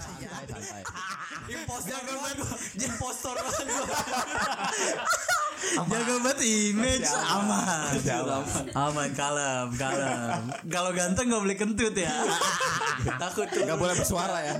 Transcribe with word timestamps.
santai. 0.00 0.82
Impostor 1.48 2.00
banget. 2.02 2.36
Impostor 2.78 3.34
banget 3.36 3.66
gua. 3.68 3.86
Jaga 5.68 6.14
banget 6.22 6.40
image 6.46 7.10
aman. 7.12 7.92
Aman 8.72 9.08
kalem, 9.12 9.66
kalem. 9.76 10.42
Kalau 10.70 10.90
ganteng 10.96 11.26
nggak 11.28 11.42
boleh 11.42 11.56
kentut 11.58 11.94
ya. 11.94 12.14
Takut 13.18 13.46
tuh. 13.50 13.62
Gak 13.66 13.78
boleh 13.78 13.94
bersuara 13.98 14.38
ya. 14.42 14.54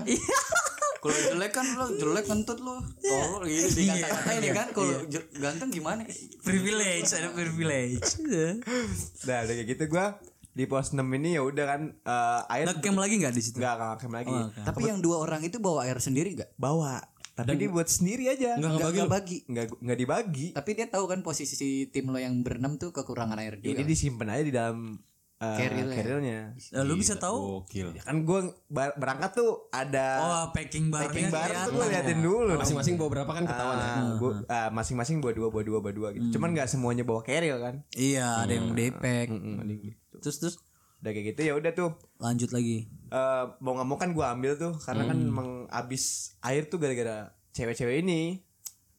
Kalau 0.99 1.15
jelek 1.15 1.55
kan 1.55 1.67
lo 1.79 1.87
jelek 1.95 2.27
kentut 2.27 2.59
lo. 2.59 2.83
Tolol 2.99 3.47
gitu 3.47 3.87
dikata-kata 3.87 4.31
ini 4.35 4.49
kan 4.51 4.67
kalau 4.75 4.99
ganteng 5.39 5.71
gimana? 5.71 6.03
privilege, 6.43 7.09
ada 7.15 7.31
privilege. 7.31 8.19
Nah, 8.27 9.39
udah 9.47 9.55
kayak 9.55 9.67
gitu 9.71 9.85
gua 9.87 10.19
di 10.59 10.67
pos 10.67 10.91
6 10.91 10.99
ini 10.99 11.39
ya 11.39 11.43
udah 11.43 11.65
kan 11.65 11.83
eh, 11.95 12.53
air 12.53 12.67
Ngecam 12.67 12.99
lagi 12.99 13.15
nggak 13.17 13.31
di 13.31 13.41
situ? 13.41 13.57
enggak 13.57 13.75
enggak 13.75 13.89
ngecam 13.95 14.13
lagi. 14.13 14.35
Tapi 14.59 14.81
yang 14.85 14.99
dua 14.99 15.17
orang 15.21 15.41
itu 15.41 15.57
bawa 15.57 15.87
air 15.87 15.99
sendiri 15.99 16.35
gak? 16.35 16.51
Bawa. 16.59 16.99
Tapi 17.39 17.55
dia 17.55 17.71
buat 17.71 17.87
sendiri 17.87 18.27
aja. 18.27 18.59
Enggak 18.59 18.75
ngebagi. 18.75 18.99
Gak 18.99 19.07
bagi. 19.09 19.39
Enggak 19.47 19.67
enggak 19.79 19.97
dibagi. 19.97 20.47
Tapi 20.51 20.71
dia 20.75 20.87
tahu 20.91 21.07
kan 21.07 21.23
posisi 21.23 21.55
tim 21.87 22.11
lo 22.11 22.19
yang 22.19 22.43
berenam 22.43 22.75
tuh 22.75 22.91
kekurangan 22.91 23.39
air 23.39 23.63
Jadi 23.63 23.79
juga. 23.79 23.87
disimpan 23.87 24.29
aja 24.29 24.43
di 24.43 24.51
dalam 24.51 24.99
uh, 25.39 25.55
Carrier-nya. 25.55 25.95
carrier-nya. 25.95 26.39
Eh, 26.59 26.83
lu 26.83 26.99
bisa 26.99 27.15
tahu? 27.15 27.63
Gokil. 27.63 27.95
Ya 27.95 28.03
kan 28.03 28.27
gua 28.27 28.43
bar- 28.67 28.99
berangkat 28.99 29.39
tuh 29.39 29.71
ada 29.71 30.07
Oh, 30.19 30.45
packing 30.51 30.91
barnya 30.91 31.07
packing 31.07 31.31
bar 31.31 31.47
tuh 31.47 31.71
gua 31.73 31.87
liatin 31.87 32.19
dulu. 32.19 32.59
Masing-masing 32.59 32.99
bawa 32.99 33.11
berapa 33.15 33.31
kan 33.31 33.45
ketahuan 33.47 33.77
ya. 33.77 33.87
Ah, 33.87 34.11
gua 34.19 34.31
ah, 34.51 34.69
masing-masing 34.75 35.23
bawa 35.23 35.33
dua, 35.33 35.49
bawa 35.49 35.63
dua, 35.63 35.79
bawa 35.79 35.95
dua 35.95 36.09
gitu. 36.11 36.35
Cuman 36.35 36.51
nggak 36.51 36.67
semuanya 36.67 37.07
bawa 37.07 37.23
carrier 37.23 37.63
kan. 37.63 37.87
Iya, 37.95 38.43
ada 38.43 38.53
yang 38.53 38.75
depek. 38.75 39.31
Mm, 39.31 39.63
ada 39.63 39.71
yang 39.71 39.83
gitu. 40.19 40.23
Terus 40.25 40.37
terus? 40.39 40.55
Udah 40.99 41.11
kayak 41.11 41.27
gitu 41.31 41.41
ya 41.45 41.55
udah 41.55 41.73
tuh. 41.73 41.91
lanjut 42.19 42.51
lagi. 42.51 42.91
eh 43.09 43.45
mau 43.59 43.73
nggak 43.73 43.87
mau 43.87 43.97
kan 43.97 44.11
gua 44.11 44.35
ambil 44.35 44.53
tuh 44.55 44.75
karena 44.77 45.07
kan 45.07 45.17
emang 45.17 45.49
abis 45.69 46.05
air 46.41 46.67
tuh 46.67 46.77
gara-gara 46.77 47.31
cewek-cewek 47.53 48.03
ini. 48.03 48.43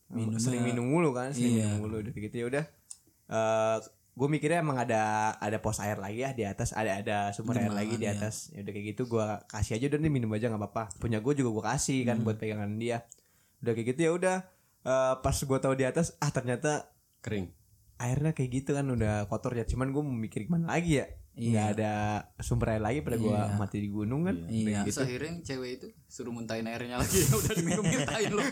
Minumnya- 0.10 0.42
sering 0.42 0.64
minum 0.64 0.82
mulu 0.84 1.12
kan 1.12 1.30
sering 1.30 1.60
Iya. 1.60 1.70
minum 1.70 1.82
mulu 1.84 1.96
udah 2.02 2.12
kayak 2.12 2.26
gitu 2.26 2.36
ya 2.36 2.46
udah. 2.48 2.66
Eh 3.28 3.78
gue 4.12 4.28
mikirnya 4.28 4.60
emang 4.60 4.76
ada 4.76 5.02
ada 5.34 5.58
pos 5.60 5.80
air 5.80 5.96
lagi 5.96 6.20
ya 6.20 6.34
di 6.34 6.44
atas 6.44 6.74
ada 6.74 6.98
ada 6.98 7.18
sumber 7.32 7.56
air 7.58 7.72
lagi 7.72 7.96
di 7.96 8.04
atas. 8.06 8.50
Ya 8.50 8.64
udah 8.64 8.74
kayak 8.74 8.88
gitu 8.90 9.02
gua 9.06 9.44
kasih 9.46 9.76
aja 9.76 9.86
udah 9.88 10.00
nih 10.00 10.12
minum 10.12 10.32
aja 10.32 10.48
nggak 10.48 10.60
apa-apa. 10.62 10.84
Punya 10.98 11.20
gue 11.20 11.34
juga 11.36 11.50
gua 11.52 11.66
kasih 11.70 12.04
kan 12.04 12.20
buat 12.20 12.36
pegangan 12.36 12.74
dia. 12.76 13.06
Udah 13.60 13.72
kayak 13.72 13.88
gitu 13.90 14.02
ya 14.02 14.12
udah. 14.12 14.38
Eh, 14.82 15.14
pas 15.20 15.38
gua 15.38 15.60
tahu 15.60 15.76
di 15.76 15.84
atas 15.84 16.16
ah 16.18 16.32
ternyata 16.32 16.90
Kering. 17.20 17.52
Airnya 18.00 18.32
kayak 18.32 18.64
gitu 18.64 18.72
kan 18.74 18.88
udah 18.88 19.28
kotor 19.28 19.54
ya 19.54 19.68
cuman 19.68 19.92
gue 19.92 20.04
mikir 20.04 20.48
gimana 20.48 20.74
lagi 20.74 21.04
ya 21.04 21.08
nggak 21.40 21.68
ada 21.80 21.92
sumber 22.44 22.76
air 22.76 22.84
lagi 22.84 23.00
pada 23.00 23.16
gua 23.16 23.48
mati 23.56 23.80
di 23.80 23.88
gunung 23.88 24.28
kan 24.28 24.44
Iya. 24.52 24.84
Terus 24.84 25.00
akhirnya 25.00 25.30
yang 25.32 25.40
cewek 25.40 25.72
itu 25.80 25.88
suruh 26.12 26.36
muntahin 26.36 26.68
airnya 26.68 27.00
lagi 27.00 27.16
udah 27.40 27.54
diminum 27.56 27.86
mintain 27.88 28.28
lo. 28.34 28.44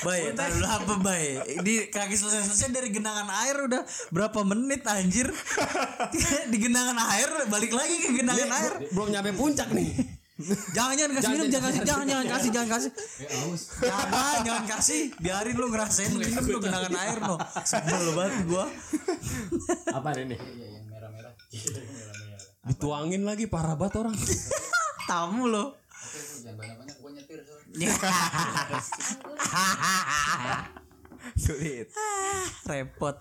Baik, 0.00 0.32
tar 0.32 0.48
dulu 0.48 0.64
apa 0.64 0.94
baik? 0.96 1.60
Di 1.60 1.92
kaki 1.92 2.16
selesai-selesai 2.16 2.72
dari 2.72 2.88
genangan 2.88 3.28
air 3.44 3.68
udah 3.68 3.84
berapa 4.08 4.40
menit 4.48 4.80
anjir? 4.88 5.28
di 6.52 6.56
genangan 6.56 6.96
air 6.96 7.28
balik 7.52 7.76
lagi 7.76 8.00
ke 8.00 8.16
genangan 8.16 8.48
air. 8.48 8.72
Belum 8.96 9.12
nyampe 9.12 9.36
puncak 9.36 9.68
nih. 9.76 9.92
Jangan 10.72 10.94
jangan 10.96 11.12
kasih 11.16 11.30
minum, 11.36 11.48
jangan 11.52 11.68
kasih, 11.70 11.82
jangan 11.84 12.04
jangan 12.08 12.26
kasih, 12.26 12.50
jangan 12.50 12.68
kasih. 12.68 12.90
Jangan, 13.80 14.36
jangan 14.46 14.64
kasih. 14.66 15.02
Biarin 15.20 15.56
lu 15.56 15.66
ngerasain 15.68 16.12
minum 16.16 16.44
lu 16.48 16.58
genangan 16.58 16.94
air 16.96 17.18
lo. 17.20 17.36
Sebel 17.64 18.04
banget 18.16 18.34
gua. 18.48 18.64
Apa 19.92 20.08
ini? 20.16 20.36
Dituangin 22.64 23.22
lagi 23.26 23.44
parah 23.50 23.76
banget 23.76 24.06
orang. 24.06 24.16
Tamu 25.10 25.44
lo. 25.50 25.76
Jangan 26.40 26.56
banyak-banyak 26.56 26.96
gua 27.00 27.10
nyetir 27.12 27.40
sulit 31.40 31.88
Repot. 32.70 33.16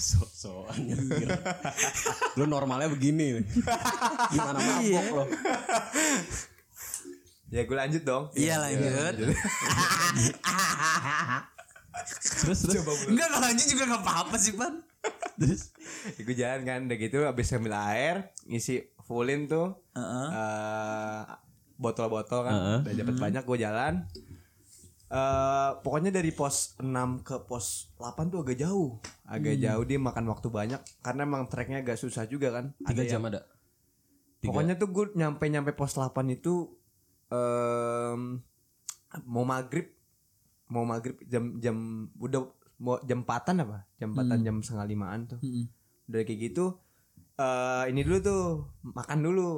So-soan 0.00 0.88
anjir. 0.88 1.28
Lu 2.40 2.48
normalnya 2.48 2.88
begini. 2.88 3.44
Gimana 4.32 4.56
mabok 4.56 5.06
lo? 5.12 5.24
Ya 7.48 7.62
gue 7.62 7.76
lanjut 7.76 8.02
dong 8.02 8.24
Iya 8.32 8.54
lanjut. 8.56 9.24
Terus 12.38 12.58
terus. 12.62 12.84
Enggak 13.06 13.28
kalau 13.28 13.44
lanjut 13.44 13.66
juga 13.66 13.82
enggak 13.84 14.02
apa-apa 14.02 14.36
sih, 14.36 14.54
Pan. 14.54 14.74
Terus 15.36 15.72
Ya, 16.10 16.20
gue 16.20 16.36
jalan 16.36 16.60
kan 16.62 16.80
udah 16.84 16.98
gitu 16.98 17.18
habis 17.22 17.48
ambil 17.50 17.72
air 17.74 18.16
ngisi 18.44 18.76
fullin 19.00 19.46
tuh 19.46 19.80
Heeh. 19.92 20.28
eh, 20.28 21.22
botol-botol 21.74 22.44
kan 22.44 22.52
Heeh. 22.52 22.78
udah 22.82 22.94
dapat 22.94 23.16
banyak 23.18 23.42
gue 23.42 23.58
jalan 23.58 23.94
eh 25.08 25.70
pokoknya 25.80 26.12
dari 26.12 26.28
pos 26.30 26.76
6 26.76 26.84
ke 27.22 27.40
pos 27.42 27.88
8 27.96 28.28
tuh 28.28 28.44
agak 28.44 28.60
jauh 28.60 29.00
agak 29.24 29.56
jauh 29.56 29.80
dia 29.82 29.96
makan 29.96 30.28
waktu 30.28 30.48
banyak 30.48 30.76
karena 31.00 31.24
emang 31.24 31.48
treknya 31.48 31.80
agak 31.80 31.96
susah 31.96 32.28
juga 32.28 32.52
kan 32.52 32.76
tiga 32.78 32.92
Ada 32.92 33.02
jam 33.06 33.16
yang- 33.18 33.32
ada. 33.32 33.40
Tiga. 34.38 34.48
pokoknya 34.52 34.74
tuh 34.76 34.88
gue 34.90 35.04
nyampe 35.14 35.44
nyampe 35.46 35.72
pos 35.72 35.96
8 35.96 36.12
itu 36.28 36.76
em, 37.28 38.40
mau 39.24 39.44
maghrib 39.44 39.88
mau 40.68 40.84
maghrib 40.84 41.16
jam 41.24 41.56
jam 41.58 41.76
udah 42.16 42.44
mau 42.78 43.00
jam 43.02 43.24
4 43.24 43.64
apa 43.64 43.88
jam 43.96 44.12
4 44.12 44.44
jam 44.44 44.56
setengah 44.60 44.86
limaan 44.86 45.20
tuh 45.26 45.38
Mm-mm. 45.40 45.66
udah 46.08 46.20
kayak 46.22 46.40
gitu 46.52 46.76
eh 47.38 47.84
ini 47.88 48.04
dulu 48.04 48.18
tuh 48.20 48.40
makan 48.82 49.18
dulu 49.22 49.48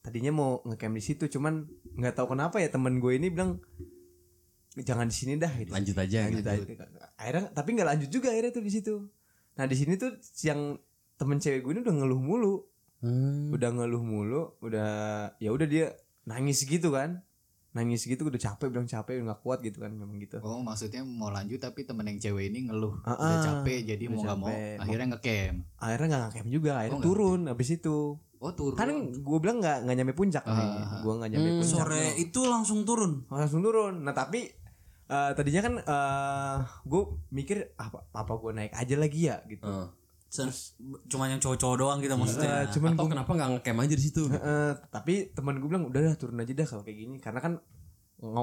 tadinya 0.00 0.32
mau 0.32 0.50
ngecamp 0.64 0.96
di 0.96 1.02
situ 1.04 1.24
cuman 1.28 1.64
nggak 1.96 2.14
tahu 2.16 2.32
kenapa 2.32 2.56
ya 2.58 2.68
temen 2.68 2.98
gue 2.98 3.16
ini 3.16 3.28
bilang 3.28 3.60
jangan 4.80 5.10
di 5.10 5.16
sini 5.16 5.34
dah 5.36 5.50
gitu. 5.60 5.74
Lanjut 5.74 5.96
aja. 5.98 6.30
lanjut 6.30 6.40
gitu. 6.40 6.50
aja 6.50 6.98
akhirnya 7.18 7.46
tapi 7.52 7.68
nggak 7.76 7.88
lanjut 7.90 8.08
juga 8.08 8.28
akhirnya 8.32 8.52
tuh 8.54 8.64
di 8.64 8.72
situ 8.72 8.94
nah 9.58 9.66
di 9.66 9.76
sini 9.76 9.98
tuh 9.98 10.14
yang 10.40 10.78
temen 11.18 11.36
cewek 11.36 11.60
gue 11.60 11.72
ini 11.76 11.80
udah 11.84 11.94
ngeluh 11.96 12.20
mulu 12.20 12.54
Hmm. 13.00 13.48
udah 13.48 13.72
ngeluh 13.72 14.04
mulu 14.04 14.60
udah 14.60 14.88
ya 15.40 15.48
udah 15.48 15.64
dia 15.64 15.88
nangis 16.30 16.62
gitu 16.62 16.94
kan. 16.94 17.26
Nangis 17.70 18.02
gitu 18.02 18.26
udah 18.26 18.38
capek 18.38 18.66
bilang 18.66 18.90
capek 18.90 19.22
udah 19.22 19.26
nggak 19.30 19.40
kuat 19.46 19.62
gitu 19.62 19.86
kan 19.86 19.94
memang 19.94 20.18
gitu. 20.18 20.42
Oh 20.42 20.58
maksudnya 20.58 21.06
mau 21.06 21.30
lanjut 21.30 21.62
tapi 21.62 21.86
temen 21.86 22.02
yang 22.02 22.18
cewek 22.18 22.50
ini 22.50 22.66
ngeluh. 22.66 22.98
Ah, 23.06 23.14
udah 23.14 23.38
ah. 23.38 23.42
capek 23.46 23.94
jadi 23.94 24.04
Udah 24.10 24.14
mau 24.14 24.22
nggak 24.26 24.38
mau 24.42 24.50
akhirnya 24.82 25.06
ngecamp. 25.14 25.56
akhirnya 25.78 26.06
nggak 26.10 26.22
ngecamp 26.26 26.48
juga 26.50 26.70
akhirnya 26.82 26.98
nggak 26.98 27.06
turun 27.06 27.40
habis 27.46 27.68
itu. 27.70 27.98
Oh 28.40 28.52
turun. 28.56 28.74
kan 28.74 28.90
gue 29.14 29.38
bilang 29.38 29.62
nggak 29.62 29.78
nggak 29.86 29.96
nyampe 30.02 30.14
puncak 30.18 30.44
nih 30.48 30.70
gue 30.98 31.12
nggak 31.12 31.30
nyampe 31.30 31.50
puncak 31.62 31.78
Sore 31.86 32.06
itu 32.18 32.40
langsung 32.42 32.78
turun. 32.82 33.12
langsung 33.30 33.60
turun. 33.62 33.94
Nah 34.02 34.14
tapi 34.18 34.50
eh, 35.06 35.30
tadinya 35.38 35.62
kan 35.62 35.74
gue 36.82 37.02
mikir 37.30 37.70
apa 37.78 38.02
apa 38.10 38.32
gue 38.34 38.50
naik 38.50 38.72
aja 38.74 38.94
lagi 38.98 39.30
ya? 39.30 39.46
Gitu. 39.46 39.62
Heeh. 39.62 39.99
Cuma 41.06 41.26
yang 41.26 41.38
cowok-cowok 41.38 41.76
doang 41.76 41.98
kita 41.98 42.14
maksudnya. 42.14 42.62
Eh, 42.62 42.64
cuman 42.70 42.94
Atau 42.94 43.06
kenapa 43.06 43.30
nggak 43.32 43.48
ngecamp 43.52 43.78
aja 43.80 43.94
di 43.94 44.02
situ? 44.02 44.22
Eh, 44.30 44.72
tapi 44.88 45.14
teman 45.30 45.58
gue 45.58 45.66
bilang 45.66 45.84
udah 45.84 46.00
dah 46.00 46.14
turun 46.14 46.38
aja 46.38 46.52
dah 46.52 46.64
kalau 46.64 46.82
kayak 46.82 46.98
gini 47.00 47.16
karena 47.18 47.38
kan 47.38 47.52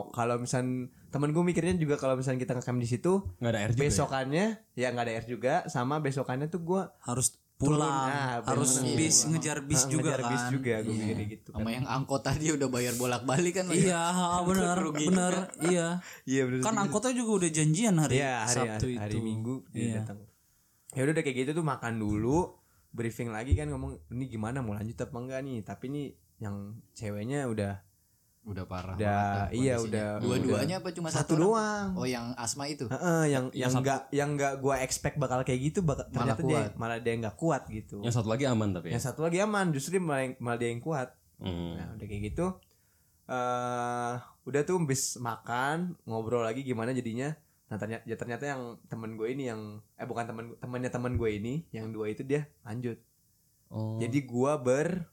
kalau 0.10 0.36
misal 0.38 0.66
teman 1.08 1.30
gue 1.30 1.44
mikirnya 1.44 1.76
juga 1.76 1.96
kalau 1.96 2.14
misalnya 2.14 2.42
kita 2.42 2.54
ngecamp 2.54 2.78
di 2.78 2.90
situ 2.90 3.22
Nggak 3.38 3.52
ada 3.52 3.60
air 3.60 3.70
juga. 3.70 3.78
ya? 3.78 3.86
besokannya 3.86 4.46
ya 4.74 4.88
nggak 4.90 5.06
ada 5.06 5.14
air 5.14 5.26
juga 5.26 5.54
sama 5.68 5.96
besokannya 5.98 6.48
tuh 6.48 6.62
gue 6.62 6.82
harus 7.00 7.28
pulang, 7.56 7.90
Nah, 7.90 8.38
harus 8.44 8.82
bener. 8.82 8.94
bis 8.96 9.18
ngejar 9.26 9.58
bis 9.62 9.82
juga 9.86 10.14
ngejar 10.14 10.20
kan. 10.20 10.30
bis 10.30 10.44
juga 10.52 10.74
gue 10.80 10.94
mikirnya 10.94 11.26
gitu 11.28 11.50
kan. 11.50 11.58
Sama 11.58 11.70
yang 11.72 11.86
angkot 11.86 12.22
tadi 12.22 12.46
udah 12.52 12.68
bayar 12.68 12.94
bolak-balik 12.94 13.54
kan. 13.56 13.66
Iya, 13.68 14.02
benar, 14.46 14.78
benar, 14.92 15.34
iya. 15.64 15.88
iya 16.24 16.42
Kan 16.62 16.74
angkotnya 16.76 17.14
juga 17.14 17.32
udah 17.38 17.50
janjian 17.50 17.98
hari 17.98 18.18
Iya 18.18 18.34
hari, 18.44 18.54
Sabtu 18.54 18.86
hari, 18.88 18.96
hari 18.98 19.14
itu. 19.14 19.20
Minggu 19.24 19.56
dia 19.68 19.82
Iya. 19.84 19.94
datang. 20.02 20.18
Ya 20.98 21.06
udah 21.06 21.22
kayak 21.22 21.38
gitu 21.46 21.52
tuh 21.54 21.66
makan 21.66 22.02
dulu, 22.02 22.58
briefing 22.90 23.30
lagi 23.30 23.54
kan 23.54 23.70
ngomong 23.70 24.02
ini 24.10 24.26
gimana 24.26 24.66
mau 24.66 24.74
lanjut 24.74 24.98
apa 24.98 25.14
enggak 25.14 25.46
nih. 25.46 25.62
Tapi 25.62 25.86
nih 25.94 26.08
yang 26.42 26.82
ceweknya 26.92 27.46
udah 27.46 27.86
Udah 28.48 28.64
parah. 28.64 28.96
udah 28.96 29.52
banget 29.52 29.60
iya 29.60 29.76
udah 29.76 30.24
Dua-duanya 30.24 30.80
apa 30.80 30.90
cuma 30.96 31.12
satu 31.12 31.36
satu, 31.36 31.52
doang. 31.52 31.88
Oh 32.00 32.08
yang 32.08 32.32
asma 32.40 32.64
itu. 32.66 32.88
Heeh, 32.88 33.24
yang 33.28 33.52
yang 33.52 33.76
enggak 33.76 34.08
yang 34.10 34.40
enggak 34.40 34.54
gua 34.58 34.80
expect 34.80 35.20
bakal 35.20 35.44
kayak 35.44 35.68
gitu 35.68 35.84
bakal 35.84 36.08
Malah 36.08 36.16
ternyata 36.16 36.42
dia 36.42 36.56
kuat. 36.56 36.72
malah 36.80 36.98
dia 37.04 37.14
enggak 37.14 37.36
kuat 37.36 37.68
gitu. 37.68 38.00
Yang 38.02 38.16
satu 38.18 38.32
lagi 38.32 38.48
aman 38.48 38.72
tapi. 38.72 38.88
ya? 38.90 38.92
Yang 38.96 39.04
satu 39.12 39.28
lagi 39.28 39.38
aman, 39.44 39.76
justru 39.76 40.00
dia 40.00 40.04
malah, 40.08 40.32
malah 40.40 40.58
dia 40.58 40.70
yang 40.72 40.80
kuat. 40.80 41.12
Hmm. 41.44 41.76
Nah, 41.76 41.88
udah 42.00 42.08
kayak 42.08 42.24
gitu 42.34 42.46
eh 43.28 44.14
udah 44.48 44.62
tuh 44.64 44.80
habis 44.80 45.20
makan, 45.20 46.00
ngobrol 46.08 46.48
lagi 46.48 46.64
gimana 46.64 46.96
jadinya. 46.96 47.36
Nah, 47.68 47.76
ternyata 47.76 48.04
ya 48.08 48.16
ternyata 48.16 48.44
yang 48.48 48.62
temen 48.88 49.20
gue 49.20 49.28
ini 49.28 49.52
yang 49.52 49.84
eh 50.00 50.08
bukan 50.08 50.24
temen 50.24 50.46
temennya 50.60 50.92
temen 50.92 51.20
gue 51.20 51.30
ini, 51.36 51.54
yang 51.76 51.92
dua 51.92 52.12
itu 52.12 52.24
dia 52.24 52.48
lanjut. 52.64 52.96
Oh. 53.68 54.00
Jadi 54.00 54.24
gua 54.24 54.56
ber 54.56 55.12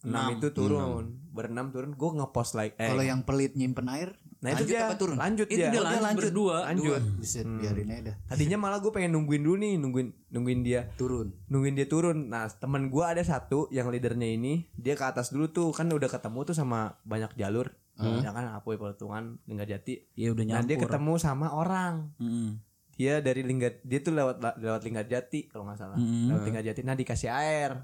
enam 0.00 0.32
Enam. 0.32 0.36
itu 0.40 0.48
turun, 0.56 1.20
berenam 1.28 1.68
turun, 1.68 1.92
gue 1.92 2.10
ngepost 2.16 2.56
like 2.56 2.72
eh 2.80 2.88
Kalau 2.88 3.04
yang 3.04 3.20
pelit 3.20 3.52
nyimpen 3.52 3.84
air 3.92 4.16
Nah 4.40 4.56
itu 4.56 4.64
Lanjut 4.64 4.72
dia 4.72 4.80
apa 4.88 4.96
turun? 4.96 5.16
lanjut 5.20 5.46
Itu 5.52 5.60
dia 5.60 5.68
Oh, 5.68 6.00
lanjut 6.00 6.24
berdua. 6.32 6.56
Lanjut. 6.72 7.02
Buset, 7.20 7.44
biarin 7.44 7.92
aja 7.92 8.02
dah. 8.08 8.14
Tadinya 8.24 8.56
malah 8.56 8.80
gue 8.80 8.88
pengen 8.88 9.12
nungguin 9.12 9.44
dulu 9.44 9.56
nih, 9.60 9.76
nungguin 9.76 10.08
nungguin 10.32 10.60
dia, 10.64 10.88
Turun. 10.96 11.28
nungguin 11.52 11.76
dia 11.76 11.84
turun. 11.84 12.32
Nah 12.32 12.48
temen 12.48 12.88
gue 12.88 13.04
ada 13.04 13.20
satu 13.20 13.68
yang 13.68 13.92
leadernya 13.92 14.32
ini, 14.32 14.64
dia 14.72 14.96
ke 14.96 15.04
atas 15.04 15.28
dulu 15.28 15.52
tuh 15.52 15.68
kan 15.76 15.92
udah 15.92 16.08
ketemu 16.08 16.40
tuh 16.48 16.56
sama 16.56 16.96
banyak 17.04 17.36
jalur, 17.36 17.68
ya 18.00 18.32
kan 18.32 18.56
Apoy 18.56 18.80
Pelutungan, 18.80 19.36
Linggarjati. 19.44 20.16
Iya 20.16 20.32
udah 20.32 20.44
Nah 20.48 20.64
dia 20.64 20.80
nyampur. 20.80 20.88
ketemu 20.88 21.12
sama 21.20 21.46
orang. 21.52 22.08
Mm-mm. 22.16 22.56
Dia 22.96 23.20
dari 23.20 23.44
Linggar, 23.44 23.80
dia 23.84 24.00
tuh 24.00 24.12
lewat 24.16 24.40
lewat 24.56 24.80
Linggarjati 24.84 25.52
kalau 25.52 25.68
nggak 25.68 25.76
salah, 25.76 26.00
Mm-mm. 26.00 26.32
lewat 26.32 26.42
Linggarjati. 26.48 26.80
Nah 26.80 26.96
dikasih 26.96 27.28
air 27.28 27.76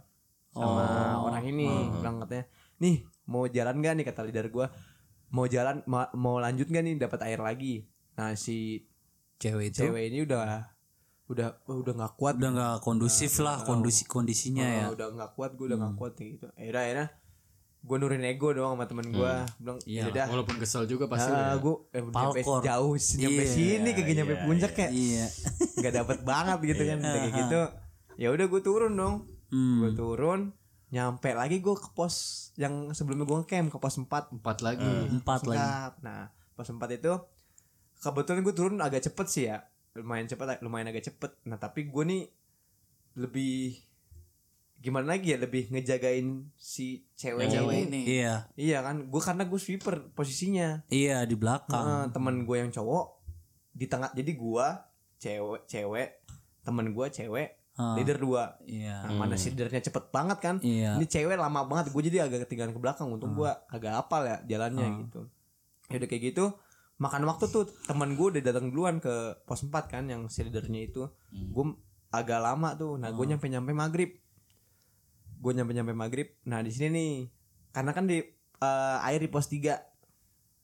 sama 0.56 1.20
orang 1.20 1.44
ini, 1.52 1.68
bilang 2.00 2.24
katanya, 2.24 2.48
nih 2.80 3.04
mau 3.28 3.44
jalan 3.44 3.76
gak 3.84 3.92
nih 3.92 4.04
kata 4.08 4.24
leader 4.24 4.48
gue, 4.48 4.66
mau 5.28 5.44
jalan 5.44 5.82
ma- 5.84 6.12
mau 6.12 6.36
lanjut 6.36 6.64
gak 6.64 6.80
nih 6.80 6.96
dapat 6.96 7.20
air 7.24 7.38
lagi. 7.38 7.86
Nah 8.14 8.32
si 8.32 8.86
Cewek 9.36 9.68
itu 9.68 9.84
cewek 9.84 10.08
ini 10.08 10.24
udah 10.24 10.64
udah 11.26 11.48
oh, 11.66 11.82
udah 11.82 11.92
nggak 11.92 12.14
kuat 12.14 12.34
udah 12.36 12.50
nggak 12.50 12.74
kondusif 12.80 13.36
lah 13.38 13.60
kondisi 13.60 14.06
kondisinya 14.06 14.62
Oh, 14.62 14.72
ya. 14.72 14.86
udah 14.94 15.06
nggak 15.12 15.30
kuat 15.32 15.50
gue 15.52 15.66
udah 15.66 15.76
nggak 15.76 15.94
kuat 15.94 16.12
kayak 16.14 16.30
gitu 16.32 16.46
akhirnya 16.54 16.80
akhirnya 16.80 17.06
gue 17.82 17.96
nurin 17.98 18.24
ego 18.24 18.48
doang 18.50 18.74
sama 18.74 18.86
temen 18.86 19.06
gue 19.06 19.32
bilang 19.58 19.78
Iya. 19.84 20.00
ya 20.00 20.04
udah 20.08 20.24
Walaupun 20.28 20.56
kesel 20.56 20.86
juga 20.86 21.04
pasti. 21.06 21.28
ah, 21.28 21.52
udah. 21.52 21.56
gue 21.58 21.74
eh, 21.92 22.02
nyampe 22.02 22.40
jauh 22.64 22.94
nyampe 22.96 23.42
Iya, 23.42 23.52
sini 23.52 23.88
kagak 23.92 24.14
nyampe 24.16 24.34
puncak 24.40 24.72
kayak 24.72 24.90
Iya. 24.90 25.26
nggak 25.76 25.92
dapet 25.96 26.18
banget 26.22 26.58
gitu 26.64 26.82
kan 26.82 26.98
Udah 26.98 27.12
kayak 27.20 27.34
gitu 27.36 27.60
ya 28.16 28.28
udah 28.32 28.46
gue 28.46 28.60
turun 28.62 28.92
dong 28.94 29.16
Hmm. 29.46 29.78
gue 29.78 29.90
turun 29.92 30.40
nyampe 30.86 31.34
lagi 31.34 31.58
gue 31.58 31.74
ke 31.74 31.90
pos 31.98 32.48
yang 32.54 32.94
sebelumnya 32.94 33.26
gue 33.26 33.42
camp 33.46 33.74
ke 33.74 33.78
pos 33.82 33.98
4 33.98 34.38
Empat 34.38 34.62
lagi. 34.62 34.94
Empat 35.10 35.42
lagi. 35.50 35.98
Nah, 36.02 36.30
pos 36.54 36.70
4 36.70 36.78
itu 36.94 37.12
kebetulan 37.98 38.44
gue 38.46 38.54
turun 38.54 38.78
agak 38.78 39.02
cepet 39.02 39.26
sih 39.26 39.44
ya. 39.50 39.66
Lumayan 39.96 40.28
cepet, 40.30 40.62
lumayan 40.62 40.92
agak 40.92 41.10
cepet. 41.10 41.32
Nah, 41.48 41.58
tapi 41.58 41.88
gue 41.90 42.04
nih 42.06 42.22
lebih 43.16 43.80
gimana 44.76 45.16
lagi 45.16 45.32
ya 45.32 45.40
lebih 45.40 45.72
ngejagain 45.72 46.52
si 46.52 47.08
cewek 47.16 47.48
Yang 47.48 47.52
cewek 47.58 47.74
ini. 47.74 47.84
ini. 47.88 48.00
Iya. 48.20 48.34
Iya 48.54 48.78
kan, 48.84 48.96
gue 49.08 49.22
karena 49.24 49.42
gue 49.48 49.60
sweeper 49.60 50.12
posisinya. 50.12 50.84
Iya 50.92 51.24
di 51.24 51.34
belakang. 51.34 51.82
Nah, 51.82 52.06
temen 52.12 52.44
gue 52.44 52.56
yang 52.60 52.70
cowok 52.70 53.18
di 53.72 53.88
tengah. 53.88 54.12
Jadi 54.12 54.32
gue 54.36 54.66
cewek, 55.16 55.64
cewek, 55.66 56.08
temen 56.62 56.92
gue 56.92 57.06
cewek, 57.08 57.48
Ah. 57.76 57.92
leader 57.92 58.16
dua. 58.16 58.56
Iya. 58.64 59.04
Nah, 59.04 59.20
mana 59.20 59.36
si 59.36 59.52
leadernya 59.52 59.84
cepet 59.84 60.08
banget 60.08 60.38
kan? 60.40 60.56
Iya. 60.58 60.96
Ini 60.96 61.04
cewek 61.04 61.36
lama 61.36 61.60
banget, 61.62 61.92
gue 61.92 62.02
jadi 62.04 62.24
agak 62.24 62.48
ketinggalan 62.48 62.72
ke 62.72 62.80
belakang. 62.80 63.06
Untung 63.06 63.32
gue 63.32 63.48
agak 63.68 63.92
apal 63.98 64.24
ya 64.24 64.36
jalannya 64.46 64.86
Ah. 64.86 64.96
gitu. 65.02 65.20
Ya 65.86 66.00
udah 66.00 66.08
kayak 66.08 66.22
gitu, 66.26 66.44
makan 66.96 67.22
waktu 67.24 67.44
tuh 67.46 67.68
teman 67.84 68.16
gue 68.16 68.26
udah 68.32 68.42
datang 68.42 68.72
duluan 68.72 68.96
ke 68.96 69.12
pos 69.44 69.60
4 69.60 69.70
kan 69.86 70.04
yang 70.04 70.24
si 70.26 70.40
leadernya 70.40 70.80
itu. 70.82 71.04
Gue 71.30 71.76
agak 72.08 72.40
lama 72.40 72.72
tuh. 72.74 72.96
Nah, 72.96 73.12
gue 73.12 73.24
nyampe 73.24 73.44
nyampe 73.44 73.70
maghrib. 73.70 74.16
Gue 75.36 75.52
nyampe 75.52 75.70
nyampe 75.70 75.92
maghrib. 75.92 76.32
Nah 76.42 76.64
di 76.64 76.72
sini 76.72 76.88
nih, 76.90 77.12
karena 77.70 77.92
kan 77.92 78.04
di 78.04 78.24
eh, 78.56 78.98
air 79.04 79.20
di 79.20 79.28
pos 79.28 79.46
3 79.46 79.76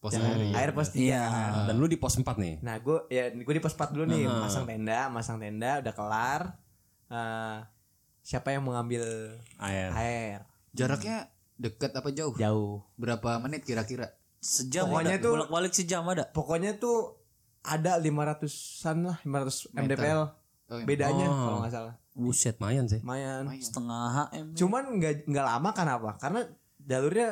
Pos 0.00 0.16
air. 0.16 0.50
air 0.50 0.70
pos 0.72 0.90
3 0.90 0.98
Iya. 0.98 1.22
Dan 1.68 1.76
lu 1.76 1.86
di 1.86 1.94
pos 1.94 2.16
4 2.16 2.34
nih. 2.34 2.58
Nah 2.58 2.80
gue 2.80 3.04
ya 3.06 3.30
gue 3.30 3.54
di 3.54 3.60
pos 3.60 3.70
4 3.70 3.92
dulu 3.92 4.08
nih 4.08 4.24
masang 4.26 4.64
tenda, 4.64 5.06
masang 5.06 5.36
tenda 5.36 5.78
udah 5.78 5.92
kelar. 5.92 6.40
Eh, 7.12 7.58
siapa 8.20 8.48
yang 8.48 8.62
mau 8.62 8.72
ngambil 8.72 9.04
Air. 9.58 9.90
air? 9.92 10.38
Jaraknya 10.72 11.28
dekat 11.54 11.92
apa 11.92 12.08
jauh? 12.08 12.32
Jauh. 12.34 12.80
Berapa 12.96 13.36
menit 13.38 13.62
kira-kira? 13.62 14.16
Sejam 14.38 14.88
Pokoknya 14.88 15.16
ada. 15.16 15.22
tuh- 15.22 15.34
bolak-balik 15.36 15.72
sejam 15.72 16.02
ada. 16.04 16.24
Pokoknya 16.26 16.72
tuh 16.74 17.20
ada 17.62 17.94
500-an 17.94 18.96
lah, 19.04 19.16
500 19.20 19.70
Meter. 19.70 19.84
mdpl. 19.94 20.20
Oh, 20.66 20.78
iya. 20.80 20.84
Bedanya 20.84 21.26
Oh. 21.26 21.36
kalau 21.38 21.58
nggak 21.60 21.70
salah. 21.70 21.94
Buset. 22.12 22.56
Lumayan 22.56 22.86
sih. 22.86 22.98
Lumayan. 22.98 23.44
Setengah 23.54 24.02
HM. 24.26 24.46
Cuman 24.54 24.82
nggak 24.96 25.14
nggak 25.26 25.46
lama 25.46 25.70
kenapa? 25.70 26.10
Karena 26.16 26.40
jalurnya 26.78 27.28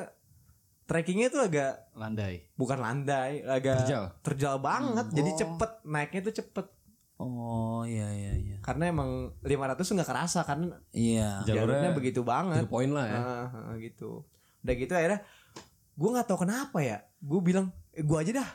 trekkingnya 0.84 1.28
tuh 1.28 1.42
agak 1.42 1.72
Landai. 1.94 2.50
bukan 2.52 2.78
landai, 2.78 3.40
agak 3.42 3.86
Terjal. 3.86 4.04
terjal 4.20 4.54
banget. 4.58 5.06
Jadi 5.10 5.30
cepet 5.36 5.70
naiknya 5.84 6.20
tuh 6.22 6.34
cepet. 6.36 6.66
Oh 7.20 7.84
iya 7.84 8.08
iya 8.08 8.32
iya. 8.32 8.56
Karena 8.64 8.88
emang 8.88 9.36
500 9.44 9.84
tuh 9.84 9.94
nggak 10.00 10.08
kerasa 10.08 10.40
karena 10.48 10.80
Iya. 10.88 11.44
jalurnya 11.44 11.68
Jalurnya 11.84 11.90
begitu 11.92 12.20
banget. 12.24 12.64
Two 12.64 12.72
point 12.72 12.88
lah 12.88 13.04
ya. 13.04 13.18
Ah, 13.20 13.46
ah, 13.52 13.76
gitu. 13.76 14.24
Udah 14.64 14.74
gitu 14.74 14.92
akhirnya 14.96 15.20
gue 16.00 16.08
nggak 16.08 16.26
tahu 16.26 16.48
kenapa 16.48 16.80
ya. 16.80 17.04
Gue 17.20 17.40
bilang, 17.44 17.68
eh, 17.92 18.00
gue 18.00 18.16
aja 18.16 18.32
dah. 18.40 18.50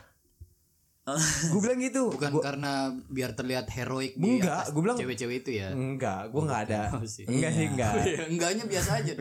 Gue 1.54 1.60
bilang 1.62 1.78
gitu. 1.78 2.10
Bukan 2.10 2.30
Gua- 2.34 2.42
karena 2.42 2.90
biar 3.06 3.30
terlihat 3.30 3.70
heroik 3.70 4.18
Enggak, 4.18 4.74
gua 4.74 4.82
bilang- 4.82 4.98
cewek-cewek 4.98 5.46
itu 5.46 5.62
ya. 5.62 5.70
enggak, 5.70 6.34
gue 6.34 6.42
nggak 6.42 6.60
ada. 6.66 6.80
Oh, 6.98 7.06
sih. 7.06 7.22
Enggak 7.30 7.50
sih, 7.54 7.64
enggak. 7.70 7.92
Iya, 8.02 8.18
Enggaknya 8.26 8.64
biasa 8.66 8.90
aja. 8.98 9.12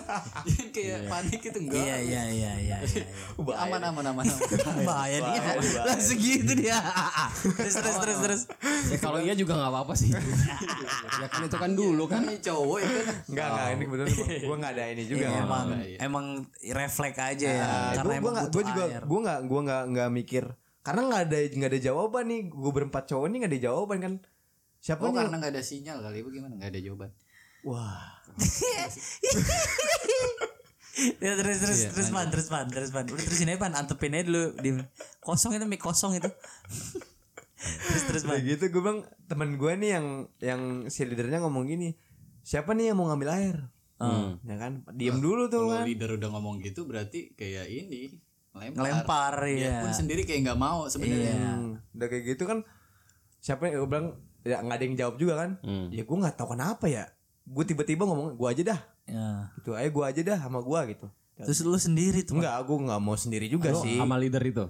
Kayak 0.74 0.98
panik 1.10 1.42
itu 1.42 1.58
enggak. 1.58 1.82
Iya 1.82 1.96
iya 1.98 2.22
iya 2.30 2.52
iya. 2.62 2.76
iya. 2.78 3.04
Aman 3.58 3.82
aman 3.82 4.04
aman. 4.06 4.24
Bahaya 4.88 5.18
dia. 5.18 5.42
Langsung 5.82 6.14
gitu 6.14 6.52
dia. 6.54 6.78
terus 7.42 7.74
terus 7.74 7.96
terus 7.98 8.18
terus. 8.22 8.42
Ya 8.86 9.02
kalau 9.02 9.18
iya 9.18 9.34
juga 9.34 9.58
nggak 9.58 9.70
apa-apa 9.74 9.98
sih. 9.98 10.14
ya 10.14 11.26
kan 11.26 11.42
itu 11.42 11.58
kan 11.58 11.74
dulu 11.74 12.06
kan. 12.06 12.22
Kan 12.22 12.30
ini 12.30 12.38
cowok 12.38 12.78
ya 12.78 12.86
kan. 12.86 13.06
Enggak, 13.26 13.46
enggak. 13.50 13.66
Ini 13.66 13.82
kebetulan 13.82 14.08
gue 14.46 14.56
nggak 14.62 14.72
ada 14.78 14.84
ini 14.94 15.02
juga. 15.10 15.26
Iya, 15.26 15.38
emang 15.42 15.66
iya. 15.82 15.98
emang 16.06 16.26
refleks 16.70 17.18
aja 17.18 17.48
ya. 17.50 17.66
Karena 17.98 18.14
gue 18.22 18.30
gue 18.46 18.62
juga, 18.62 18.84
gue 19.02 19.18
nggak, 19.26 19.38
gue 19.42 19.60
nggak, 19.66 19.82
nggak 19.90 20.08
mikir. 20.14 20.46
Karena 20.86 21.02
nggak 21.02 21.22
ada, 21.26 21.38
nggak 21.50 21.70
ada 21.74 21.80
jawaban 21.82 22.24
nih. 22.30 22.40
Gue 22.46 22.70
berempat 22.70 23.10
cowok 23.10 23.26
nih 23.26 23.38
nggak 23.42 23.52
ada 23.52 23.62
jawaban 23.66 23.98
kan. 23.98 24.14
Siapa 24.78 25.02
Oh 25.02 25.10
nih? 25.10 25.18
karena 25.18 25.34
nggak 25.42 25.52
ada 25.58 25.62
sinyal 25.66 25.98
kali 25.98 26.22
bagaimana 26.22 26.54
nggak 26.54 26.70
ada 26.70 26.80
jawaban. 26.80 27.10
Wah, 27.66 28.22
Ya 31.20 31.32
terus 31.36 31.58
terus 31.60 31.78
Iya, 31.82 31.90
terus 31.92 32.08
pan 32.08 32.26
terus 32.32 32.48
pan 32.48 32.66
terus 32.72 32.90
pan. 32.94 33.04
Udah 33.04 33.20
terusin 33.20 33.52
aja 33.52 33.60
pan 33.60 33.74
antepin 33.76 34.16
aja 34.16 34.24
dulu 34.24 34.56
di 34.62 34.70
kosong 35.20 35.52
itu 35.58 35.66
mic 35.68 35.82
kosong 35.82 36.16
itu. 36.16 36.30
terus 37.90 38.02
terus 38.08 38.22
pan. 38.24 38.40
gitu 38.40 38.64
gue 38.72 38.80
bilang 38.80 39.04
teman 39.28 39.60
gue 39.60 39.72
nih 39.76 39.90
yang 39.98 40.06
yang 40.40 40.62
si 40.88 41.04
leadernya 41.04 41.44
ngomong 41.44 41.68
gini. 41.68 41.92
Siapa 42.40 42.72
nih 42.72 42.94
yang 42.94 42.96
mau 42.96 43.10
ngambil 43.12 43.28
air? 43.28 43.56
Hmm. 43.96 44.40
Ya 44.44 44.56
kan, 44.60 44.84
diem 44.92 45.18
dulu 45.20 45.48
tuh 45.48 45.68
Kalau 45.68 45.72
kan. 45.72 45.84
leader 45.88 46.10
udah 46.16 46.28
ngomong 46.32 46.60
gitu 46.64 46.84
berarti 46.84 47.32
kayak 47.32 47.66
ini 47.68 48.20
lempar. 48.56 48.80
Ngelempar 48.82 49.34
Dia 49.44 49.60
ya. 49.60 49.76
pun 49.84 49.92
sendiri 49.92 50.22
kayak 50.24 50.40
nggak 50.50 50.60
mau 50.60 50.88
sebenarnya. 50.88 51.34
Hmm, 51.36 51.72
udah 51.92 52.06
kayak 52.08 52.24
gitu 52.34 52.44
kan. 52.44 52.58
Siapa 53.38 53.68
yang 53.68 53.84
gue 53.84 53.88
bilang 53.88 54.08
ya 54.42 54.62
nggak 54.62 54.76
ada 54.78 54.84
yang 54.84 54.96
jawab 54.96 55.14
juga 55.16 55.34
kan? 55.44 55.50
Hmm. 55.62 55.88
Ya 55.92 56.02
gue 56.02 56.16
nggak 56.16 56.36
tahu 56.36 56.56
kenapa 56.56 56.86
ya. 56.88 57.04
Gue 57.46 57.62
tiba-tiba 57.62 58.02
ngomong 58.04 58.34
gue 58.34 58.48
aja 58.48 58.62
dah. 58.74 58.80
Ya. 59.06 59.54
Gitu, 59.60 59.70
ayo 59.76 59.88
gue 59.92 60.04
aja 60.04 60.20
dah 60.24 60.38
sama 60.42 60.58
gue 60.64 60.80
gitu. 60.96 61.06
Terus 61.36 61.58
lu 61.62 61.76
sendiri 61.76 62.24
tuh. 62.24 62.40
Enggak, 62.40 62.64
aku 62.64 62.74
nggak 62.80 63.00
mau 63.00 63.14
sendiri 63.14 63.46
juga 63.46 63.70
sih. 63.76 64.00
Sama 64.00 64.16
leader 64.16 64.40
itu. 64.40 64.64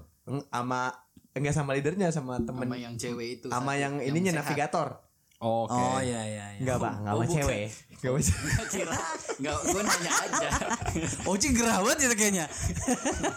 Sama 0.50 0.90
enggak 1.36 1.54
sama 1.54 1.70
leadernya 1.76 2.08
sama 2.10 2.40
temen 2.42 2.66
Sama 2.66 2.76
yang 2.80 2.94
cewek 2.96 3.28
itu. 3.38 3.46
sama 3.52 3.76
yang 3.76 4.00
ininya 4.00 4.32
sehat. 4.34 4.40
navigator 4.50 4.88
Oke. 5.36 5.74
Oh 5.74 6.00
iya 6.00 6.20
iya 6.22 6.46
iya. 6.48 6.58
enggak 6.58 6.78
bang 6.78 6.94
enggak 6.98 7.12
Oh, 7.12 7.20
sama 7.20 7.28
cewek 7.28 7.68
enggak 7.92 8.08
sama 8.08 8.18
cewek. 8.18 8.46
Nggak 8.46 8.66
kira. 8.68 8.96
Nggak, 9.36 9.56
gue 9.62 9.82
nanya 9.82 10.12
aja. 10.18 10.48
Oci 11.30 11.48
gerah 11.50 11.78
banget 11.78 11.98
itu 12.02 12.14
kayaknya. 12.14 12.46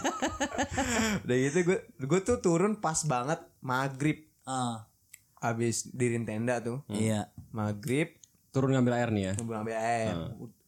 udah 1.24 1.38
gitu 1.38 1.58
gue 1.64 1.78
gue 2.00 2.20
tuh 2.22 2.38
turun 2.40 2.74
pas 2.76 3.00
banget 3.04 3.40
maghrib 3.60 4.26
Ah, 4.44 4.90
abis 5.42 5.86
dirin 5.90 6.24
tenda 6.24 6.58
tuh 6.60 6.82
iya. 6.88 7.30
maghrib 7.50 8.18
Turun 8.50 8.74
ngambil 8.74 8.94
air 8.96 9.10
nih 9.10 9.24
ya. 9.24 9.34
ngambil 9.36 9.56
ambil 9.60 9.78
air 9.78 10.16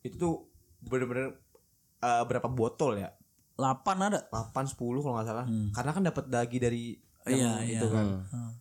itu 0.01 0.15
tuh 0.15 0.45
bener-bener 0.81 1.33
eh, 1.97 2.23
berapa 2.23 2.45
botol 2.45 2.93
ya 2.95 3.09
8 3.55 3.65
ada. 3.99 4.21
8 4.27 4.53
10 4.69 4.77
kalau 4.77 5.15
nggak 5.15 5.27
salah 5.27 5.45
karena 5.71 5.91
kan 5.91 6.03
dapat 6.03 6.25
dagi 6.27 6.57
dari 6.57 6.83
Iya, 7.21 7.37
yang 7.37 7.57
itu 7.63 7.85
iya. 7.85 7.89
kan 7.91 8.05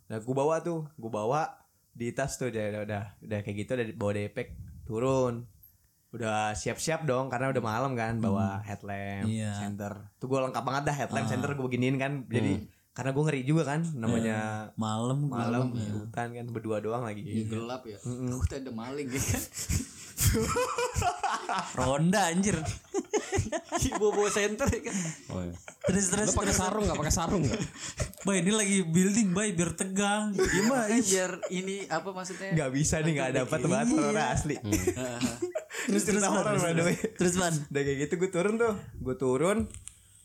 nah 0.04 0.18
gue 0.18 0.34
bawa 0.34 0.60
tuh 0.60 0.84
gue 0.90 1.08
bawa 1.10 1.48
di 1.90 2.10
tas 2.10 2.34
tuh 2.34 2.48
udah 2.48 2.64
udah 2.70 2.80
udah, 2.82 3.02
udah 3.20 3.38
kayak 3.40 3.56
gitu 3.58 3.70
udah 3.72 3.86
bawa 3.94 4.12
depek 4.14 4.48
turun. 4.82 5.46
Udah 6.10 6.52
siap-siap 6.52 7.04
dong 7.04 7.30
karena 7.30 7.48
udah 7.48 7.62
malam 7.62 7.94
kan 7.94 8.18
bawa 8.18 8.58
headlamp 8.60 9.24
Iya. 9.24 9.54
center 9.56 10.10
tuh 10.18 10.26
gue 10.26 10.42
lengkap 10.42 10.58
banget 10.60 10.82
dah 10.84 10.96
headlamp 10.96 11.26
center 11.26 11.50
gue 11.52 11.62
beginiin 11.62 11.96
kan. 11.96 12.12
Jadi 12.26 12.66
karena 12.90 13.10
gue 13.10 13.22
ngeri 13.22 13.42
juga 13.42 13.62
kan 13.64 13.86
namanya 13.94 14.38
Malam 14.74 15.30
gua. 15.30 15.38
malam 15.40 15.64
di 15.70 15.86
hutan 15.86 16.34
kan 16.34 16.46
berdua 16.50 16.82
doang 16.82 17.06
lagi. 17.06 17.22
Ya, 17.22 17.46
gelap 17.46 17.86
ya. 17.86 17.94
Takut 17.96 18.50
ada 18.50 18.70
maling 18.70 19.06
ya 19.06 19.22
kan. 19.22 19.42
Ronda 21.74 22.30
anjir. 22.30 22.56
Bobo 23.96 24.28
center 24.28 24.66
ya 24.66 24.80
kan. 24.84 24.96
Oh, 25.28 25.40
iya. 25.42 25.54
Terus 25.82 26.06
terus 26.08 26.28
Lu 26.30 26.38
pakai 26.38 26.54
sarung 26.54 26.84
nggak? 26.84 26.98
Pakai 26.98 27.14
sarung 27.14 27.42
nggak? 27.42 27.60
Bay 28.22 28.36
ini 28.40 28.52
lagi 28.52 28.76
building 28.82 29.28
bay 29.30 29.50
biar 29.50 29.72
tegang. 29.72 30.32
Gimana? 30.32 30.86
Makanya 30.86 31.02
biar 31.02 31.30
ini 31.50 31.76
apa 31.86 32.08
maksudnya? 32.10 32.50
nggak 32.52 32.70
bisa 32.70 32.94
nih 33.00 33.12
nggak 33.12 33.30
dapat 33.38 33.60
banget 33.62 33.86
horor 33.92 34.16
asli 34.18 34.56
Terus 35.88 36.02
terus 36.04 36.22
horor, 36.22 36.44
terus, 36.46 36.60
by 36.60 36.72
the 36.72 36.84
way. 36.84 36.96
terus, 37.16 37.32
terus 37.32 37.34
pan. 37.40 37.54
udah 37.56 37.82
kayak 37.82 37.98
gitu 38.04 38.14
gue 38.16 38.30
turun 38.30 38.54
tuh 38.56 38.74
gue 38.76 39.16
turun 39.16 39.58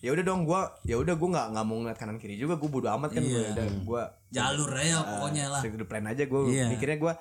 ya 0.04 0.12
udah 0.12 0.22
dong 0.22 0.44
gua 0.44 0.70
ya 0.84 1.00
udah 1.00 1.16
gua 1.16 1.30
nggak 1.32 1.48
nggak 1.56 1.66
mau 1.66 1.78
ngeliat 1.80 1.98
kanan 1.98 2.18
kiri 2.20 2.36
juga 2.36 2.60
gua 2.60 2.70
bodo 2.70 2.88
amat 2.92 3.10
kan 3.10 3.24
gua 3.24 3.40
Iya. 3.40 3.50
udah 3.50 3.66
gua 3.82 4.02
jalur 4.30 4.70
ya 4.70 5.00
pokoknya 5.02 5.44
lah 5.50 5.62
segi 5.64 5.82
plan 5.82 6.06
aja 6.06 6.24
gua 6.28 6.42
Iya. 6.46 6.66
mikirnya 6.68 6.98
gua 7.00 7.14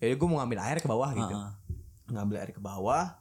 ya 0.00 0.10
gua 0.10 0.26
mau 0.26 0.36
ngambil 0.40 0.58
air 0.58 0.78
ke 0.80 0.88
bawah 0.88 1.10
gitu 1.12 1.30
Heeh. 1.30 1.50
Ngambil 2.12 2.42
air 2.42 2.52
ke 2.52 2.62
bawah. 2.62 3.18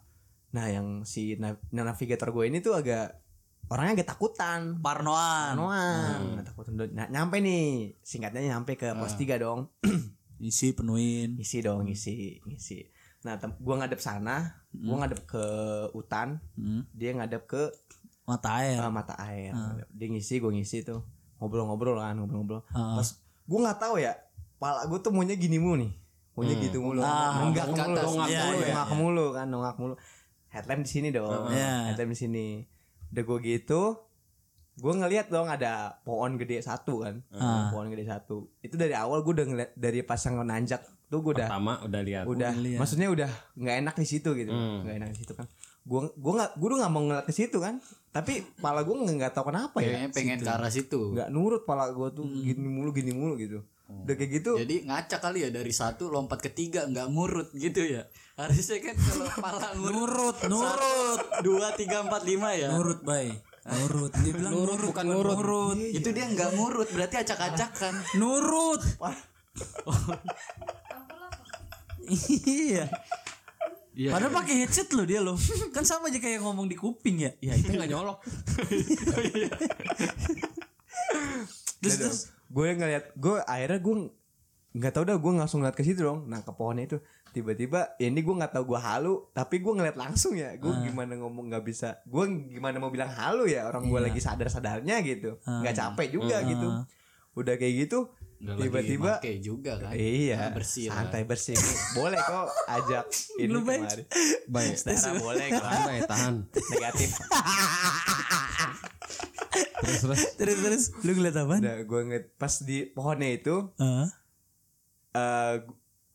Nah 0.54 0.66
yang 0.68 1.06
si 1.06 1.38
nav- 1.38 1.62
navigator 1.70 2.34
gue 2.34 2.50
ini 2.50 2.60
tuh 2.60 2.74
agak 2.74 3.22
orangnya 3.70 4.02
agak 4.02 4.18
takutan. 4.18 4.82
Parnoan. 4.82 5.54
Parnoan, 5.56 6.42
takutan. 6.42 6.74
Nah, 6.94 7.08
nyampe 7.08 7.38
nih. 7.38 7.94
Singkatnya 8.02 8.58
nyampe 8.58 8.74
ke 8.74 8.90
pos 8.98 9.14
3 9.14 9.38
dong. 9.38 9.70
Isi 10.40 10.72
penuhin. 10.72 11.36
Isi 11.36 11.60
dong 11.60 11.84
isi 11.92 12.40
isi. 12.48 12.88
Nah 13.28 13.36
gua 13.60 13.84
ngadep 13.84 14.00
sana. 14.00 14.64
Gua 14.72 15.04
ngadep 15.04 15.28
ke 15.28 15.44
hutan. 15.92 16.40
Hmm. 16.56 16.88
dia 16.96 17.12
ngadep 17.12 17.44
ke 17.44 17.68
mata 18.24 18.64
air. 18.64 18.80
Uh, 18.80 18.88
mata 18.88 19.20
air. 19.20 19.52
Dia 19.92 20.08
ngisi 20.08 20.40
gue 20.40 20.48
ngisi 20.48 20.88
tuh. 20.88 21.04
Ngobrol-ngobrol 21.44 22.00
kan 22.00 22.16
ngobrol-ngobrol. 22.16 22.64
Ah. 22.72 22.96
pas 22.96 23.10
gue 23.50 23.60
nggak 23.60 23.80
tahu 23.82 23.98
ya 23.98 24.14
pala 24.62 24.86
gue 24.86 25.00
tuh 25.02 25.10
maunya 25.10 25.34
gini 25.34 25.58
mulu 25.58 25.82
nih 25.82 25.92
maunya 26.40 26.56
gitu 26.58 26.78
mulu 26.80 27.00
Ah, 27.00 27.44
nenggak 27.44 27.66
ke 27.66 27.74
mulu 27.74 27.84
atas. 27.92 28.04
dongak 28.06 28.28
Iya, 28.28 28.40
mulu 28.42 28.56
iya. 28.56 28.66
dongak 28.66 28.90
mulu 28.94 29.26
kan 29.30 29.46
dongak 29.48 29.76
mulu 29.76 29.94
headlamp 30.48 30.82
di 30.82 30.90
sini 30.90 31.10
dong 31.10 31.44
Iya. 31.50 31.72
headlamp 31.86 32.10
di 32.10 32.18
sini 32.18 32.46
udah 33.10 33.24
gue 33.26 33.38
gitu 33.44 33.82
gue 34.76 34.94
ngeliat 34.96 35.28
dong 35.28 35.46
ada 35.46 35.74
pohon 36.02 36.36
gede 36.36 36.58
satu 36.60 37.04
kan 37.04 37.20
Ah. 37.30 37.68
pohon 37.68 37.88
gede 37.88 38.06
satu 38.06 38.48
itu 38.60 38.74
dari 38.74 38.94
awal 38.94 39.20
gue 39.20 39.34
udah 39.34 39.46
ngeliat 39.46 39.72
dari 39.74 40.00
pas 40.02 40.18
yang 40.18 40.40
nanjak 40.42 40.80
tuh 41.06 41.20
gue 41.20 41.36
udah 41.36 41.46
Pertama 41.46 41.74
udah 41.82 42.02
lihat. 42.02 42.24
udah 42.26 42.52
lihat. 42.56 42.80
maksudnya 42.80 43.08
udah 43.08 43.28
nggak 43.54 43.76
enak 43.78 43.96
di 43.96 44.08
situ 44.08 44.30
gitu 44.34 44.50
Hmm. 44.50 44.82
nggak 44.82 44.96
enak 44.98 45.10
di 45.10 45.20
situ 45.20 45.34
kan 45.34 45.46
gua 45.82 46.06
gua 46.14 46.34
nggak 46.38 46.52
gua 46.56 46.68
tuh 46.70 46.78
nggak 46.78 46.92
mau 46.92 47.02
ngeliat 47.02 47.26
ke 47.26 47.34
situ 47.34 47.58
kan 47.58 47.82
tapi 48.10 48.34
pala 48.56 48.82
gua 48.82 48.96
nggak 49.02 49.32
tahu 49.32 49.50
kenapa 49.50 49.78
ya 49.80 49.90
Kayaknya 49.98 50.10
pengen 50.12 50.38
ke 50.38 50.50
arah 50.50 50.70
situ. 50.70 51.02
nggak 51.12 51.30
nurut 51.30 51.64
pala 51.64 51.90
gua 51.90 52.08
tuh 52.10 52.24
Hmm. 52.24 52.40
gini 52.40 52.62
mulu 52.64 52.90
gini 52.92 53.12
mulu 53.12 53.36
gitu 53.36 53.60
udah 53.90 54.14
kayak 54.14 54.32
gitu 54.42 54.52
Jadi 54.54 54.86
ngaca 54.86 55.18
kali 55.18 55.40
ya 55.46 55.50
dari 55.50 55.74
satu 55.74 56.14
lompat 56.14 56.40
ke 56.40 56.54
tiga 56.54 56.86
nggak 56.86 57.10
ngurut 57.10 57.50
gitu 57.58 57.82
ya. 57.82 58.06
Harusnya 58.38 58.78
kan 58.86 58.96
kalau 58.96 59.28
pala 59.44 59.68
ngurut 59.74 60.38
nurut 60.46 60.48
nurut 60.48 61.22
dua 61.42 61.74
tiga 61.74 62.06
empat 62.06 62.22
lima 62.24 62.54
ya. 62.54 62.70
nurut 62.70 63.02
bay 63.02 63.34
nurut 63.66 64.14
dia 64.22 64.34
bilang 64.34 64.54
Nurut, 64.54 64.78
nurut 64.78 64.88
bukan 64.94 65.06
nurut. 65.06 65.38
nurut 65.42 65.78
Itu 65.90 66.10
dia 66.10 66.26
nggak 66.26 66.50
ngurut 66.54 66.88
berarti 66.90 67.16
acak-acakan. 67.22 67.94
nurut 68.16 68.82
iya 72.46 72.86
Iya. 74.00 74.16
Padahal 74.16 74.32
pakai 74.32 74.64
headset 74.64 74.88
loh 74.96 75.04
dia 75.04 75.20
loh. 75.20 75.36
Kan 75.76 75.84
sama 75.84 76.08
aja 76.08 76.24
kayak 76.24 76.40
ngomong 76.40 76.72
di 76.72 76.80
kuping 76.80 77.20
ya. 77.20 77.36
Ya 77.44 77.52
itu 77.52 77.68
nggak 77.68 77.92
nyolok. 77.92 78.24
Terus 81.84 81.96
terus 82.00 82.20
gue 82.50 82.68
ngeliat 82.72 83.14
gue 83.14 83.36
akhirnya 83.44 83.80
gue 83.80 83.96
nggak 84.72 84.92
tahu 84.92 85.04
dah 85.04 85.16
gue 85.16 85.32
langsung 85.36 85.60
ngeliat 85.60 85.74
ke 85.74 85.82
situ 85.82 86.02
dong 86.04 86.26
nah 86.26 86.40
ke 86.40 86.52
pohonnya 86.52 86.86
itu 86.86 86.98
tiba-tiba 87.30 87.94
ya 87.96 88.06
ini 88.06 88.20
gue 88.20 88.36
nggak 88.36 88.52
tahu 88.52 88.66
gue 88.68 88.80
halu 88.80 89.14
tapi 89.32 89.58
gue 89.58 89.70
ngeliat 89.72 89.94
langsung 89.96 90.34
ya 90.34 90.54
gue 90.56 90.68
Ah. 90.68 90.78
gimana 90.80 91.14
ngomong 91.16 91.46
nggak 91.48 91.62
bisa 91.64 92.02
gue 92.04 92.24
gimana 92.50 92.78
mau 92.78 92.90
bilang 92.90 93.08
halu 93.08 93.46
ya 93.46 93.66
orang 93.66 93.86
gue 93.86 93.96
Iya. 93.96 94.06
lagi 94.06 94.20
sadar 94.20 94.48
sadarnya 94.48 94.98
gitu 95.02 95.38
Ah. 95.44 95.62
nggak 95.62 95.76
capek 95.76 96.08
juga 96.12 96.42
gitu 96.44 96.68
udah 97.36 97.56
kayak 97.56 97.76
gitu 97.84 98.10
tiba-tiba 98.40 99.20
make 99.20 99.44
juga 99.44 99.76
kan. 99.78 99.92
Iya, 99.92 100.56
bersih 100.56 100.88
lah. 100.88 101.04
santai 101.04 101.28
bersih. 101.28 101.60
boleh 101.92 102.16
kok 102.18 102.48
ajak 102.72 103.04
ini 103.44 103.52
Lu 103.52 103.60
baik. 103.62 103.84
kemari. 103.84 104.04
Baik. 104.48 104.74
Setara 104.74 105.12
boleh 105.14 105.48
kok. 105.52 105.64
Tahan. 106.08 106.36
Negatif. 106.48 107.10
Terus 109.90 110.00
terus. 110.00 110.22
terus 110.40 110.58
terus 110.60 110.84
lu 111.02 111.12
ngeliat 111.14 111.38
apa? 111.40 111.56
Udah 111.58 111.78
gue 111.82 112.00
ngeliat 112.04 112.26
pas 112.36 112.54
di 112.60 112.86
pohonnya 112.86 113.30
itu 113.32 113.56
Heeh. 113.76 114.08
eh 115.12 115.56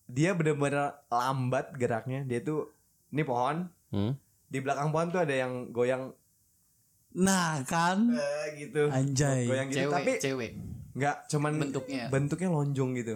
dia 0.07 0.31
bener-bener 0.33 0.79
lambat 1.09 1.75
geraknya. 1.75 2.23
Dia 2.23 2.41
tuh 2.41 2.71
ini 3.09 3.23
pohon 3.23 3.67
Hmm. 3.89 4.19
di 4.45 4.59
belakang 4.59 4.91
pohon 4.91 5.09
tuh 5.09 5.21
ada 5.21 5.31
yang 5.33 5.71
goyang 5.71 6.11
Nah 7.15 7.63
kan 7.63 8.11
eh, 8.11 8.59
gitu. 8.59 8.87
Anjay. 8.89 9.47
Goyang 9.47 9.69
gitu 9.69 9.79
Cewek, 9.81 9.95
tapi 9.95 10.13
cewek. 10.19 10.51
nggak 10.93 11.17
cuman 11.29 11.53
Bentuknya. 11.57 12.05
bentuknya 12.09 12.49
lonjong 12.49 12.91
gitu. 12.97 13.15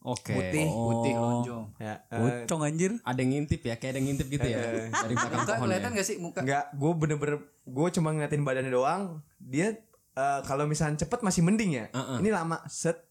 Oke. 0.00 0.32
Putih. 0.32 0.68
Putih 0.68 1.12
Oh. 1.12 1.24
lonjong. 1.40 1.64
Ya, 1.76 1.96
Pocong 2.08 2.60
anjir. 2.62 2.92
Ada 3.02 3.18
yang 3.18 3.30
ngintip 3.34 3.60
ya, 3.62 3.74
kayak 3.74 3.90
ada 3.90 3.98
yang 3.98 4.06
ngintip 4.06 4.28
gitu 4.30 4.46
ya. 4.46 4.60
Dari 4.86 5.12
belakang 5.12 5.32
Muka 5.38 5.52
pohon 5.54 5.66
kelihatan 5.66 5.90
gak 5.90 6.06
sih 6.06 6.16
muka? 6.18 6.40
Enggak, 6.40 6.64
gue 6.72 6.92
bener-bener 6.94 7.36
gue 7.66 7.88
cuma 7.90 8.08
ngeliatin 8.10 8.42
badannya 8.42 8.68
doang. 8.70 9.02
Dia 9.38 9.68
eh, 10.18 10.40
kalau 10.42 10.66
misalnya 10.66 10.98
cepet 10.98 11.22
masih 11.22 11.40
mending 11.40 11.70
ya. 11.72 11.86
Heeh. 11.88 12.18
Ini 12.18 12.30
lama 12.30 12.58
set. 12.66 13.06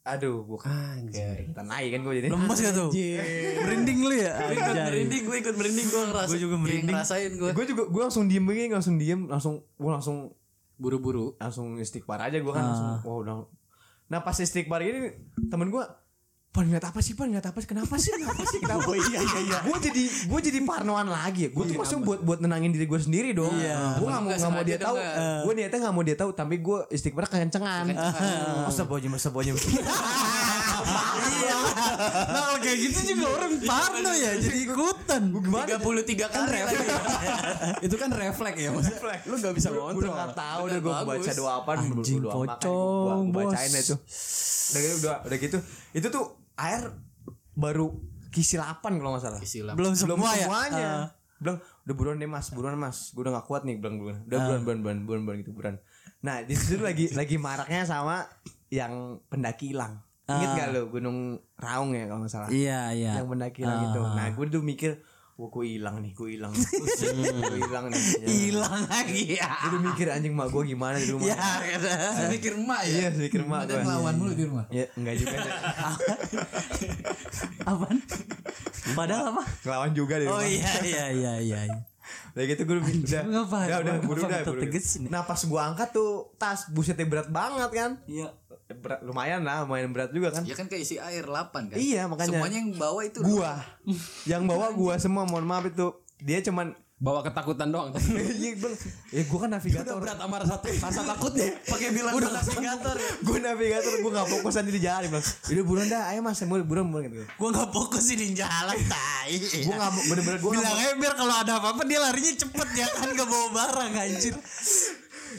Aduh, 0.00 0.42
gue 0.42 0.58
Anjir. 0.64 1.44
kita 1.46 1.60
naik 1.62 1.92
kan 1.92 2.00
gue 2.02 2.14
jadi. 2.18 2.28
Lemes 2.32 2.58
gak 2.58 2.72
tuh? 2.72 2.88
Merinding 3.60 3.98
lu 4.00 4.14
ya? 4.16 4.32
Gue 4.40 4.56
ikut 4.56 4.76
merinding, 4.82 5.22
gue 5.22 5.36
ikut 5.38 5.54
merinding, 5.54 5.86
gue 5.86 6.02
ngerasain. 6.02 6.30
Gua 6.30 6.40
juga 6.40 6.56
merinding. 6.56 6.88
Ngerasain 6.88 7.30
gue 7.30 7.50
Gue 7.52 7.66
juga 7.68 7.82
gue 7.86 8.02
langsung 8.02 8.24
diem 8.24 8.42
begini, 8.42 8.72
langsung 8.72 8.96
diem, 8.96 9.20
langsung 9.24 9.60
gue 9.60 9.90
langsung 9.90 10.32
buru-buru. 10.74 11.36
langsung 11.36 11.76
istighfar 11.76 12.16
aja 12.22 12.40
gue 12.40 12.48
kan 12.48 12.58
Ah. 12.58 12.66
langsung. 12.66 12.88
Wah 13.04 13.16
udah. 13.20 13.34
Nah 14.08 14.18
pas 14.20 14.34
istighfar 14.34 14.80
ini 14.80 15.12
temen 15.46 15.68
gue 15.68 15.84
Pan 16.50 16.66
ngeliat 16.66 16.82
apa 16.82 16.98
sih 16.98 17.14
Pan? 17.14 17.30
Ngeliat 17.30 17.46
apa 17.46 17.62
sih? 17.62 17.68
Kenapa 17.70 17.94
sih? 17.94 18.10
Kenapa 18.10 18.42
sih? 18.42 18.58
Kenapa? 18.66 18.90
iya 18.90 19.20
iya 19.22 19.38
iya. 19.46 19.58
Gue 19.62 19.78
jadi 19.78 20.02
Gue 20.26 20.40
jadi 20.42 20.58
parnoan 20.66 21.06
lagi 21.06 21.46
Gue 21.46 21.62
tuh 21.62 21.78
maksudnya 21.78 22.02
buat 22.02 22.20
Buat 22.26 22.38
nenangin 22.42 22.74
diri 22.74 22.90
gue 22.90 22.98
sendiri 22.98 23.30
dong. 23.30 23.54
Iya. 23.54 24.02
Gue 24.02 24.10
gak 24.10 24.18
mau 24.18 24.28
Nggak 24.34 24.38
nggak 24.42 24.50
mau 24.50 24.64
dia 24.66 24.78
tahu. 24.82 24.96
Gue 25.46 25.52
niatnya 25.54 25.78
gak 25.78 25.94
mau 25.94 26.02
dia 26.02 26.16
tahu 26.18 26.30
Tapi 26.34 26.54
gue 26.58 26.78
istighfar 26.90 27.30
kencengan. 27.30 27.86
Masa 28.66 28.82
bojem 28.82 29.14
Masa 29.14 29.30
bojem 29.30 29.54
Iya. 31.20 31.58
Nah 32.10 32.40
kalau 32.40 32.58
kayak 32.58 32.78
gitu 32.82 33.14
juga 33.14 33.26
orang 33.36 33.52
parno 33.62 34.10
ya 34.16 34.32
jadi 34.40 34.58
ikutan. 34.64 35.22
Tiga 35.30 35.76
puluh 35.78 36.02
tiga 36.02 36.26
kali. 36.32 36.56
lagi. 36.56 36.88
Itu 37.84 37.94
kan 38.00 38.08
refleks 38.10 38.56
ya, 38.58 38.72
maksudnya. 38.72 39.20
Lu 39.28 39.34
nggak 39.38 39.54
bisa 39.54 39.68
Gue 39.70 39.78
ngontrol. 39.78 40.08
udah 40.08 40.12
gak 40.16 40.32
tau 40.34 40.62
Bener, 40.66 40.80
Udah 40.80 41.04
gue 41.04 41.06
baca 41.06 41.30
doa 41.36 41.52
apa 41.62 41.70
Anjing, 41.78 42.20
pocong, 42.24 43.22
Gue 43.30 43.44
bacain 43.44 43.70
itu 43.70 43.94
Udah 44.70 44.80
gitu 44.80 44.96
udah, 45.04 45.16
udah 45.28 45.38
gitu. 45.38 45.58
Itu 45.92 46.06
tuh 46.08 46.24
air 46.62 46.82
Baru 47.52 48.00
kisilapan 48.30 48.96
kalau 48.96 49.14
gak 49.14 49.24
salah 49.24 49.40
Istilah. 49.40 49.74
Belum 49.74 49.92
semua 49.92 50.14
belum 50.14 50.22
ya. 50.24 50.34
semuanya 50.40 50.86
Ah. 50.86 51.06
bilang 51.36 51.56
udah 51.58 51.94
buruan 51.96 52.16
deh 52.16 52.28
mas 52.28 52.46
buruan 52.50 52.76
mas 52.76 53.10
gue 53.10 53.20
udah 53.20 53.32
gak 53.34 53.46
kuat 53.46 53.62
nih 53.64 53.76
bilang 53.76 53.96
buruan 53.96 54.20
udah 54.22 54.36
Ah. 54.36 54.44
buruan 54.46 54.60
buruan 54.60 54.78
buruan 54.78 54.98
buruan 55.00 55.20
buruan 55.24 55.38
gitu 55.38 55.50
buruan 55.50 55.76
nah 56.20 56.40
di 56.40 56.52
situ 56.52 56.78
lagi 56.78 57.08
lagi 57.16 57.36
maraknya 57.36 57.82
sama 57.82 58.28
yang 58.68 58.92
pendaki 59.26 59.72
hilang 59.72 59.98
inget 60.26 60.46
Ah. 60.46 60.54
gak 60.54 60.68
lo 60.70 60.82
gunung 60.88 61.18
raung 61.56 61.90
ya 61.90 62.06
kalau 62.06 62.20
nggak 62.20 62.30
salah 62.30 62.48
Iya 62.48 62.92
iya. 62.92 63.12
yang 63.16 63.26
pendaki 63.26 63.58
hilang 63.60 63.78
Ah. 63.78 63.88
itu 63.88 64.00
nah 64.06 64.26
gue 64.28 64.44
tuh 64.46 64.62
mikir 64.62 65.00
wah 65.40 65.48
gue 65.48 65.64
hilang 65.66 65.96
nih 65.98 66.12
gue 66.12 66.28
hilang 66.30 66.52
gue 66.52 66.68
hilang 67.58 67.88
nih 67.88 67.96
ya. 68.20 68.28
Hilang 68.44 68.82
lagi 68.84 69.22
ya. 69.34 69.48
udah 69.64 69.80
mikir 69.82 70.06
anjing 70.06 70.30
mak 70.30 70.48
gue 70.48 70.62
gimana 70.66 70.96
di 70.96 71.08
rumah 71.08 71.26
Ya 71.26 71.40
kata. 71.58 71.92
Mikir 72.36 72.52
emak 72.54 72.80
ya. 72.84 72.92
iya 72.92 73.08
mikir 73.10 73.40
mak 73.42 73.64
Ada 73.64 73.72
gue 73.72 73.80
ngelawan 73.82 74.14
mulu 74.14 74.32
di 74.32 74.44
rumah. 74.44 74.64
ya 74.68 74.84
enggak 74.94 75.14
juga. 75.16 75.36
Apaan? 77.62 77.98
Padahal 78.90 79.24
apa? 79.32 79.42
ngelawan 79.62 79.90
juga 79.92 80.14
di 80.16 80.24
Oh 80.26 80.34
rumah 80.34 80.44
iya 80.44 80.72
iya 80.82 81.04
iya 81.08 81.32
iya. 81.40 81.60
iya. 81.64 81.78
Udah 82.30 82.44
gitu 82.44 82.62
gue 82.62 82.76
udah 82.76 82.90
udah 83.24 83.42
udah 83.48 83.94
udah 84.04 84.52
udah? 84.52 85.08
Nah 85.08 85.22
pas 85.22 85.40
gue 85.40 85.60
angkat 85.62 85.88
tuh 85.90 86.10
tas 86.36 86.68
busetnya 86.68 87.06
berat 87.06 87.28
banget 87.28 87.70
kan 87.70 87.90
Iya. 88.04 88.28
Berat, 88.80 89.00
lumayan 89.04 89.44
lah 89.44 89.62
lumayan 89.62 89.92
berat 89.92 90.10
juga 90.10 90.32
kan 90.32 90.42
Ya 90.42 90.56
kan 90.56 90.66
keisi 90.66 90.96
air 90.96 91.22
8 91.22 91.70
kan. 91.70 91.76
Iya, 91.76 92.08
makanya. 92.08 92.40
Semuanya 92.40 92.58
yang 92.58 92.72
bawa 92.74 93.00
itu. 93.04 93.20
gua 93.20 93.52
yang 94.24 94.42
bawa 94.48 94.72
gua 94.72 94.94
semua 94.96 95.28
mohon 95.28 95.44
maaf 95.44 95.68
itu 95.68 95.92
dia 96.18 96.40
cuman 96.40 96.72
Bawa 97.00 97.24
ketakutan 97.24 97.72
doang. 97.72 97.96
iya 98.44 98.52
bang 98.60 98.74
ya 99.08 99.24
gua 99.24 99.48
kan 99.48 99.56
navigator 99.56 99.96
berat 100.04 100.20
sama 100.20 100.36
rasa, 100.36 100.60
rasa 100.60 101.00
takutnya. 101.00 101.48
Pakai 101.64 101.96
bilang 101.96 102.12
udah 102.12 102.28
navigator. 102.28 102.96
gua 103.24 103.38
navigator 103.40 103.92
gua 104.04 104.10
nggak 104.20 104.28
fokus 104.28 104.54
aja 104.60 104.68
di 104.68 104.82
jalan 104.84 105.08
bang 105.08 105.24
udah 105.24 105.64
buruan 105.64 105.88
dah 105.88 106.12
ayo 106.12 106.20
mas 106.20 106.44
buruan 106.44 106.68
buruan 106.68 106.86
buruan 106.92 107.08
gitu 107.08 107.24
Gua 107.40 107.48
nggak 107.56 107.68
fokus 107.72 108.04
di 108.04 108.36
jalan 108.36 108.76
tai. 108.84 109.32
gua 109.64 109.74
nggak 109.80 109.92
bener-bener 110.12 110.38
gua 110.44 110.50
Bilang 110.52 110.76
aja 110.76 110.92
biar 110.92 111.14
kalau 111.16 111.34
ada 111.40 111.52
apa-apa 111.56 111.82
dia 111.88 111.98
larinya 112.04 112.32
cepet 112.36 112.68
ya 112.76 112.86
kan 112.92 113.08
gak 113.16 113.28
bawa 113.32 113.48
barang 113.48 113.92
anjir. 113.96 114.34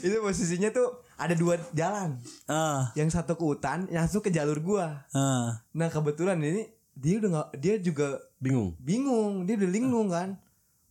itu 0.02 0.18
posisinya 0.18 0.74
tuh 0.74 0.88
ada 1.22 1.38
dua 1.38 1.62
jalan. 1.78 2.18
Ah, 2.50 2.90
yang 2.98 3.14
satu 3.14 3.38
ke 3.38 3.44
hutan 3.46 3.86
yang 3.94 4.10
satu 4.10 4.26
ke 4.26 4.34
jalur 4.34 4.58
gua. 4.58 5.06
Ah. 5.14 5.62
nah 5.72 5.88
kebetulan 5.94 6.42
ini 6.42 6.74
dia 6.98 7.22
udah 7.22 7.30
nggak 7.30 7.50
dia 7.62 7.76
juga 7.78 8.18
Bingung. 8.42 8.74
bingung 8.82 9.46
dia 9.46 9.54
udah 9.54 9.70
linglung 9.70 10.10
kan. 10.10 10.34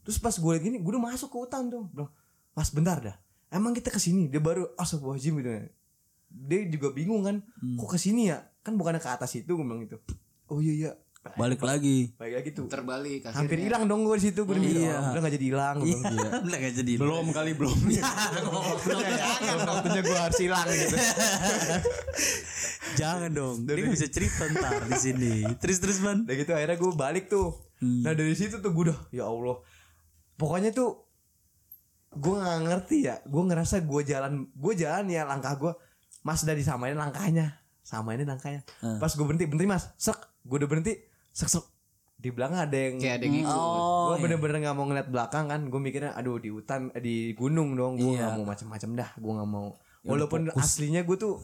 Terus 0.07 0.23
pas 0.23 0.33
gue 0.33 0.53
lagi 0.55 0.71
gue 0.71 0.93
udah 0.95 1.03
masuk 1.03 1.29
ke 1.29 1.37
hutan 1.37 1.67
tuh. 1.67 1.91
Bilang 1.91 2.11
mas 2.55 2.71
bentar 2.71 3.03
dah. 3.03 3.17
Emang 3.51 3.75
kita 3.75 3.91
ke 3.91 3.99
sini 3.99 4.31
dia 4.31 4.39
baru 4.39 4.71
astagfirullahaladzim 4.79 5.35
gitu 5.43 5.51
dia 6.31 6.59
juga 6.71 6.95
bingung 6.95 7.27
kan. 7.27 7.43
Kok 7.75 7.91
ke 7.91 7.99
sini 7.99 8.31
ya? 8.31 8.47
Kan 8.63 8.79
bukannya 8.79 9.03
ke 9.03 9.11
atas 9.11 9.35
itu 9.35 9.51
gue 9.51 9.67
bilang 9.67 9.83
itu 9.83 9.99
oh 10.51 10.59
iya 10.59 10.75
iya 10.75 10.91
Balik 11.21 11.61
lagi. 11.61 12.17
Balik 12.17 12.35
lagi 12.41 12.51
tuh. 12.57 12.65
terbalik 12.65 13.21
Hampir 13.29 13.61
akhirnya. 13.61 13.65
hilang 13.69 13.85
dong 13.85 14.09
gue 14.09 14.17
di 14.17 14.25
situ. 14.25 14.41
Gue 14.49 14.57
Iya. 14.57 15.13
udah 15.13 15.21
gak 15.21 15.35
jadi 15.37 15.47
hilang. 15.53 15.77
Iya. 15.85 16.01
Udah 16.41 16.59
gak 16.59 16.75
jadi. 16.81 16.93
Belum 16.97 17.27
kali 17.29 17.53
belum. 17.53 17.77
Jangan 17.93 19.69
waktunya 19.69 20.01
gue 20.01 20.17
harus 20.17 20.39
hilang 20.41 20.67
gitu. 20.67 20.97
Jangan 23.01 23.31
dong. 23.31 23.57
Dia 23.65 23.85
bisa 23.85 24.09
cerita 24.09 24.49
ntar 24.49 24.81
di 24.83 24.97
sini. 24.97 25.33
Terus 25.61 25.77
terus 25.79 25.99
man. 26.01 26.25
Udah 26.25 26.37
gitu 26.37 26.53
akhirnya 26.53 26.77
gue 26.77 26.91
balik 26.97 27.29
tuh. 27.29 27.53
Nah 27.81 28.17
dari 28.17 28.33
situ 28.33 28.57
tuh 28.57 28.73
gue 28.73 28.89
udah 28.89 28.99
ya 29.13 29.29
Allah. 29.29 29.61
Pokoknya 30.37 30.73
tuh 30.73 31.05
gue 32.11 32.35
nggak 32.35 32.59
ngerti 32.65 32.97
ya. 33.05 33.21
Gue 33.23 33.43
ngerasa 33.45 33.85
gue 33.85 34.01
jalan 34.03 34.49
gue 34.49 34.73
jalan 34.75 35.05
ya 35.07 35.29
langkah 35.29 35.53
gue 35.55 35.73
Mas 36.21 36.41
udah 36.41 36.57
disamain 36.57 36.97
langkahnya. 36.97 37.61
Samain 37.81 38.17
langkahnya. 38.19 38.65
Pas 38.97 39.13
gue 39.13 39.25
berhenti 39.25 39.45
berhenti 39.45 39.69
Mas. 39.69 39.93
Sek. 39.97 40.17
Gue 40.41 40.57
udah 40.57 40.69
berhenti. 40.69 41.10
Sek 41.31 41.49
sek. 41.49 41.65
Di 42.21 42.29
belakang 42.29 42.61
ada 42.61 42.77
yang 42.77 43.01
kayak 43.01 43.15
ada 43.17 43.25
yang 43.25 43.35
ngikut. 43.41 43.57
Oh. 43.57 44.13
gue 44.13 44.17
bener-bener 44.21 44.57
nggak 44.61 44.77
mau 44.77 44.85
ngeliat 44.85 45.09
belakang 45.09 45.45
kan. 45.47 45.61
Gue 45.67 45.81
mikirnya 45.81 46.13
aduh 46.13 46.37
di 46.37 46.49
hutan 46.49 46.93
eh, 46.93 47.01
di 47.01 47.17
gunung 47.33 47.73
dong. 47.73 47.97
Gue 47.97 48.15
Iya. 48.15 48.29
nggak 48.29 48.33
mau 48.37 48.47
macem-macem 48.47 48.91
dah. 48.93 49.11
Gue 49.17 49.33
nggak 49.33 49.49
mau. 49.49 49.69
Walaupun 50.03 50.53
aslinya 50.55 51.03
gue 51.03 51.17
tuh 51.17 51.41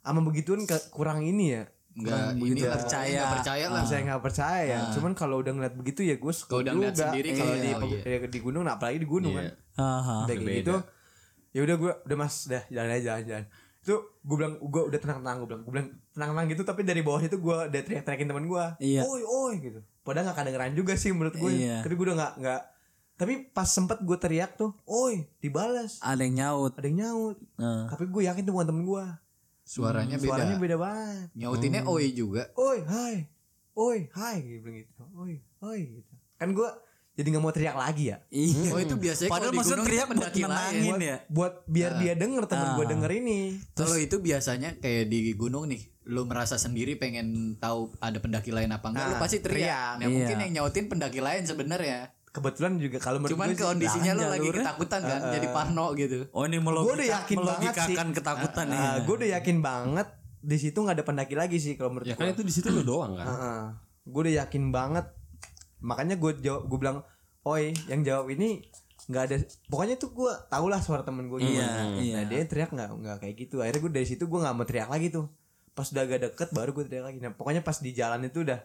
sama 0.00 0.20
begituan 0.20 0.64
ke- 0.64 0.88
kurang 0.88 1.20
ini 1.20 1.52
ya. 1.52 1.64
Nggak 1.94 2.18
ini 2.36 2.60
percaya. 2.60 3.20
nggak 3.22 3.32
percaya 3.38 3.64
lah. 3.68 3.82
Saya 3.84 4.00
nggak 4.02 4.22
percaya. 4.22 4.64
Ya 4.66 4.78
cuman 4.90 5.12
kalau 5.12 5.38
udah 5.38 5.52
ngeliat 5.52 5.74
begitu 5.74 6.02
ya 6.02 6.16
gue 6.16 6.32
suka 6.32 6.50
Kalau 6.50 6.62
udah 6.64 6.72
ngeliat 6.74 6.94
juga. 6.94 7.04
sendiri, 7.06 7.28
kalau 7.32 7.54
iya, 7.54 7.62
di 7.62 7.70
oh, 7.70 7.88
ya, 8.02 8.18
di 8.26 8.40
gunung 8.40 8.62
nah, 8.64 8.74
apalagi 8.74 8.98
di 8.98 9.08
gunung 9.08 9.32
kan. 9.32 9.46
Aha. 9.74 10.16
udah 10.26 10.34
kayak 10.34 10.58
gitu 10.62 10.74
ya 11.50 11.60
udah 11.62 11.76
gue 11.78 11.92
udah 12.02 12.16
mas 12.18 12.50
dah 12.50 12.62
jalan 12.66 12.90
aja 12.90 13.02
jalan 13.14 13.22
jalan 13.24 13.44
itu 13.84 13.94
gue 14.00 14.34
bilang 14.34 14.56
gue 14.56 14.82
udah 14.82 14.96
tenang 14.96 15.20
tenang 15.20 15.36
gue 15.38 15.46
bilang 15.46 15.62
gue 15.62 15.70
bilang 15.70 15.88
tenang 16.10 16.30
tenang 16.32 16.46
gitu 16.48 16.62
tapi 16.64 16.80
dari 16.82 17.00
bawah 17.00 17.20
itu 17.20 17.36
gue 17.36 17.56
udah 17.68 17.82
teriak 17.84 18.00
teriakin 18.02 18.26
teman 18.26 18.44
gue 18.44 18.64
Iya. 18.80 19.04
oi 19.04 19.20
oi 19.20 19.54
gitu. 19.60 19.80
Padahal 20.00 20.24
nggak 20.26 20.36
kedengeran 20.38 20.72
juga 20.72 20.92
sih 20.94 21.12
menurut 21.12 21.32
gue 21.34 21.52
Iya. 21.52 21.80
tapi 21.80 21.92
gue 21.92 22.04
udah 22.06 22.16
nggak 22.16 22.34
nggak. 22.38 22.62
Tapi 23.14 23.32
pas 23.46 23.68
sempet 23.68 24.00
gue 24.00 24.16
teriak 24.16 24.56
tuh 24.56 24.72
oi 24.84 25.28
dibalas 25.38 26.00
Ada 26.00 26.24
yang 26.24 26.34
nyaut. 26.34 26.72
ada 26.72 26.82
yang 26.82 26.98
nyaut. 26.98 27.36
Nah. 27.54 27.86
tapi 27.86 28.08
gue 28.08 28.22
yakin 28.24 28.42
tuh 28.42 28.52
bukan 28.52 28.66
temen 28.66 28.82
gue 28.82 29.04
suaranya 29.62 30.16
beda. 30.16 30.28
Suaranya 30.30 30.56
beda 30.56 30.76
banget. 30.76 31.26
Nyautinnya 31.34 31.82
oi 31.84 32.06
juga. 32.10 32.42
Oi 32.54 32.78
hai. 32.82 33.16
Oi 33.74 33.98
hai 34.08 34.36
gitu 34.40 34.60
bilang 34.60 34.76
gitu. 34.80 34.92
Oi 35.14 35.32
oi 35.62 35.80
gitu. 35.92 36.12
Kan 36.34 36.52
gue 36.52 36.68
jadi 37.14 37.26
nggak 37.28 37.40
mau 37.40 37.50
teriak 37.50 37.76
lagi 37.76 38.04
ya 38.06 38.18
Iya. 38.26 38.70
oh 38.70 38.80
itu 38.80 38.94
biasanya 38.96 39.30
Padahal 39.30 39.52
gunung 39.52 39.86
teriak 39.86 40.04
buat 40.04 40.12
pendaki 40.12 40.40
lain 40.40 40.50
nenangin 40.50 40.94
ya. 41.00 41.16
buat 41.28 41.52
biar 41.64 41.92
dia 41.96 42.12
denger 42.14 42.42
temen 42.44 42.68
gue 42.72 42.82
Ah. 42.82 42.90
denger 42.90 43.10
ini 43.14 43.38
kalau 43.72 43.96
itu 43.96 44.16
biasanya 44.18 44.70
kayak 44.76 45.04
di 45.06 45.18
gunung 45.32 45.64
nih 45.66 45.82
lu 46.04 46.22
merasa 46.24 46.56
sendiri 46.56 46.94
pengen 46.94 47.26
tahu 47.56 47.94
ada 47.98 48.18
pendaki 48.18 48.50
lain 48.50 48.68
apa 48.68 48.82
enggak 48.84 49.04
lu 49.04 49.14
Nah, 49.14 49.20
pasti 49.20 49.38
teriak, 49.38 49.62
teriak. 49.62 49.92
Nah, 49.96 50.06
mungkin 50.06 50.36
Iya. 50.36 50.42
yang 50.42 50.52
nyautin 50.54 50.84
pendaki 50.86 51.18
lain 51.18 51.42
sebenarnya 51.44 51.98
kebetulan 52.26 52.72
juga 52.76 52.98
kalau 52.98 53.18
menurut 53.18 53.30
cuman 53.32 53.46
gue 53.48 53.62
kondisinya 53.62 54.10
lu 54.10 54.20
jangan 54.20 54.32
lagi 54.34 54.48
ketakutan 54.52 55.00
kan 55.00 55.20
jadi 55.30 55.46
parno 55.48 55.86
gitu 55.94 56.18
Oh 56.28 56.42
ini 56.42 56.56
Gua 56.56 56.66
melogika, 56.66 56.92
udah 56.92 57.06
yakin 57.08 57.36
banget 57.38 57.46
melogikakan 57.62 57.86
sih. 58.04 58.12
ketakutan 58.12 58.66
ya. 58.66 58.76
Ah, 58.76 58.96
gue 59.00 59.14
udah 59.14 59.30
yakin 59.32 59.56
banget 59.60 60.08
di 60.42 60.56
situ 60.58 60.76
nggak 60.76 60.94
ada 60.94 61.04
pendaki 61.04 61.34
lagi 61.34 61.56
sih 61.56 61.72
kalau 61.72 61.90
menurut 61.90 62.04
ya 62.04 62.12
gue 62.12 62.20
kan 62.20 62.28
itu 62.28 62.42
di 62.42 62.52
situ 62.52 62.68
lu 62.68 62.82
doang 62.82 63.14
kan. 63.14 63.26
gue 64.04 64.20
udah 64.20 64.34
yakin 64.42 64.64
banget 64.68 65.06
makanya 65.84 66.16
gue 66.16 66.32
jawab 66.40 66.64
gue 66.64 66.78
bilang 66.80 66.98
oi 67.44 67.76
yang 67.86 68.00
jawab 68.00 68.32
ini 68.32 68.64
nggak 69.04 69.22
ada 69.22 69.36
pokoknya 69.68 70.00
tuh 70.00 70.16
gue 70.16 70.32
tau 70.48 70.64
lah 70.64 70.80
suara 70.80 71.04
temen 71.04 71.28
gue 71.28 71.36
Iya, 71.38 71.52
gimana 71.52 72.00
iya. 72.00 72.14
nah 72.16 72.24
dia 72.24 72.40
teriak 72.48 72.72
nggak 72.72 72.88
nggak 72.88 73.16
kayak 73.20 73.34
gitu. 73.36 73.60
Akhirnya 73.60 73.80
gue 73.84 73.92
dari 73.92 74.06
situ 74.08 74.24
gue 74.24 74.40
nggak 74.40 74.54
mau 74.54 74.64
teriak 74.64 74.88
lagi 74.88 75.12
tuh. 75.12 75.28
Pas 75.76 75.84
udah 75.84 76.02
agak 76.02 76.20
deket 76.24 76.48
baru 76.50 76.70
gue 76.72 76.84
teriak 76.88 77.04
lagi. 77.04 77.18
Nah 77.20 77.36
pokoknya 77.36 77.60
pas 77.60 77.76
di 77.76 77.92
jalan 77.92 78.24
itu 78.24 78.40
udah 78.40 78.64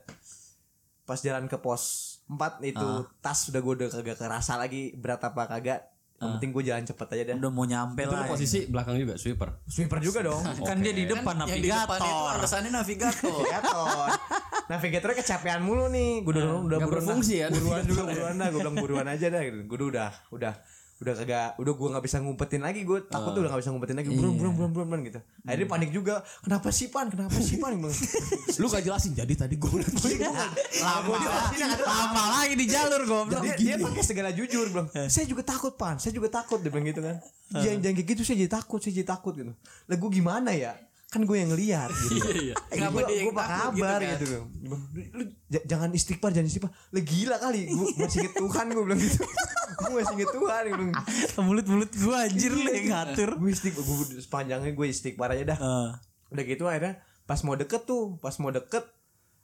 pas 1.03 1.19
jalan 1.19 1.49
ke 1.49 1.57
pos 1.57 1.83
4 2.29 2.61
itu 2.63 2.79
Ah. 2.79 3.01
tas 3.19 3.49
udah 3.49 3.59
gue 3.59 3.73
udah 3.81 3.89
kagak 3.89 4.15
kerasa 4.15 4.53
lagi 4.55 4.93
berat 4.93 5.19
apa 5.25 5.49
kagak 5.49 5.81
yang 6.19 6.35
penting 6.35 6.51
gue 6.51 6.63
jalan 6.67 6.83
cepet 6.83 7.07
aja 7.09 7.23
dah 7.25 7.35
Udah 7.39 7.51
mau 7.51 7.63
nyampe 7.63 8.01
Itu 8.03 8.11
lah. 8.11 8.27
posisi 8.27 8.59
belakang 8.67 8.95
juga 8.99 9.15
sweeper. 9.15 9.49
sweeper 9.65 9.99
juga 10.03 10.19
dong. 10.21 10.43
Kan 10.43 10.77
dia 10.79 10.91
di 10.91 11.07
depan 11.07 11.35
yang 11.41 11.49
di 11.49 11.65
depan 11.65 11.95
itu 11.95 12.03
navigator. 12.03 12.35
alasannya 12.35 12.71
navigator. 12.75 13.31
Navigator. 13.39 14.09
Navigatornya 14.69 15.17
kecapean 15.17 15.59
mulu 15.63 15.85
nih. 15.87 16.11
Gue 16.21 16.31
udah 16.35 16.43
udah 16.43 16.77
nggak 16.77 16.79
buruan 16.85 16.93
berfungsi 17.01 17.33
ya 17.39 17.47
buruan 17.47 17.83
juga 17.83 18.01
buruan 18.05 18.33
dah. 18.35 18.47
Gue 18.51 18.59
bilang 18.59 18.75
buruan 18.77 19.07
aja 19.07 19.25
dah. 19.31 19.41
Gue 19.41 19.77
udah 19.79 20.09
udah 20.29 20.53
udah 20.99 21.13
kagak 21.15 21.55
udah 21.55 21.73
gue 21.79 21.87
nggak 21.95 22.03
bisa 22.03 22.17
ngumpetin 22.19 22.59
lagi 22.59 22.83
gue 22.83 22.99
takut 23.07 23.31
tuh 23.31 23.39
udah 23.39 23.55
nggak 23.55 23.61
bisa 23.63 23.71
ngumpetin 23.71 23.95
lagi. 24.03 24.09
Buruan 24.11 24.35
buruan 24.35 24.53
buruan 24.55 24.87
buruan 24.91 25.01
gitu. 25.07 25.19
Akhirnya 25.47 25.67
panik 25.71 25.89
juga 25.95 26.27
kenapa 26.43 26.67
sih 26.75 26.91
pan? 26.91 27.07
Kenapa 27.07 27.39
sih 27.39 27.55
pan? 27.55 27.71
Lu 28.59 28.67
gak 28.67 28.83
jelasin 28.83 29.15
jadi 29.15 29.33
tadi 29.33 29.55
gue 29.55 29.69
lama, 30.83 31.15
lama 31.87 32.23
lagi 32.43 32.59
di 32.59 32.67
jalur 32.67 33.07
goblok. 33.07 33.47
dia, 33.47 33.55
dia 33.55 33.75
pakai 33.79 34.03
segala 34.03 34.35
jujur 34.35 34.67
bilang 34.67 34.91
saya 35.07 35.23
juga 35.23 35.47
takut 35.47 35.79
pan. 35.79 35.95
Saya 36.03 36.11
juga 36.11 36.27
takut. 36.27 36.59
Dia 36.59 36.67
bilang 36.67 36.91
gitu 36.91 36.99
kan. 36.99 37.15
Jangan 37.49 37.79
jangan 37.79 37.95
kayak 37.95 38.07
gitu 38.11 38.21
saya 38.27 38.37
jadi 38.43 38.51
takut 38.51 38.79
saya 38.83 38.93
jadi 38.99 39.07
takut 39.07 39.33
gitu. 39.39 39.53
Lah 39.87 39.95
gue 39.95 40.09
gimana 40.11 40.51
ya 40.51 40.75
kan 41.09 41.21
gue 41.21 41.35
yang 41.35 41.51
lihat 41.51 41.89
gitu 41.89 42.29
Iya. 42.29 42.55
Kenapa 42.69 43.01
gue 43.01 43.17
gue 43.19 43.31
apa 43.31 43.43
takut 43.43 43.71
gitu 43.71 43.81
kabar 43.81 43.99
kan? 43.99 44.09
gitu, 44.15 44.25
lu 45.11 45.23
jangan 45.49 45.89
istighfar 45.91 46.29
jangan 46.29 46.47
istighfar 46.47 46.69
lah 46.69 47.01
gila 47.01 47.35
kali 47.39 47.59
gue 47.65 47.85
masih 47.97 48.17
inget 48.21 48.33
Tuhan 48.35 48.65
gue 48.67 48.83
bilang 48.83 48.99
gitu 48.99 49.21
gue 49.79 49.91
masih 49.91 50.13
inget 50.15 50.31
Tuhan 50.31 50.61
gue 50.63 50.77
bilang 50.79 50.93
Mulut-mulut 51.47 51.91
gua 51.97 52.17
anjir 52.23 52.51
lu 52.51 52.61
yang 52.63 52.87
ngatur. 52.87 53.29
gue 53.35 53.49
istighfar 53.49 53.81
gue 53.81 53.95
sepanjangnya 54.19 54.71
gue 54.71 54.85
istighfar 54.87 55.29
aja 55.31 55.43
dah 55.47 55.59
Ah. 55.59 55.91
udah 56.29 56.43
gitu 56.43 56.63
akhirnya 56.63 56.97
pas 57.23 57.41
mau 57.41 57.53
deket 57.53 57.81
tuh 57.83 58.17
pas 58.17 58.35
mau 58.37 58.49
deket 58.49 58.85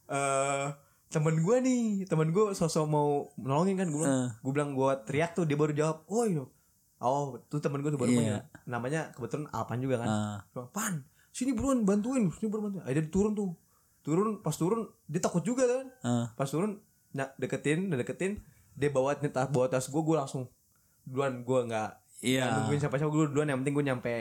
eh 0.08 0.68
temen 1.08 1.36
gue 1.36 1.58
nih 1.60 1.84
temen 2.04 2.30
gue 2.30 2.52
sosok 2.52 2.86
mau 2.86 3.10
nolongin 3.36 3.74
kan 3.76 3.88
gue 3.88 4.00
bilang 4.00 4.14
Eh. 4.20 4.30
gue 4.38 4.52
bilang 4.52 4.72
gue 4.72 4.92
teriak 5.04 5.34
tuh 5.34 5.44
dia 5.44 5.56
baru 5.56 5.72
jawab 5.72 5.98
oh 6.06 6.24
iya 6.24 6.46
oh 7.00 7.42
tuh 7.44 7.58
temen 7.58 7.80
gue 7.80 7.90
tuh 7.90 7.98
baru 7.98 8.12
Iya. 8.12 8.20
punya 8.20 8.36
namanya 8.66 9.02
kebetulan 9.12 9.50
Alpan 9.50 9.80
juga 9.80 9.96
kan 10.00 10.10
bilang, 10.52 10.70
pan 10.70 10.94
sini 11.36 11.52
buruan 11.52 11.84
bantuin 11.84 12.32
sini 12.32 12.48
buruan 12.48 12.72
bantuin 12.72 12.84
akhirnya 12.84 13.06
turun 13.10 13.34
tuh 13.34 13.52
turun 14.02 14.40
pas 14.40 14.54
turun 14.54 14.88
dia 15.04 15.20
takut 15.20 15.42
juga 15.42 15.66
kan 15.66 15.86
Ah. 16.02 16.26
pas 16.32 16.48
turun 16.48 16.80
nah, 17.12 17.28
deketin 17.36 17.92
deketin 17.92 18.40
dia 18.72 18.88
bawa 18.88 19.12
tas 19.16 19.50
bawa 19.50 19.68
tas 19.68 19.84
gue 19.84 20.00
gue 20.00 20.16
langsung 20.16 20.48
duluan 21.04 21.42
gue 21.42 21.60
nggak 21.66 21.92
Iya. 22.22 22.42
nggak 22.42 22.52
nungguin 22.58 22.80
siapa 22.80 22.96
siapa 22.96 23.12
gue 23.12 23.26
duluan 23.28 23.48
yang 23.48 23.60
penting 23.60 23.74
gue 23.74 23.86
nyampe 23.86 24.16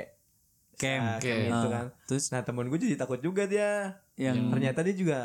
Camp. 0.75 1.03
ah, 1.07 1.19
camp 1.19 1.39
Oke. 1.39 1.55
itu 1.55 1.69
kan 1.71 1.87
Terus 2.05 2.25
Nah 2.29 2.43
temen 2.43 2.67
gue 2.67 2.75
jadi 2.77 2.97
takut 2.97 3.21
juga 3.21 3.47
dia 3.47 3.95
yang 4.17 4.51
Ternyata 4.51 4.83
dia 4.83 4.91
juga 4.93 5.19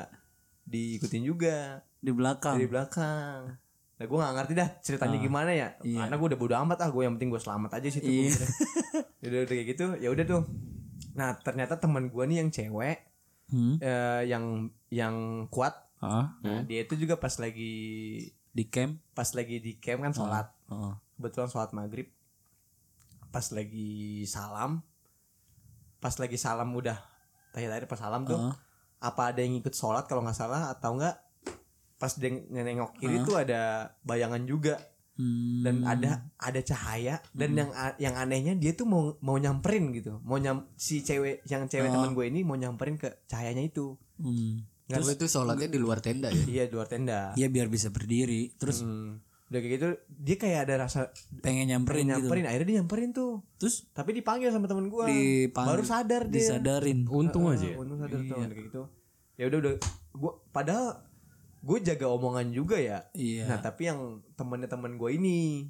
diikutin 0.63 1.23
juga 1.23 1.81
di 1.97 2.11
belakang. 2.11 2.55
dari 2.55 2.69
belakang 2.69 3.57
Nah 3.91 4.05
gue 4.05 4.15
gak 4.15 4.35
ngerti 4.37 4.53
dah 4.53 4.69
ceritanya 4.79 5.17
gimana 5.17 5.49
ya 5.49 5.73
Iya. 5.81 6.05
Karena 6.05 6.15
gue 6.15 6.27
udah 6.29 6.39
bodo 6.39 6.55
amat 6.55 6.77
ah 6.79 6.89
Gue 6.89 7.03
yang 7.03 7.17
penting 7.17 7.29
gue 7.29 7.41
selamat 7.41 7.71
aja 7.75 7.87
sih 7.87 7.97
tuh 7.97 8.07
Iya. 8.07 8.37
Udah 9.19 9.37
udah 9.41 9.49
kayak 9.49 9.67
gitu 9.67 9.85
ya 9.97 10.07
udah 10.07 10.25
tuh 10.27 10.41
Nah 11.11 11.35
ternyata 11.35 11.75
teman 11.75 12.07
gue 12.07 12.23
nih 12.25 12.39
yang 12.39 12.49
cewek 12.49 12.97
Hmm. 13.49 13.75
eh, 13.77 14.23
Yang 14.25 14.45
yang 14.89 15.15
kuat 15.47 15.73
Nah 16.39 16.61
dia 16.63 16.79
itu 16.81 16.93
juga 16.95 17.15
pas 17.15 17.33
lagi 17.35 17.73
di 18.49 18.63
camp. 18.65 19.01
Pas 19.11 19.29
lagi 19.29 19.57
di 19.57 19.75
camp 19.75 20.01
kan 20.01 20.13
sholat 20.13 20.47
Oh. 20.67 20.93
Kebetulan 21.15 21.47
sholat 21.47 21.71
maghrib 21.71 22.07
Pas 23.27 23.45
lagi 23.49 23.89
salam 24.23 24.81
Pas 25.97 26.15
lagi 26.15 26.35
salam 26.35 26.69
udah 26.71 26.97
Terakhir-terakhir 27.49 27.87
pas 27.87 27.99
salam 27.99 28.21
tuh 28.23 28.37
Ah. 28.37 28.55
apa 29.01 29.31
ada 29.31 29.39
yang 29.39 29.55
ikut 29.55 29.71
sholat 29.71 30.05
kalau 30.05 30.19
nggak 30.19 30.35
salah 30.35 30.69
atau 30.69 30.93
enggak 30.93 31.15
pas 31.95 32.11
dia 32.13 32.29
nengok 32.31 32.95
kiri 32.95 33.23
tuh 33.23 33.35
ada 33.35 33.61
bayangan 34.01 34.43
juga 34.43 34.75
Hmm. 35.19 35.59
dan 35.59 35.75
ada 35.83 36.11
ada 36.33 36.61
cahaya 36.61 37.19
dan 37.29 37.51
yang 37.51 37.69
a- 37.71 37.91
yang 37.97 38.15
anehnya 38.15 38.55
dia 38.55 38.71
tuh 38.71 38.85
mau 38.85 39.19
mau 39.19 39.35
nyamperin 39.35 39.91
gitu 39.91 40.23
mau 40.23 40.35
nyam 40.35 40.71
si 40.73 40.99
cewek 40.99 41.43
yang 41.43 41.67
cewek 41.67 41.87
teman 41.87 42.11
gue 42.11 42.25
ini 42.25 42.39
mau 42.41 42.55
nyamperin 42.55 42.95
ke 42.95 43.19
cahayanya 43.25 43.67
itu 43.67 43.99
Hmm. 44.15 44.63
Terus 44.85 45.13
itu 45.13 45.27
sholatnya 45.27 45.67
di 45.67 45.75
luar 45.75 45.99
tenda 45.99 46.27
ya 46.29 46.43
iya 46.45 46.63
di 46.63 46.73
luar 46.73 46.87
tenda 46.87 47.31
Iya 47.33 47.45
biar 47.47 47.67
bisa 47.67 47.87
berdiri. 47.87 48.49
Terus 48.53 48.81
Hmm. 48.81 49.19
udah 49.45 49.59
kayak 49.59 49.73
gitu 49.73 49.87
dia 50.09 50.35
kayak 50.35 50.59
ada 50.63 50.75
rasa 50.79 51.11
pengen 51.37 51.67
nyamperin, 51.67 51.99
pengen 51.99 52.09
gitu. 52.11 52.19
nyamperin 52.23 52.45
akhirnya 52.45 52.65
dia 52.65 52.77
nyamperin 52.79 53.09
tuh 53.11 53.31
Terus 53.55 53.75
tapi 53.89 54.13
dipanggil 54.13 54.49
sama 54.49 54.65
teman 54.65 54.87
gue 54.87 55.03
Dipang- 55.05 55.67
baru 55.67 55.83
sadar 55.83 56.25
dia 56.25 56.37
disadarin. 56.37 57.03
Untung 57.05 57.49
aja. 57.49 57.65
ya. 57.65 57.75
untung 57.75 57.97
sadar 57.97 58.17
tuh 58.19 58.35
kayak 58.35 58.55
gitu 58.63 58.81
ya 59.35 59.43
udah 59.45 59.59
udah 59.59 59.73
gua 60.13 60.31
padahal 60.47 60.85
gue 61.59 61.77
jaga 61.81 62.05
omongan 62.07 62.49
juga 62.49 62.75
ya 62.75 63.03
Iya. 63.11 63.45
nah 63.45 63.57
tapi 63.59 63.85
yang 63.85 63.99
temennya 64.33 64.67
temen 64.67 64.95
gue 64.95 65.09
ini 65.11 65.67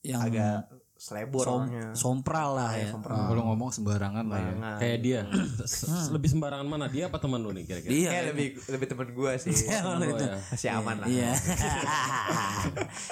yang 0.00 0.18
agak 0.20 0.66
selebor 0.94 1.40
som- 1.40 1.62
orangnya 1.62 1.94
sompral 1.94 2.50
lah 2.52 2.74
ya. 2.74 2.90
kalau 2.90 3.42
ngomong 3.46 3.70
sembarangan 3.70 4.26
lah 4.26 4.40
ya 4.40 4.52
Nah, 4.52 4.76
Kayak 4.76 4.98
dia. 4.98 5.20
S- 5.62 5.86
Lebih 6.10 6.26
sembarangan 6.28 6.66
mana 6.66 6.86
dia 6.86 7.06
apa 7.06 7.16
teman 7.16 7.38
lu 7.38 7.50
nih 7.50 7.62
kira-kira? 7.64 7.86
Iya. 7.88 8.08
kayak 8.08 8.24
lebih 8.28 8.46
lebih 8.68 8.86
temen 8.88 9.08
gue 9.08 9.32
sih 9.38 9.54
Temen 9.64 9.94
lu 9.96 10.18
ya. 10.18 10.34
masih 10.44 10.70
aman 10.72 10.96
lah 10.96 11.06
Iya. 11.06 11.30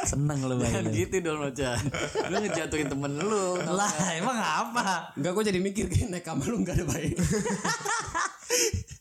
Seneng 0.04 0.40
lu 0.42 0.54
banget. 0.56 0.82
gitu 0.90 1.16
dong 1.22 1.40
Ocha 1.42 1.78
Lu 2.26 2.36
ngejatuhin 2.40 2.88
temen 2.88 3.12
lu 3.16 3.46
lah 3.62 3.90
emang 4.12 4.34
apa? 4.34 5.14
Enggak 5.14 5.32
gue 5.32 5.44
jadi 5.46 5.60
mikir 5.60 5.84
kayak 5.86 6.08
naik 6.10 6.24
kamar 6.24 6.42
lu 6.44 6.58
enggak 6.58 6.76
ada 6.76 6.86
baik. 6.88 7.14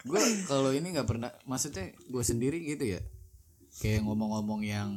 Gue 0.06 0.22
kalau 0.46 0.70
ini 0.70 0.94
nggak 0.94 1.08
pernah 1.08 1.34
Maksudnya 1.44 1.90
gue 1.98 2.24
sendiri 2.24 2.62
gitu 2.62 2.86
ya 2.88 3.02
kayak 3.76 4.04
ngomong-ngomong 4.04 4.62
yang 4.64 4.90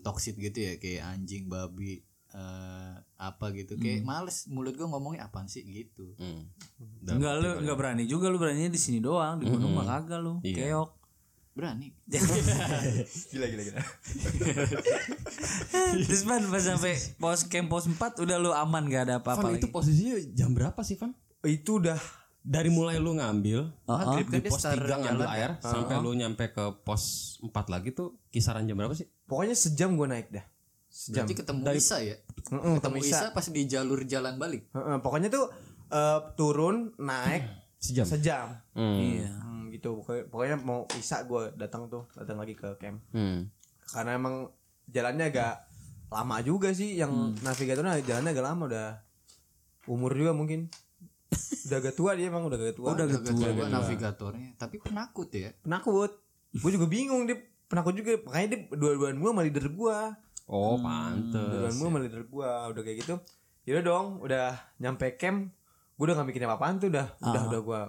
toxic 0.00 0.38
gitu 0.38 0.58
ya 0.62 0.72
kayak 0.76 1.02
anjing 1.02 1.50
babi 1.50 2.00
eh, 2.30 2.92
apa 3.18 3.50
gitu 3.52 3.74
kayak 3.74 4.06
males 4.06 4.46
mulut 4.46 4.72
gue 4.72 4.86
ngomongnya 4.86 5.26
apaan 5.26 5.50
sih 5.50 5.66
gitu 5.66 6.14
Hmm. 6.14 6.46
Enggak 7.02 7.42
lu 7.42 7.50
enggak 7.58 7.76
berani 7.76 8.06
juga 8.06 8.30
lu 8.30 8.38
beraninya 8.38 8.70
di 8.70 8.78
sini 8.78 9.02
doang, 9.02 9.36
di 9.36 9.50
gunung 9.50 9.74
mah 9.74 9.84
kagak 9.84 10.20
lu. 10.20 10.38
Iya. 10.40 10.78
Keok. 10.78 10.90
berani 11.50 11.90
Gila 13.34 13.46
gila 13.50 13.62
gila. 13.66 13.82
Terus 16.06 16.22
Van 16.22 16.42
pas 16.46 16.62
sampai 16.62 16.94
pos 17.18 17.42
camp 17.50 17.68
pos 17.68 17.84
4 17.90 18.22
udah 18.22 18.36
lu 18.38 18.54
aman 18.54 18.86
gak 18.86 19.10
ada 19.10 19.16
Van 19.18 19.26
apa-apa 19.26 19.58
itu 19.58 19.66
lagi. 19.66 19.74
posisinya 19.74 20.14
jam 20.30 20.54
berapa 20.54 20.80
sih 20.80 20.94
Van? 20.94 21.10
Itu 21.42 21.82
udah 21.82 21.98
Dari 22.40 22.68
mulai 22.68 22.96
lu 22.96 23.12
ngambil 23.12 23.68
kan 23.84 24.16
di 24.24 24.40
pos 24.42 24.64
3 24.64 24.72
ngambil 24.72 25.04
jalan 25.22 25.28
air 25.30 25.50
sampai 25.60 25.96
lu 25.98 26.12
nyampe 26.12 26.48
ke 26.48 26.64
pos 26.80 27.02
4 27.38 27.52
lagi 27.68 27.90
tuh 27.90 28.16
kisaran 28.28 28.64
jam 28.64 28.74
berapa 28.74 28.92
sih? 28.92 29.04
pokoknya 29.22 29.52
sejam 29.52 29.92
gue 29.92 30.06
naik 30.06 30.28
dah. 30.30 30.42
Sejam. 30.88 31.22
berarti 31.22 31.34
ketemu 31.36 31.62
Isa 31.72 31.96
ya 31.98 32.16
Heeh, 32.16 32.34
ketemu 32.34 32.74
ketemu 32.76 32.96
Isa 32.98 33.26
pas 33.30 33.46
di 33.46 33.62
jalur 33.64 34.00
jalan 34.02 34.34
balik 34.36 34.66
Heeh, 34.70 34.96
pokoknya 34.98 35.28
tuh 35.28 35.46
eh, 35.86 36.18
turun 36.34 36.76
naik 36.96 37.44
Sejam. 37.80 38.04
sejam. 38.04 38.46
Hmm. 38.74 38.98
Iya. 38.98 39.30
Hmm, 39.38 39.62
gitu 39.70 39.96
pokoknya, 39.96 40.24
pokoknya 40.26 40.56
mau 40.58 40.84
Isa 40.94 41.22
gue 41.22 41.54
datang 41.54 41.86
tuh 41.86 42.08
datang 42.12 42.36
lagi 42.36 42.52
ke 42.52 42.74
camp 42.74 43.00
Hmm. 43.10 43.48
karena 43.86 44.10
emang 44.12 44.48
jalannya 44.86 45.28
agak 45.28 45.54
lama 46.08 46.36
juga 46.40 46.72
sih 46.72 46.94
yang 46.94 47.12
navigatornya 47.38 48.00
jalannya 48.00 48.32
agak 48.32 48.46
lama 48.46 48.62
udah 48.66 48.88
umur 49.86 50.10
juga 50.10 50.32
mungkin 50.32 50.66
udah 51.62 51.78
agak 51.78 51.94
tua 51.94 52.10
dia 52.12 52.26
emang 52.26 52.42
udah 52.42 52.56
agak 52.56 52.74
tua 52.74 52.88
Udah 52.90 53.04
agak 53.04 53.22
tua. 53.24 53.48
Gua 53.48 53.66
navigatornya 53.68 54.48
tapi 54.56 54.76
penakut 54.78 55.28
ya 55.30 55.50
penakut 55.58 56.12
gue 56.50 56.70
juga 56.70 56.86
bingung 56.86 57.24
dia 57.24 57.38
penakut 57.64 57.94
juga 57.94 58.18
makanya 58.20 58.46
dia 58.48 58.60
dua-duaan 58.68 59.16
gue 59.16 59.28
sama 59.28 59.42
leader 59.42 59.66
gue 59.68 59.98
Oh, 60.46 60.74
dua-duaan 60.74 61.30
pantes. 61.30 61.72
gue 61.72 61.86
sama 61.86 61.98
leader 62.00 62.22
gue 62.24 62.48
udah 62.68 62.82
kayak 62.82 62.98
gitu 63.00 63.14
Yaudah 63.62 63.84
dong 63.84 64.06
udah 64.18 64.46
nyampe 64.76 65.14
camp 65.14 65.54
gue 65.94 66.04
udah 66.04 66.14
gak 66.14 66.26
mikirin 66.26 66.46
apa-apaan 66.46 66.74
tuh 66.76 66.88
udah 66.88 67.06
udah 67.20 67.42
udah 67.46 67.60
gue 67.60 67.80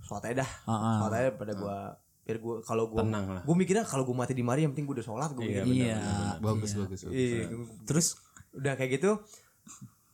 sholat 0.00 0.22
aja 0.26 0.34
dah 0.40 0.50
Ah, 0.64 1.00
sholat 1.00 1.14
aja 1.16 1.30
pada 1.32 1.52
gue 1.52 1.76
biar 2.22 2.38
gue 2.38 2.54
kalau 2.60 2.84
gue 2.88 2.98
Tenang 3.00 3.26
lah. 3.28 3.42
gue 3.42 3.54
mikirnya 3.56 3.82
kalau 3.82 4.02
gue 4.02 4.12
mati 4.12 4.30
di 4.30 4.42
mari 4.42 4.62
yang 4.62 4.70
penting 4.70 4.84
gue 4.84 4.94
udah 4.94 5.06
sholat 5.06 5.30
gue 5.32 5.42
Iya, 5.42 5.62
mikirnya. 5.64 5.74
Iya. 5.74 5.98
bagus 6.38 6.70
bagus, 6.72 7.00
bagus. 7.02 7.10
Iya, 7.12 7.50
Terus 7.82 8.06
udah 8.52 8.72
kayak 8.74 8.90
gitu 8.94 9.10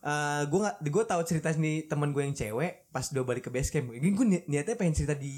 eh 0.03 0.43
gue 0.45 0.59
nggak 0.59 0.77
gue 0.83 1.03
tahu 1.07 1.21
cerita 1.23 1.49
nih 1.53 1.87
teman 1.87 2.11
gue 2.11 2.19
yang 2.21 2.35
cewek 2.35 2.91
pas 2.91 3.07
udah 3.07 3.23
balik 3.23 3.47
ke 3.47 3.51
base 3.51 3.71
camp. 3.71 3.89
Ini 3.89 4.07
gue 4.09 4.25
ni- 4.25 4.45
niatnya 4.45 4.75
pengen 4.75 4.93
cerita 4.93 5.15
di 5.15 5.31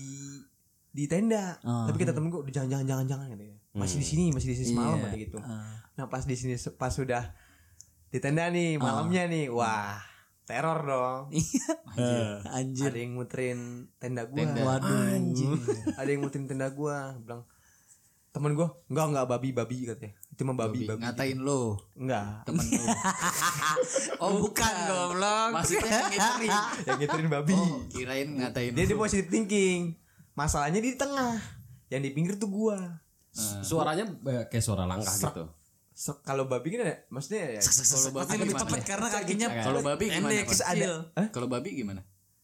di 0.90 1.06
tenda. 1.06 1.62
Ah. 1.62 1.86
tapi 1.86 2.02
kata 2.02 2.12
temen 2.12 2.28
gue 2.28 2.42
udah 2.42 2.50
jangan 2.52 2.70
jangan 2.72 2.86
jangan 2.86 3.06
jangan 3.06 3.28
katanya. 3.32 3.58
Masih 3.72 3.98
di 4.00 4.08
sini 4.08 4.24
masih 4.32 4.50
di 4.50 4.58
sini 4.58 4.68
semalam 4.72 4.98
kata 5.00 5.16
gitu. 5.16 5.38
Ah. 5.40 5.86
nah 5.94 6.06
pas 6.08 6.24
di 6.24 6.34
sini 6.34 6.58
pas 6.74 6.90
sudah 6.90 7.24
di 8.10 8.18
tenda 8.18 8.50
nih 8.50 8.76
malamnya 8.76 9.28
nih 9.28 9.48
wah 9.48 10.02
teror 10.44 10.82
dong. 10.82 11.24
Iya. 11.96 12.44
anjir. 12.52 12.92
ada 12.92 13.00
yang 13.00 13.16
muterin 13.16 13.60
tenda 13.96 14.28
gue 14.28 14.36
Waduh. 14.36 15.16
ada 15.96 16.10
yang 16.12 16.20
muterin 16.20 16.44
tenda 16.44 16.68
gue 16.68 16.96
bilang 17.24 17.48
temen 18.36 18.52
gue 18.52 18.68
enggak 18.92 19.06
enggak 19.16 19.26
babi 19.32 19.50
babi 19.56 19.78
katanya. 19.88 20.12
Itu 20.36 20.44
mah 20.44 20.60
babi. 20.60 20.84
babi, 20.84 21.00
ngatain 21.00 21.40
lo? 21.40 21.80
Enggak 21.96 22.44
temen 22.44 22.68
lo. 22.68 22.84
Oh 24.24 24.44
bukan 24.44 24.74
goblok. 24.92 25.50
maksudnya 25.56 25.88
yang 25.88 26.12
ngiterin 26.12 26.52
yang 26.92 26.98
ngiterin 27.00 27.28
babi. 27.32 27.56
Oh 27.56 27.88
kirain 27.88 28.28
ngatain 28.36 28.76
dia 28.76 28.84
dia 28.84 28.98
positive 29.00 29.32
thinking. 29.32 29.96
Masalahnya 30.36 30.84
di 30.84 31.00
tengah. 31.00 31.40
Yang 31.88 32.02
di 32.04 32.10
pinggir 32.12 32.36
tuh 32.36 32.52
gua. 32.52 33.00
Suaranya 33.64 34.04
eh, 34.04 34.44
kayak 34.52 34.64
suara 34.64 34.84
langkah 34.84 35.16
gitu. 35.16 35.48
Se- 35.96 36.20
kalau 36.28 36.52
babi 36.52 36.76
kan 36.76 36.92
ada 36.92 37.08
maksudnya 37.08 37.56
ya 37.56 37.62
kalau 37.64 38.12
babi 38.12 38.28
Tapi 38.28 38.40
lebih 38.44 38.56
cepat 38.60 38.80
karena 38.84 39.08
kakinya 39.08 39.48
kalau 39.64 39.80
babi 39.80 40.06
gimana? 40.12 40.44
kalau 41.32 41.48
babi 41.48 41.70
gimana? 41.72 42.02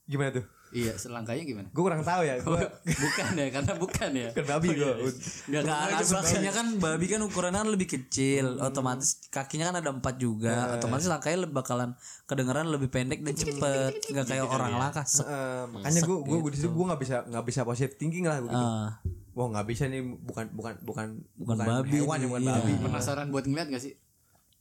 Gimana 0.08 0.32
tuh 0.39 0.45
iya 0.72 0.94
selangkanya 0.96 1.44
gimana? 1.44 1.68
Gua 1.76 1.84
kurang 1.92 2.04
tahu 2.04 2.22
ya 2.24 2.40
gua 2.40 2.64
bukan 3.04 3.28
ya 3.36 3.48
karena 3.52 3.74
bukan 3.76 4.10
ya. 4.16 4.30
Kan 4.32 4.46
babi 4.48 4.68
Enggak, 4.72 5.64
tahu 5.68 5.88
aja 5.92 6.14
kakinya 6.24 6.52
kan 6.52 6.68
babi 6.80 7.06
kan 7.12 7.20
ukurannya 7.24 7.60
kan 7.62 7.70
lebih 7.70 7.88
kecil, 7.92 8.58
otomatis 8.64 9.28
kakinya 9.28 9.72
kan 9.72 9.76
ada 9.84 9.90
empat 9.92 10.16
juga, 10.16 10.76
otomatis 10.80 11.08
langkahnya 11.12 11.48
lebih 11.48 11.56
bakalan 11.60 11.94
kedengeran 12.26 12.72
lebih 12.72 12.88
pendek 12.88 13.20
dan 13.22 13.36
cepet, 13.36 13.94
nggak 14.16 14.26
kayak 14.26 14.46
orang 14.48 14.80
langkah. 14.80 15.04
Sek. 15.04 15.28
Eh, 15.28 15.64
makanya 15.68 16.02
gua 16.08 16.18
gua, 16.24 16.38
gua 16.40 16.52
di 16.52 16.58
situ 16.58 16.70
gua 16.72 16.86
nggak 16.96 17.02
bisa 17.04 17.16
nggak 17.28 17.46
bisa 17.46 17.62
positive 17.68 17.94
thinking 18.00 18.26
lah 18.26 18.40
gua 18.40 18.52
gitu. 18.52 18.68
Ah. 18.68 18.92
wah 19.32 19.48
nggak 19.48 19.68
bisa 19.72 19.88
nih 19.88 20.04
bukan 20.04 20.52
bukan 20.52 20.76
bukan 20.84 21.08
Bukan 21.40 21.56
babi 21.58 22.04
hewan 22.04 22.20
nih, 22.20 22.24
yang 22.28 22.32
bukan 22.32 22.44
iya. 22.44 22.54
babi. 22.60 22.74
Penasaran 22.84 23.28
buat 23.34 23.46
ngeliat 23.48 23.68
gak 23.74 23.84
sih? 23.84 23.94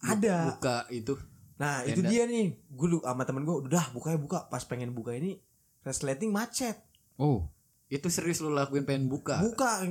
Ada. 0.01 0.37
Buka 0.57 0.77
itu. 0.89 1.15
Nah 1.61 1.85
itu 1.85 2.01
dia 2.01 2.25
nih. 2.25 2.57
Gua 2.73 2.87
lu 2.89 2.99
sama 3.05 3.23
temen 3.29 3.43
gua 3.45 3.61
udah 3.61 3.93
bukanya 3.93 4.19
buka. 4.19 4.39
Pas 4.49 4.65
pengen 4.65 4.97
buka 4.97 5.13
ini 5.13 5.37
resleting 5.87 6.31
macet. 6.33 6.77
Oh. 7.21 7.45
itu 7.91 8.07
serius 8.07 8.39
lo 8.39 8.55
lakuin 8.55 8.87
pengen 8.87 9.11
buka? 9.11 9.43
Buka. 9.43 9.83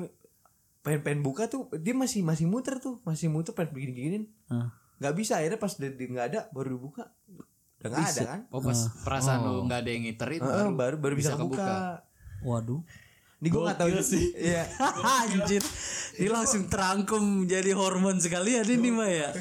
Pengen 0.80 1.02
pengen 1.04 1.20
buka 1.20 1.52
tuh 1.52 1.68
dia 1.76 1.92
masih 1.92 2.24
masih 2.24 2.48
muter 2.48 2.80
tuh. 2.80 3.04
Masih 3.04 3.28
muter 3.28 3.52
pengen 3.52 3.76
begini 3.76 3.92
giniin 3.92 4.26
nggak 5.00 5.16
bisa 5.16 5.40
akhirnya 5.40 5.60
pas 5.60 5.74
dia 5.80 5.90
nggak 5.96 6.28
ada 6.32 6.40
baru 6.52 6.76
dibuka. 6.76 7.12
Udah 7.80 7.90
nggak 7.92 8.08
ada 8.12 8.22
kan? 8.28 8.42
Oh 8.52 8.60
pas 8.60 8.80
perasaan 9.08 9.40
lo 9.48 9.64
nggak 9.64 9.80
ada 9.84 9.90
yang 9.92 10.04
ngiterin 10.08 10.40
Heeh, 10.44 10.68
baru 10.76 10.96
baru 11.00 11.16
bisa, 11.16 11.36
bisa 11.36 11.40
kebuka. 11.40 11.64
kebuka. 11.64 11.78
Waduh. 12.44 12.82
Ini 13.40 13.48
gue 13.48 13.62
nggak 13.64 13.80
tahu 13.80 13.90
sih. 14.04 14.36
Iya. 14.36 14.64
Anjir. 15.24 15.64
Ini 16.20 16.28
langsung 16.28 16.68
terangkum 16.68 17.48
jadi 17.48 17.72
hormon 17.72 18.20
sekali 18.20 18.60
ya 18.60 18.68
ini 18.68 18.92
mah 18.92 19.08
ya. 19.08 19.32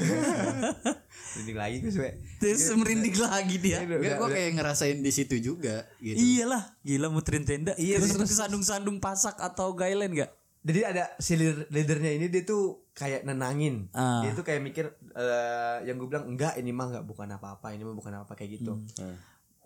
Ini 1.43 1.53
lagi 1.59 1.83
gue 1.83 1.91
suwe. 1.91 2.11
Terus 2.39 2.71
merinding 2.79 3.19
lagi 3.19 3.57
dia. 3.59 3.83
Enggak, 3.83 4.23
gue 4.23 4.29
kayak 4.31 4.51
ngerasain 4.55 4.99
di 5.03 5.11
situ 5.11 5.43
juga 5.43 5.83
gitu. 5.99 6.15
Iyalah, 6.15 6.79
gila 6.87 7.11
muterin 7.11 7.43
tenda. 7.43 7.75
Iya, 7.75 7.99
terus 7.99 8.15
kesandung-sandung 8.15 9.03
pasak 9.03 9.35
atau 9.43 9.75
gailen 9.75 10.15
gak? 10.15 10.31
Jadi 10.63 10.81
ada 10.83 11.11
si 11.19 11.39
leader- 11.39 11.67
leadernya 11.71 12.13
ini 12.15 12.27
dia 12.31 12.43
tuh 12.43 12.87
kayak 12.95 13.27
nenangin. 13.27 13.91
Ah. 13.91 14.23
Dia 14.23 14.35
tuh 14.35 14.43
kayak 14.43 14.63
mikir 14.63 14.91
eh, 15.15 15.77
yang 15.87 15.99
gue 15.99 16.07
bilang 16.07 16.27
enggak 16.31 16.55
ini 16.59 16.71
mah 16.71 16.95
enggak 16.95 17.07
bukan 17.07 17.31
apa-apa, 17.31 17.75
ini 17.75 17.83
mah 17.83 17.95
bukan 17.99 18.15
apa 18.15 18.33
kayak 18.35 18.63
gitu. 18.63 18.79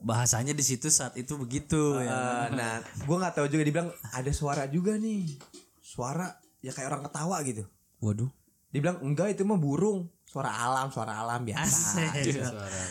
Bahasanya 0.03 0.53
di 0.53 0.65
situ 0.67 0.91
saat 0.91 1.15
itu 1.15 1.39
begitu 1.39 1.99
ya. 2.03 2.11
Eh, 2.11 2.47
nah, 2.59 2.83
gue 2.83 3.17
nggak 3.17 3.35
tahu 3.39 3.47
juga 3.47 3.63
dibilang 3.63 3.89
ada 4.11 4.31
suara 4.35 4.67
juga 4.67 4.99
nih. 4.99 5.39
Suara 5.79 6.27
ya 6.59 6.75
kayak 6.75 6.89
orang 6.91 7.05
ketawa 7.07 7.37
gitu. 7.47 7.63
Waduh. 8.03 8.31
Dibilang 8.75 8.99
enggak 9.01 9.39
itu 9.39 9.47
mah 9.47 9.59
burung. 9.59 10.11
Suara 10.27 10.49
alam, 10.49 10.89
suara 10.89 11.21
alam 11.21 11.45
biasa. 11.45 12.09
Asik. 12.09 12.41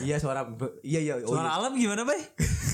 Iya 0.06 0.21
suara 0.21 0.45
be- 0.45 0.78
iya 0.86 1.02
iya 1.02 1.13
oh, 1.26 1.34
Suara 1.34 1.58
alam 1.58 1.74
gimana, 1.74 2.06
Bay? 2.06 2.21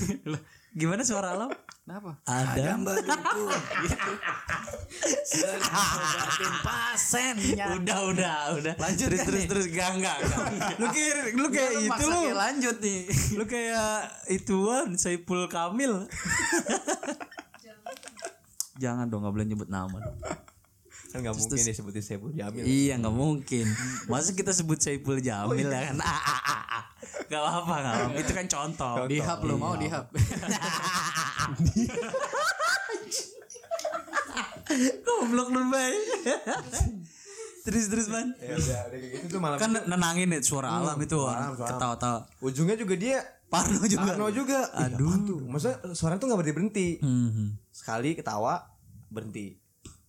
gimana 0.80 1.00
suara 1.08 1.32
alam? 1.32 1.48
Kenapa? 1.88 2.20
Ada. 2.28 2.76
bagiku 2.84 3.48
gitu. 3.80 4.12
Obatin 5.72 6.54
pasen 6.60 7.34
Udah, 7.80 7.98
udah, 8.12 8.36
udah. 8.60 8.74
Lanjut 8.76 9.08
terus 9.08 9.24
terus 9.24 9.44
terus 9.48 9.66
gak 9.72 9.96
enggak. 9.96 10.20
enggak. 10.20 10.76
Lu 10.76 10.86
kayak 10.92 11.16
lu 11.32 11.48
kayak 11.48 11.72
itu 11.80 12.04
lu. 12.04 12.20
lanjut 12.36 12.76
nih. 12.84 13.00
Lu 13.40 13.44
kayak 13.48 14.04
ituan 14.28 15.00
Saipul 15.00 15.48
Kamil. 15.48 16.04
Jangan 18.76 19.08
dong, 19.08 19.24
nggak 19.24 19.32
boleh 19.32 19.46
nyebut 19.48 19.72
nama 19.72 19.96
dong. 19.96 20.20
kan 21.08 21.24
nggak 21.24 21.40
mungkin 21.40 21.56
disebutin 21.56 22.04
Saiful 22.04 22.36
Jamil. 22.36 22.68
Iya 22.68 23.00
nggak 23.00 23.16
mungkin. 23.16 23.64
Masa 24.12 24.36
kita 24.36 24.52
sebut 24.52 24.76
Saipul 24.76 25.24
Jamil 25.24 25.64
ya 25.64 25.88
kan? 25.88 25.96
Ah, 26.04 26.20
ah, 26.36 26.40
ah, 26.52 26.64
ah. 26.68 26.84
Gak 27.28 27.40
apa-apa, 27.44 27.74
gak 27.84 27.92
apa. 27.92 28.12
Itu 28.20 28.32
kan 28.32 28.46
contoh. 28.48 28.94
Dihap 29.04 29.38
lo 29.44 29.54
mau 29.60 29.76
dihap. 29.76 30.08
Goblok 35.02 35.48
lu, 35.50 35.62
Bay. 35.68 35.94
terus 37.64 37.88
terus, 37.88 38.06
Man. 38.08 38.32
Ya 38.38 38.56
udah, 38.56 38.80
udah 38.88 38.98
kayak 38.98 39.12
gitu 39.12 39.26
tuh 39.36 39.40
malam 39.40 39.56
Kan 39.56 39.70
nenangin 39.84 40.32
ya 40.32 40.40
suara 40.40 40.68
alam 40.72 40.96
itu. 40.96 41.18
alam, 41.20 41.52
suara 41.52 41.68
alam. 41.68 41.76
Ketawa-tawa. 41.76 42.20
ujungnya 42.40 42.76
juga 42.76 42.94
dia 42.96 43.18
Parno 43.48 43.80
juga. 43.84 44.12
Parno 44.12 44.28
juga. 44.28 44.60
Aduh. 44.76 45.12
tuh? 45.24 45.40
Maksudnya 45.40 45.76
suara 45.96 46.20
tuh 46.20 46.28
nggak 46.28 46.40
berhenti 46.40 46.56
berhenti. 46.56 46.88
Hmm. 47.00 47.56
Sekali 47.72 48.12
ketawa 48.12 48.68
berhenti. 49.08 49.56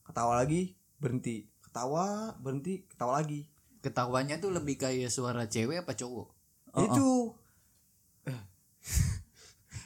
Ketawa 0.04 0.44
lagi 0.44 0.76
berhenti. 1.00 1.48
Ketawa 1.64 2.36
berhenti. 2.36 2.84
Ketawa 2.84 3.24
lagi. 3.24 3.48
Ketawanya 3.80 4.44
tuh 4.44 4.52
lebih 4.52 4.76
kayak 4.76 5.08
suara 5.08 5.48
cewek 5.48 5.88
apa 5.88 5.96
cowok? 5.96 6.28
Itu 6.84 7.32
Eh. 8.28 8.40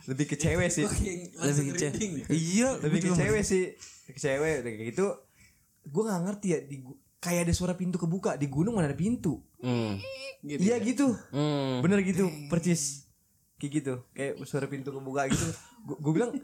Lebih 0.09 0.25
ke 0.27 0.35
cewek 0.35 0.69
sih. 0.71 0.85
Lebih 1.39 1.63
kecil. 1.75 1.91
Iya, 2.27 2.69
lebih 2.83 2.99
ke 3.03 3.09
cewek 3.15 3.43
sih. 3.43 3.75
Ke 4.09 4.19
cewek 4.19 4.65
udah 4.65 4.71
kayak 4.71 4.87
gitu. 4.95 5.05
Gue 5.87 6.01
nggak 6.07 6.21
ngerti 6.27 6.47
ya 6.51 6.59
di 6.63 6.77
kayak 7.23 7.47
ada 7.47 7.53
suara 7.55 7.73
pintu 7.79 7.95
kebuka 7.95 8.35
di 8.35 8.47
gunung 8.51 8.75
mana 8.75 8.91
ada 8.91 8.97
pintu. 8.97 9.39
Hmm. 9.63 9.99
Gitu. 10.43 10.59
Iya 10.59 10.75
gitu. 10.83 11.15
Hmm. 11.31 11.79
Bener 11.79 12.03
gitu, 12.03 12.27
percis. 12.51 13.07
Kayak 13.59 13.71
gitu. 13.79 13.93
Kayak 14.11 14.43
suara 14.43 14.67
pintu 14.67 14.91
kebuka 14.91 15.31
gitu. 15.31 15.47
Gue 15.87 16.11
bilang, 16.15 16.35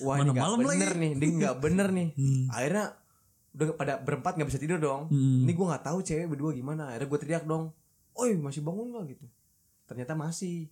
wah 0.00 0.16
ini 0.20 0.32
Mana 0.32 0.40
malam 0.40 0.58
bener 0.64 0.92
nih, 0.96 1.12
dia 1.16 1.28
nggak 1.28 1.56
bener 1.60 1.88
nih. 1.92 2.08
Akhirnya 2.48 2.96
udah 3.54 3.78
pada 3.78 3.94
berempat 4.02 4.34
nggak 4.34 4.50
bisa 4.50 4.58
tidur 4.58 4.82
dong 4.82 5.06
Hmm. 5.14 5.46
ini 5.46 5.54
gue 5.54 5.62
nggak 5.62 5.86
tahu 5.86 6.02
cewek 6.02 6.26
berdua 6.26 6.50
gimana 6.50 6.90
akhirnya 6.90 7.06
gue 7.06 7.18
teriak 7.22 7.44
dong 7.46 7.70
oi 8.18 8.34
masih 8.34 8.66
bangun 8.66 8.90
nggak 8.90 9.14
gitu 9.14 9.26
ternyata 9.86 10.18
masih 10.18 10.66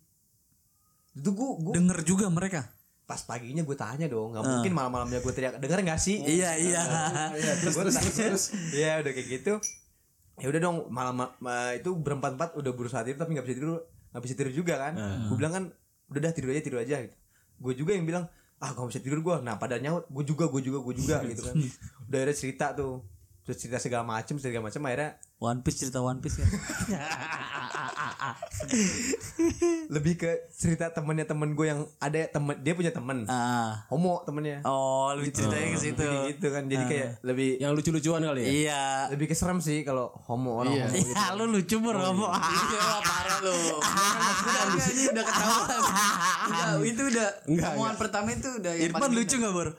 itu 1.13 1.29
gue 1.29 1.49
gue 1.61 1.73
Denger 1.75 1.99
juga 2.03 2.27
mereka. 2.29 2.65
pas 3.03 3.21
paginya 3.21 3.61
gue 3.61 3.77
tanya 3.77 4.07
dong 4.07 4.33
nggak 4.33 4.41
mungkin 4.43 4.73
malam-malamnya 4.73 5.21
gue 5.21 5.33
teriak 5.33 5.59
denger 5.59 5.85
nggak 5.85 6.01
sih? 6.01 6.17
Iya 6.39 6.57
iya. 6.57 6.83
terus 7.61 7.75
terus 7.77 7.97
terus 8.11 8.45
ya 8.73 8.99
udah 8.99 9.13
kayak 9.13 9.29
gitu. 9.31 9.55
Ya 10.41 10.49
udah 10.49 10.61
dong 10.61 10.77
malam 10.89 11.15
ma- 11.19 11.73
itu 11.73 11.93
berempat 11.93 12.35
empat 12.35 12.51
udah 12.57 12.73
berusaha 12.73 13.03
tidur 13.03 13.21
tapi 13.21 13.37
nggak 13.37 13.45
bisa 13.45 13.57
tidur 13.59 13.85
nggak 14.11 14.23
bisa 14.23 14.35
tidur 14.35 14.53
juga 14.55 14.75
kan. 14.79 14.93
Gue 15.29 15.37
bilang 15.37 15.53
kan 15.53 15.65
udah 16.09 16.21
dah 16.21 16.33
tidur 16.33 16.51
aja 16.51 16.63
tidur 16.63 16.81
aja. 16.81 16.97
Gitu. 17.01 17.17
Gue 17.59 17.73
juga 17.75 17.93
yang 17.93 18.07
bilang 18.07 18.25
ah 18.57 18.71
gak 18.71 18.89
bisa 18.89 19.03
tidur 19.03 19.19
gue 19.21 19.35
nah 19.43 19.59
pada 19.59 19.75
nyaut 19.77 20.07
gue 20.07 20.25
juga 20.25 20.47
gue 20.47 20.63
juga 20.63 20.79
gue 20.81 20.95
juga 20.95 21.17
gitu 21.27 21.43
kan. 21.43 21.55
Udah 22.09 22.17
akhirnya 22.17 22.37
cerita 22.39 22.73
tuh. 22.73 23.03
Terus 23.43 23.59
cerita 23.59 23.77
segala 23.77 24.07
macem 24.07 24.39
segala 24.39 24.71
macem 24.71 24.79
akhirnya 24.81 25.19
One 25.37 25.61
Piece 25.61 25.83
cerita 25.83 25.99
One 25.99 26.23
Piece 26.23 26.39
ya. 28.23 28.35
lebih 29.95 30.15
ke 30.17 30.31
cerita 30.49 30.89
temennya 30.89 31.27
temen 31.27 31.53
gue 31.53 31.67
yang 31.67 31.81
ada 31.99 32.19
temen 32.31 32.55
dia 32.59 32.73
punya 32.73 32.91
temen 32.91 33.27
ah. 33.27 33.83
homo 33.91 34.23
temennya 34.23 34.63
Oh, 34.63 35.11
lebih 35.13 35.35
ceritanya 35.35 35.69
ke 35.75 35.79
situ. 35.79 36.03
Jadi 36.03 36.19
gitu 36.33 36.47
kan 36.49 36.63
jadi 36.67 36.85
kayak 36.87 37.09
lebih 37.23 37.49
Yang 37.59 37.73
lucu-lucuan 37.75 38.23
kali 38.23 38.41
ya? 38.41 38.49
Iya. 38.49 38.83
lebih 39.11 39.27
keserem 39.29 39.59
sih 39.59 39.83
kalau 39.83 40.15
homo 40.27 40.63
orang 40.63 40.73
Iya. 40.73 40.87
homo 40.87 40.95
gitu. 40.95 41.11
Iya, 41.11 41.25
lu 41.39 41.45
lucu 41.51 41.77
bro 41.79 41.99
ngomong. 41.99 42.31
Iya 42.33 42.87
parah 43.03 43.39
lu. 43.43 43.55
Udah 44.43 44.87
ini 44.89 45.03
udah 45.11 45.25
ketahuan. 45.25 45.81
Udah 46.43 46.67
itu 46.83 47.03
udah 47.09 47.29
Enggak, 47.47 47.71
omongan 47.75 47.97
pertama 47.99 48.29
itu 48.31 48.49
udah 48.53 48.73
yang 48.73 48.85
Irfan 48.89 49.01
paling 49.01 49.17
lucu 49.19 49.35
gak 49.37 49.53
bro? 49.53 49.73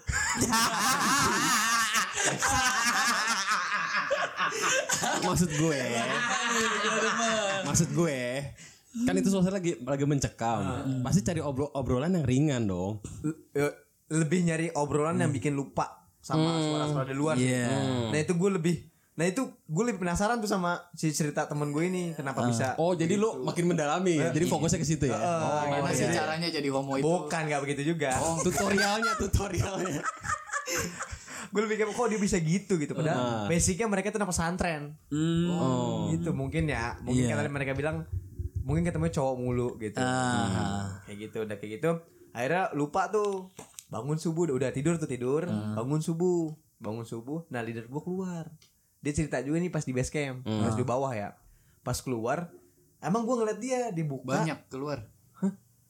Maksud 5.27 5.49
gue. 5.53 5.81
maksud 7.63 7.89
gue. 7.91 8.19
Kan 9.03 9.17
itu 9.17 9.29
suasana 9.33 9.57
lagi 9.57 9.73
lagi 9.81 10.05
mencekam. 10.05 10.61
Pasti 11.01 11.25
cari 11.25 11.41
obrol 11.41 11.73
obrolan 11.73 12.13
yang 12.13 12.25
ringan 12.25 12.63
dong. 12.69 13.01
Le- 13.57 13.77
lebih 14.13 14.45
nyari 14.45 14.69
obrolan 14.77 15.17
yang 15.17 15.33
bikin 15.33 15.57
lupa 15.57 16.05
sama 16.21 16.61
suara-suara 16.61 17.07
di 17.09 17.15
luar 17.17 17.35
sih. 17.35 17.49
Iya. 17.49 18.13
Nah 18.13 18.19
itu 18.21 18.33
gue 18.37 18.49
lebih 18.53 18.75
Nah 19.13 19.25
itu 19.25 19.45
gue 19.45 19.83
lebih 19.85 20.01
penasaran 20.01 20.41
tuh 20.41 20.49
sama 20.49 20.89
si 20.91 21.13
cerita 21.13 21.45
temen 21.45 21.69
gue 21.69 21.85
ini 21.85 22.03
kenapa 22.17 22.49
bisa 22.49 22.73
Oh, 22.75 22.97
jadi 22.97 23.13
lu 23.13 23.45
makin 23.45 23.69
mendalami 23.69 24.17
ya. 24.17 24.33
Jadi 24.33 24.49
fokusnya 24.49 24.79
ke 24.81 24.87
situ 24.87 25.05
ya. 25.05 25.15
Oh, 25.15 25.61
Gimana 25.63 25.93
sih 25.93 26.09
caranya 26.09 26.49
jadi 26.49 26.67
homo 26.73 26.97
itu? 26.97 27.05
bukan 27.05 27.41
nggak 27.45 27.61
begitu 27.61 27.93
juga. 27.93 28.17
tutorialnya, 28.41 29.13
tutorialnya. 29.15 30.01
gue 31.53 31.61
lebih 31.61 31.75
kayak 31.77 31.93
kok 31.93 32.07
dia 32.09 32.17
bisa 32.17 32.37
gitu 32.41 32.81
gitu. 32.81 32.97
Padahal 32.97 33.45
basicnya 33.45 33.85
mereka 33.85 34.09
tuh 34.09 34.17
anak 34.17 34.33
pesantren. 34.33 34.97
Hmm. 35.13 36.09
Gitu 36.09 36.33
mungkin 36.33 36.65
ya. 36.65 36.97
Mungkin 37.05 37.29
Iya. 37.29 37.37
kata 37.37 37.53
mereka 37.53 37.77
bilang 37.77 38.09
mungkin 38.65 38.81
ketemu 38.81 39.13
cowok 39.13 39.35
mulu 39.37 39.69
gitu. 39.77 40.01
Ah. 40.01 40.97
Kayak 41.05 41.29
gitu 41.29 41.37
udah 41.45 41.55
kayak 41.61 41.71
gitu. 41.77 41.91
Akhirnya 42.33 42.73
lupa 42.73 43.13
tuh 43.13 43.53
bangun 43.93 44.17
subuh 44.17 44.49
udah 44.49 44.73
tidur 44.73 44.97
tuh 44.97 45.05
tidur 45.05 45.45
bangun 45.77 46.01
subuh 46.01 46.49
bangun 46.81 47.05
subuh 47.05 47.45
nah 47.53 47.61
leader 47.61 47.85
gue 47.85 48.01
keluar 48.01 48.49
dia 49.03 49.11
cerita 49.13 49.37
juga 49.39 49.59
nih 49.59 49.67
pas 49.67 49.83
di 49.83 49.91
base 49.91 50.07
camp 50.07 50.41
pas 50.41 50.73
di 50.73 50.81
bawah 50.81 51.11
ya 51.11 51.35
pas 51.81 51.97
keluar 51.97 52.47
emang 52.97 53.21
gue 53.21 53.35
ngeliat 53.35 53.59
dia 53.59 53.79
dibuka 53.89 54.31
Banyak 54.33 54.59
keluar. 54.67 55.03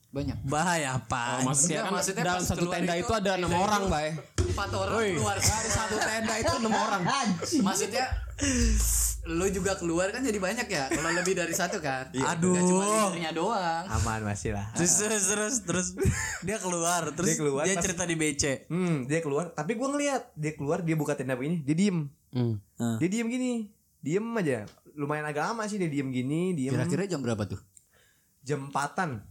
Banyak. 0.10 0.46
Bahaya 0.46 0.94
apa? 0.96 1.42
Maksudnya 1.42 1.74
Enggak, 1.76 1.84
kan 1.84 1.92
maksudnya 1.92 2.24
dalam 2.24 2.38
pas 2.38 2.46
satu 2.48 2.66
tenda 2.70 2.94
itu, 2.94 3.02
itu 3.02 3.14
ada 3.16 3.32
enam 3.34 3.50
orang, 3.52 3.82
Bay. 3.88 4.14
Empat 4.38 4.70
orang 4.72 4.94
Woi, 4.94 5.10
keluar. 5.12 5.36
dari 5.36 5.70
satu 5.72 5.96
tenda 5.98 6.34
itu 6.38 6.54
enam 6.54 6.74
orang. 6.76 7.02
Maksudnya 7.42 8.06
lu 9.26 9.46
juga 9.48 9.74
keluar 9.74 10.10
kan 10.10 10.20
jadi 10.20 10.36
banyak 10.36 10.68
ya 10.68 10.86
kalau 10.92 11.16
lebih 11.16 11.34
dari 11.34 11.50
satu 11.52 11.80
kan 11.80 12.12
Aduh. 12.12 12.52
Nggak 12.52 12.66
cuma 12.68 13.32
doang 13.32 13.84
aman 13.88 14.20
masih 14.22 14.52
lah 14.52 14.68
Terus 14.76 14.94
terus 15.00 15.24
terus 15.26 15.56
terus 15.64 15.88
dia 16.42 16.60
keluar 16.60 17.08
terus 17.10 17.30
Dia 17.30 17.38
keluar, 17.40 17.64
dia 17.64 17.74
pas- 17.74 17.84
cerita 17.84 18.04
di 18.04 18.14
BC. 18.14 18.68
hmm 18.68 19.08
dia 19.08 19.20
keluar 19.20 19.50
tapi 19.50 19.74
gue 19.74 19.88
ngeliat 19.88 20.28
dia 20.36 20.52
keluar 20.52 20.84
dia 20.84 20.94
buka 20.94 21.16
tenda 21.16 21.34
begini 21.34 21.58
dia 21.58 21.74
diem 21.74 22.12
Hmm. 22.34 22.58
Ah. 22.76 22.98
dia 22.98 23.08
diem 23.08 23.30
gini. 23.30 23.54
Diem 24.02 24.26
aja. 24.36 24.66
Lumayan 24.94 25.24
agak 25.24 25.48
lama 25.48 25.64
sih 25.66 25.78
dia 25.78 25.88
diem 25.88 26.10
gini 26.10 26.54
diem. 26.54 26.74
Kira-kira 26.74 27.06
jam 27.06 27.22
berapa 27.22 27.46
tuh? 27.46 27.62
Jam 28.42 28.68
empatan. 28.68 29.24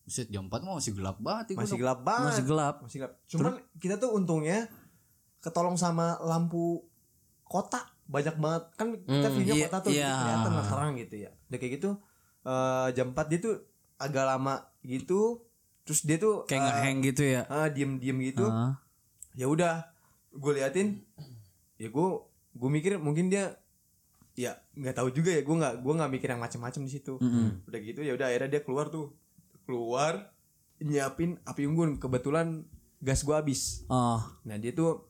Buset 0.00 0.26
jam 0.26 0.46
4 0.46 0.64
mah 0.64 0.74
masih 0.74 0.90
gelap 0.90 1.22
banget 1.22 1.54
masih 1.54 1.76
itu 1.76 1.82
gelap 1.82 2.00
banget. 2.02 2.26
Masih 2.34 2.44
gelap. 2.44 2.74
masih 2.82 2.98
gelap. 2.98 3.12
Cuman 3.26 3.52
kita 3.78 3.94
tuh 3.94 4.10
untungnya 4.10 4.66
ketolong 5.38 5.78
sama 5.78 6.18
lampu 6.20 6.82
kota 7.44 7.78
banyak 8.06 8.34
banget. 8.34 8.62
Kan 8.74 8.86
kita 8.98 9.28
Hmm, 9.30 9.36
video 9.38 9.54
iya, 9.54 9.66
kota 9.66 9.78
tuh 9.86 9.90
iya. 9.94 10.10
kelihatan 10.10 10.50
lah 10.50 10.66
terang 10.66 10.92
gitu 10.98 11.14
ya. 11.20 11.30
Udah 11.46 11.58
kayak 11.58 11.72
gitu 11.78 11.90
eh, 12.42 12.88
jam 12.90 13.06
4 13.14 13.30
dia 13.30 13.38
tuh 13.38 13.54
agak 13.98 14.24
lama 14.26 14.54
gitu. 14.82 15.46
Terus 15.86 16.00
dia 16.02 16.18
tuh 16.18 16.42
Kayak 16.46 16.62
ngehang 16.66 16.98
gitu 17.06 17.22
ya. 17.22 17.42
ah, 17.46 17.68
diem 17.70 17.98
diem 17.98 18.18
gitu. 18.24 18.46
Ah. 18.46 18.74
ya 19.30 19.46
udah 19.46 19.86
gue 20.30 20.52
liatin 20.58 21.06
ya 21.80 21.88
gue 21.88 22.08
gue 22.52 22.68
mikir 22.68 23.00
mungkin 23.00 23.32
dia 23.32 23.56
ya 24.36 24.52
nggak 24.76 25.00
tahu 25.00 25.08
juga 25.10 25.32
ya. 25.32 25.40
Gue 25.40 25.56
nggak 25.56 25.80
gue 25.80 25.92
nggak 25.96 26.10
mikir 26.12 26.28
yang 26.28 26.42
macam-macam 26.44 26.80
di 26.84 26.92
situ. 26.92 27.16
Mm-mm. 27.16 27.64
udah 27.64 27.80
gitu 27.80 28.04
ya 28.04 28.12
udah 28.14 28.28
akhirnya 28.28 28.50
dia 28.52 28.62
keluar 28.62 28.92
tuh. 28.92 29.16
Keluar 29.64 30.28
nyiapin 30.78 31.40
api 31.42 31.64
unggun. 31.64 31.96
Kebetulan 31.96 32.68
gas 33.00 33.24
gua 33.24 33.40
habis. 33.40 33.88
Oh, 33.88 34.20
nah 34.44 34.60
dia 34.60 34.76
tuh 34.76 35.08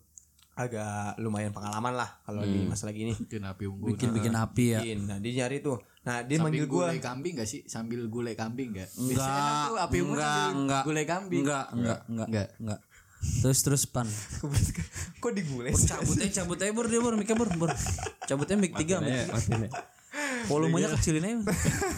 agak 0.54 1.16
lumayan 1.16 1.56
pengalaman 1.56 1.96
lah 1.96 2.20
kalau 2.20 2.44
di 2.44 2.68
masalah 2.68 2.92
gini 2.92 3.16
bikin 3.16 3.42
api 3.42 3.64
unggun. 3.66 3.96
Bikin 3.96 4.10
bikin 4.12 4.34
api 4.36 4.64
ya. 4.76 4.80
Bikin. 4.84 4.98
nah 5.08 5.16
dia 5.18 5.32
nyari 5.42 5.58
tuh. 5.58 5.80
Nah 6.00 6.20
dia 6.24 6.36
sambil 6.36 6.52
manggil 6.52 6.66
gua. 6.68 6.88
gulai 6.88 7.00
kambing 7.00 7.34
gak 7.36 7.48
sih? 7.48 7.60
Sambil 7.64 8.00
gulai 8.08 8.32
kambing 8.32 8.72
gak 8.72 8.88
Enggak, 8.96 9.20
Biasanya 9.20 9.52
tuh 9.68 9.78
api 9.80 9.96
unggun 10.00 10.16
enggak, 10.16 10.48
enggak. 10.52 10.82
gulai 10.84 11.04
kambing. 11.08 11.42
Enggak, 11.44 11.66
enggak, 11.72 12.00
enggak, 12.08 12.26
Enggak. 12.28 12.48
enggak. 12.60 12.80
Terus 13.20 13.60
terus 13.60 13.82
pan. 13.84 14.08
kok 15.22 15.32
digulai 15.36 15.76
Cabut 15.76 16.16
aja, 16.16 16.42
cabut 16.42 16.56
aja 16.56 16.72
bur 16.72 16.88
dia 16.88 17.00
bur, 17.04 17.14
miknya 17.20 17.36
bur, 17.36 17.52
bur. 17.52 17.70
Cabutnya 18.24 18.56
mic 18.56 18.72
3 18.72 19.04
Ya, 19.04 19.28
matiin 19.28 19.68
ya. 19.68 19.70
Volumenya 20.48 20.88
kecilin 20.96 21.22
aja. 21.22 21.36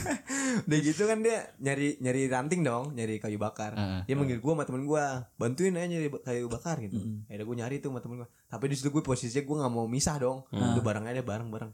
udah 0.68 0.78
gitu 0.84 1.08
kan 1.08 1.24
dia 1.24 1.48
nyari 1.62 1.96
nyari 2.02 2.28
ranting 2.28 2.60
dong 2.66 2.92
nyari 2.92 3.22
kayu 3.22 3.38
bakar. 3.38 3.78
Dia 4.04 4.14
manggil 4.18 4.42
gua 4.42 4.58
sama 4.58 4.64
temen 4.66 4.82
gua 4.84 5.30
bantuin 5.38 5.72
aja 5.78 5.86
nyari 5.86 6.10
kayu 6.10 6.50
bakar 6.50 6.82
gitu. 6.82 6.98
Akhirnya 7.30 7.46
gua 7.46 7.56
nyari 7.56 7.76
tuh 7.78 7.94
sama 7.94 8.00
temen 8.02 8.16
gua. 8.26 8.28
Tapi 8.50 8.64
di 8.68 8.74
situ 8.76 8.90
gue 8.90 9.00
posisinya 9.00 9.46
gua 9.46 9.56
nggak 9.64 9.72
mau 9.72 9.86
misah 9.86 10.18
dong. 10.18 10.42
Udah 10.50 10.82
bareng 10.82 11.06
aja 11.06 11.22
bareng 11.22 11.48
bareng. 11.48 11.72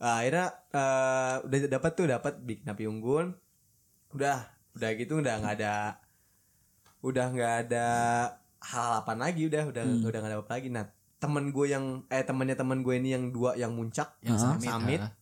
Nah, 0.00 0.16
akhirnya 0.24 0.46
eh, 0.72 1.36
udah 1.46 1.58
dapat 1.70 1.90
tuh 1.94 2.06
dapat 2.10 2.34
bikin 2.42 2.66
api 2.66 2.84
unggun. 2.90 3.32
Udah 4.12 4.50
udah 4.74 4.90
gitu 4.98 5.18
udah 5.18 5.34
nggak 5.42 5.54
ada 5.62 5.98
udah 7.00 7.26
nggak 7.32 7.54
ada 7.66 7.86
hal 8.62 9.00
apa 9.00 9.12
lagi 9.14 9.46
udah 9.46 9.68
udah 9.68 9.82
udah 10.02 10.18
nggak 10.18 10.30
ada 10.30 10.38
apa 10.38 10.52
lagi 10.52 10.68
nah 10.68 10.84
temen 11.16 11.48
gue 11.48 11.66
yang 11.66 11.84
eh 12.06 12.20
temennya 12.20 12.54
temen 12.54 12.80
gue 12.80 12.94
ini 12.94 13.12
yang 13.12 13.28
dua 13.28 13.52
yang 13.54 13.72
muncak 13.72 14.16
yang 14.20 14.36
samit, 14.36 14.66
samit. 14.66 15.00
ah. 15.00 15.12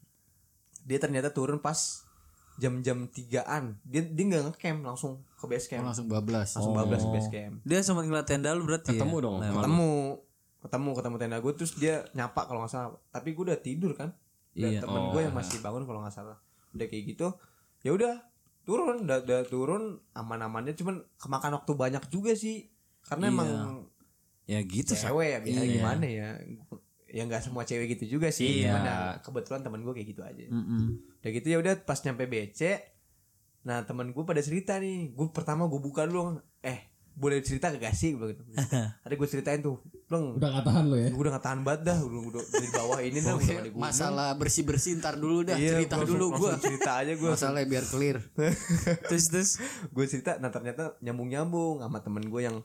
dia 0.80 0.98
ternyata 0.98 1.28
turun 1.28 1.58
pas 1.58 2.06
jam-jam 2.54 3.06
tigaan 3.06 3.78
dia 3.82 4.02
dia 4.02 4.24
nggak 4.24 4.42
ngecamp 4.50 4.80
langsung 4.84 5.22
ke 5.32 5.46
base 5.46 5.66
Oh, 5.66 5.70
camp 5.72 5.84
langsung 5.86 6.06
bablas 6.06 6.48
langsung 6.52 6.74
bablas 6.74 7.00
ke 7.00 7.10
base 7.12 7.28
camp 7.28 7.54
Dia 7.62 7.78
sempat 7.80 8.02
ngeliat 8.04 8.26
tenda 8.26 8.50
lu 8.50 8.62
berarti 8.62 8.90
Ketemu 8.92 9.16
ya? 9.16 9.22
dong. 9.22 9.36
Lewat. 9.38 9.54
ketemu 9.56 9.90
ketemu 10.58 10.88
ketemu 10.92 11.16
tenda 11.16 11.36
gue 11.38 11.52
terus 11.54 11.72
dia 11.74 11.94
nyapa 12.12 12.40
kalau 12.42 12.60
nggak 12.60 12.72
salah 12.72 12.90
tapi 13.08 13.28
gue 13.30 13.44
udah 13.44 13.58
tidur 13.58 13.94
kan 13.94 14.10
dan 14.52 14.70
Iya. 14.72 14.80
temen 14.82 15.02
gue 15.08 15.20
yang 15.20 15.30
masih 15.32 15.58
bangun 15.58 15.82
kalau 15.82 16.02
nggak 16.02 16.10
salah 16.12 16.38
udah 16.68 16.86
kayak 16.86 17.04
gitu 17.08 17.30
ya 17.80 17.94
udah 17.94 18.14
turun 18.62 19.02
udah, 19.02 19.18
udah 19.20 19.40
turun 19.46 19.82
aman-amannya 20.12 20.74
cuman 20.74 21.02
kemakan 21.14 21.54
waktu 21.54 21.72
banyak 21.72 22.02
juga 22.08 22.34
sih 22.34 22.66
karena 23.08 23.24
Iya. 23.24 23.34
emang 23.34 23.50
Ya 24.46 24.60
gitu 24.62 24.92
cewek 24.94 25.28
ya 25.28 25.38
biasa 25.38 25.60
Iya. 25.60 25.72
gimana 25.74 26.06
ya? 26.06 26.28
Ya 27.06 27.22
nggak 27.22 27.42
semua 27.42 27.62
cewek 27.62 27.86
gitu 27.90 28.16
juga 28.16 28.28
sih. 28.28 28.62
Iya. 28.62 28.68
cuman 28.70 28.82
ya 28.82 28.96
kebetulan 29.20 29.60
temen 29.60 29.80
gue 29.82 29.92
kayak 29.92 30.08
gitu 30.08 30.22
aja. 30.22 30.44
Mm-mm. 30.46 30.84
udah 31.18 31.30
gitu 31.30 31.46
ya 31.46 31.58
udah 31.58 31.74
pas 31.78 31.98
nyampe 31.98 32.24
BC 32.24 32.60
nah 33.60 33.82
temen 33.82 34.08
gue 34.08 34.22
pada 34.22 34.38
cerita 34.38 34.76
nih. 34.76 35.10
Gue 35.10 35.28
pertama 35.28 35.64
gue 35.64 35.76
buka 35.78 36.04
dulu 36.04 36.36
eh 36.58 36.88
boleh 37.12 37.42
cerita 37.42 37.68
gak 37.70 37.92
sih? 37.92 38.14
Gue 38.14 38.32
gitu. 38.32 38.40
Ada 39.04 39.12
gue 39.12 39.28
ceritain 39.28 39.58
tuh 39.58 39.76
belum 40.06 40.40
Udah 40.40 40.48
gak 40.50 40.64
tahan 40.64 40.84
lo 40.86 40.96
ya. 40.96 41.08
gue 41.10 41.20
udah 41.20 41.32
gak 41.34 41.44
tahan 41.44 41.60
banget 41.62 41.80
dah 41.84 41.98
udah, 42.00 42.20
udah 42.24 42.42
di 42.56 42.68
bawah 42.70 42.98
ini 42.98 43.18
dah 43.18 43.34
udah 43.34 43.68
gua 43.68 43.80
masalah 43.82 44.28
bersih 44.32 44.64
bersih 44.64 44.96
ntar 44.96 45.12
dulu 45.14 45.44
dah 45.44 45.52
Iya, 45.54 45.76
cerita 45.76 46.00
dulu 46.00 46.08
langsung- 46.24 46.32
gua. 46.34 46.48
langsung 46.50 46.64
cerita 46.66 46.90
aja 46.96 47.12
gue 47.12 47.28
masalahnya 47.28 47.66
biar 47.66 47.84
clear. 47.86 48.16
Terus 49.10 49.24
terus? 49.26 49.50
Gue 49.86 50.04
cerita 50.04 50.36
nah 50.36 50.48
ternyata 50.48 50.96
nyambung 50.98 51.28
nyambung 51.28 51.74
sama 51.78 52.00
temen 52.00 52.24
gue 52.24 52.40
yang 52.40 52.56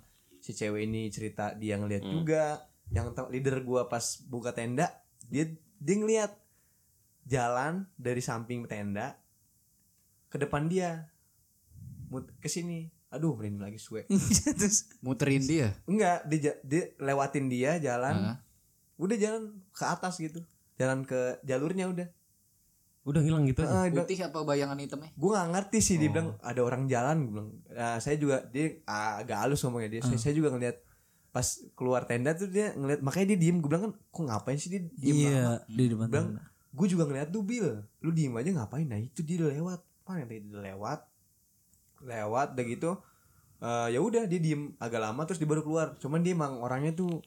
si 0.44 0.52
cewek 0.52 0.84
ini 0.84 1.08
cerita 1.08 1.56
dia 1.56 1.80
ngeliat 1.80 2.04
juga 2.04 2.68
yang 2.92 3.16
leader 3.32 3.64
gue 3.64 3.82
pas 3.88 4.04
buka 4.28 4.52
tenda 4.52 4.92
dia 5.32 5.48
dia 5.80 5.96
ngeliat 5.96 6.32
jalan 7.24 7.88
dari 7.96 8.20
samping 8.20 8.68
tenda 8.68 9.16
ke 10.28 10.38
depan 10.42 10.66
dia. 10.66 11.08
Mut- 12.10 12.34
ke 12.42 12.50
sini. 12.50 12.90
Aduh 13.14 13.38
merinding 13.38 13.62
lagi 13.62 13.80
suwe. 13.80 14.10
Terus 14.60 14.90
muterin 15.06 15.46
dia? 15.46 15.78
Enggak 15.86 16.26
dia, 16.26 16.58
dia 16.66 16.84
lewatin 16.98 17.48
dia 17.48 17.78
jalan. 17.80 18.36
Ah. 18.36 18.38
udah 18.98 19.18
jalan 19.18 19.58
ke 19.74 19.84
atas 19.86 20.18
gitu. 20.22 20.42
Jalan 20.78 21.06
ke 21.06 21.38
jalurnya 21.46 21.90
udah 21.90 22.08
Udah 23.04 23.20
ngilang 23.20 23.44
gitu 23.44 23.62
aja. 23.62 23.84
Ah, 23.84 23.86
Putih 23.86 24.16
apa 24.18 24.40
bayangan 24.42 24.78
hitamnya? 24.78 25.12
gue 25.12 25.30
gak 25.30 25.50
ngerti 25.50 25.80
sih 25.80 25.96
dia 25.98 26.08
Oh. 26.08 26.14
bilang 26.14 26.30
ada 26.40 26.62
orang 26.62 26.84
jalan 26.86 27.18
gue 27.22 27.32
bilang 27.32 27.50
"Ah, 27.74 27.98
saya 27.98 28.16
juga 28.16 28.44
dia 28.46 28.80
agak 28.86 29.38
halus 29.40 29.60
ngomongnya 29.62 29.90
dia 29.90 30.02
saya, 30.02 30.16
saya 30.18 30.34
juga 30.34 30.50
ngeliat 30.50 30.80
pas 31.30 31.44
keluar 31.74 32.04
tenda 32.04 32.32
tuh 32.32 32.48
dia 32.48 32.72
ngeliat 32.72 33.02
makanya 33.02 33.28
dia 33.30 33.40
diem 33.42 33.58
gue 33.58 33.68
bilang 33.68 33.84
kan 33.84 33.94
kok 34.08 34.24
ngapain 34.24 34.56
sih 34.56 34.70
dia 34.70 34.82
diem 34.94 35.16
Iya, 35.26 35.36
lama?" 35.36 35.56
di 35.68 35.84
depan. 35.86 36.08
bilang 36.08 36.30
gue 36.72 36.88
juga 36.88 37.04
ngeliat 37.04 37.28
tuh 37.28 37.44
Bill 37.44 37.68
lu 38.00 38.10
diem 38.10 38.34
aja 38.34 38.50
ngapain 38.54 38.86
nah 38.86 38.98
itu 38.98 39.20
dia 39.22 39.38
lewat 39.44 39.80
mana 40.04 40.24
dia 40.24 40.40
udah 40.42 40.64
lewat 40.64 41.00
lewat 42.02 42.48
udah 42.54 42.66
gitu 42.66 42.92
eh, 43.60 43.88
ya 43.90 44.00
udah 44.00 44.24
dia 44.26 44.40
diem 44.40 44.76
agak 44.78 45.02
lama 45.02 45.22
terus 45.24 45.38
dia 45.38 45.46
baru 45.46 45.62
keluar 45.62 45.96
cuman 45.98 46.20
dia 46.20 46.32
emang 46.32 46.58
orangnya 46.58 46.94
tuh 46.94 47.20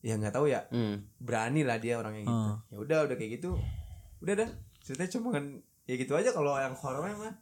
ya 0.00 0.14
nggak 0.14 0.32
tahu 0.32 0.46
ya 0.46 0.64
Hmm. 0.66 1.04
berani 1.16 1.60
lah 1.62 1.76
dia 1.76 1.96
orangnya 1.96 2.24
gitu 2.24 2.32
Hmm. 2.32 2.56
ya 2.66 2.76
udah 2.78 2.98
udah 3.04 3.16
kayak 3.16 3.32
gitu 3.36 3.60
udah 4.20 4.34
dah 4.38 4.50
ceritanya 4.90 5.10
cuma 5.14 5.30
ya 5.86 5.94
gitu 5.94 6.12
aja 6.12 6.30
kalau 6.30 6.58
yang 6.58 6.74
horornya 6.74 7.14
mah 7.14 7.34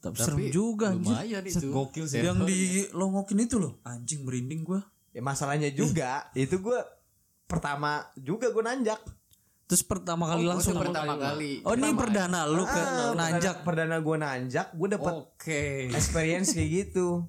Tapi, 0.00 0.16
serem 0.16 0.46
juga 0.48 0.88
anjir. 0.88 1.10
Lumayan 1.12 1.44
itu. 1.44 1.68
Gokil 1.68 2.06
sih. 2.06 2.22
Yang 2.22 2.38
di 2.46 2.58
longokin 2.94 3.42
itu 3.42 3.58
loh, 3.58 3.76
anjing 3.82 4.22
merinding 4.22 4.62
gua. 4.62 4.80
ya 5.10 5.20
masalahnya 5.20 5.68
juga 5.68 6.30
itu 6.32 6.56
gue 6.56 6.78
pertama 7.44 8.04
juga 8.14 8.48
gue 8.48 8.60
nanjak 8.60 9.00
Terus 9.66 9.82
pertama 9.82 10.30
kali 10.30 10.46
Oh, 10.46 10.54
langsung 10.54 10.78
pertama 10.78 11.18
kali. 11.18 11.58
Oh, 11.60 11.74
ini 11.74 11.90
perdana 11.90 12.46
lu 12.46 12.62
ke 12.62 12.70
Ah, 12.72 13.12
nanjak. 13.12 13.66
perdana, 13.66 13.96
perdana 13.96 13.96
gue 13.98 14.16
nanjak 14.16 14.66
gue 14.72 14.88
dapet 14.88 15.12
Oke. 15.12 15.62
experience 15.90 16.54
kayak 16.54 16.70
gitu 16.86 17.26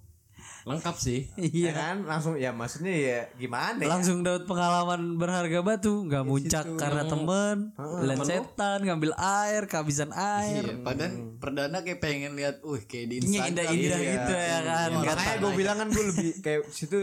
Lengkap 0.67 0.95
sih. 0.95 1.31
ya 1.33 1.47
Iya. 1.61 1.71
kan 1.71 1.95
langsung 2.03 2.33
ya 2.35 2.51
maksudnya 2.51 2.91
ya 2.91 3.19
gimana 3.33 3.79
ya 3.79 3.87
Langsung 3.89 4.19
dapat 4.19 4.43
pengalaman 4.43 5.15
berharga 5.15 5.59
batu, 5.61 6.03
nggak 6.03 6.23
muncak 6.23 6.65
karena 6.75 7.03
temen, 7.03 7.71
lihat 8.03 8.19
setan, 8.21 8.79
ngambil 8.81 9.15
air, 9.15 9.63
kehabisan 9.65 10.11
air. 10.11 10.61
Iya, 10.61 10.75
padahal 10.81 11.11
perdana 11.35 11.77
kayak 11.79 11.99
pengen 11.99 12.33
lihat, 12.33 12.59
uh 12.61 12.79
kayak 12.81 13.05
di 13.07 13.15
Ini 13.17 13.23
Instagram. 13.23 13.49
indah-indah 13.49 13.77
Iya. 13.97 14.11
gitu 14.13 14.33
ya 14.33 14.59
kan. 14.61 14.89
Iya, 14.89 14.99
Kata- 14.99 15.15
makanya 15.15 15.35
gue 15.37 15.51
bilang 15.55 15.77
kan 15.77 15.87
gue 15.87 16.03
lebih 16.05 16.29
kayak 16.39 16.61
situ 16.69 16.99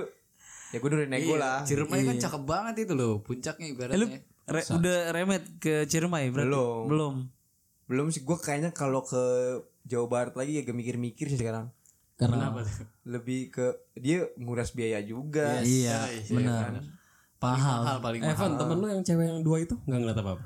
ya 0.66 0.77
gue 0.77 0.88
udah 0.88 1.07
nego 1.07 1.24
Iya, 1.31 1.38
lah 1.38 1.57
Ciremai 1.62 2.00
kan 2.03 2.16
cakep 2.18 2.42
banget 2.44 2.74
itu 2.81 2.92
loh, 2.92 3.14
puncaknya 3.20 3.64
Eh, 3.64 3.70
lu 3.70 3.77
ibaratnya. 4.07 4.18
re- 4.46 4.68
udah 4.70 4.98
remet 5.11 5.44
ke 5.57 5.74
Ciremai 5.85 6.29
berarti? 6.29 6.46
Belum. 6.46 6.85
Belum. 6.87 7.14
belum 7.85 8.07
sih 8.09 8.20
gue 8.20 8.35
kayaknya 8.35 8.70
kalau 8.70 9.00
ke 9.00 9.20
Jawa 9.83 10.07
Barat 10.07 10.35
lagi 10.35 10.57
agak 10.57 10.72
mikir-mikir 10.72 11.29
sih 11.29 11.37
sekarang 11.37 11.68
Karena 12.14 12.46
Kenapa 12.46 12.62
tuh? 12.62 12.87
lebih 13.05 13.40
ke 13.50 13.66
dia 13.92 14.22
nguras 14.37 14.70
biaya 14.70 15.00
juga 15.00 15.59
iya, 15.61 16.07
Iya, 16.07 16.31
benar. 16.31 16.70
Pahal. 17.37 17.81
Mahal 17.83 17.98
paling 18.00 18.20
Eh, 18.20 18.29
mahal. 18.29 18.38
Van, 18.40 18.53
temen 18.57 18.77
lu 18.77 18.87
yang 18.88 19.03
cewek 19.03 19.27
yang 19.27 19.40
dua 19.40 19.59
itu 19.61 19.74
nggak 19.81 19.98
ngeliat 19.98 20.18
apa-apa. 20.18 20.44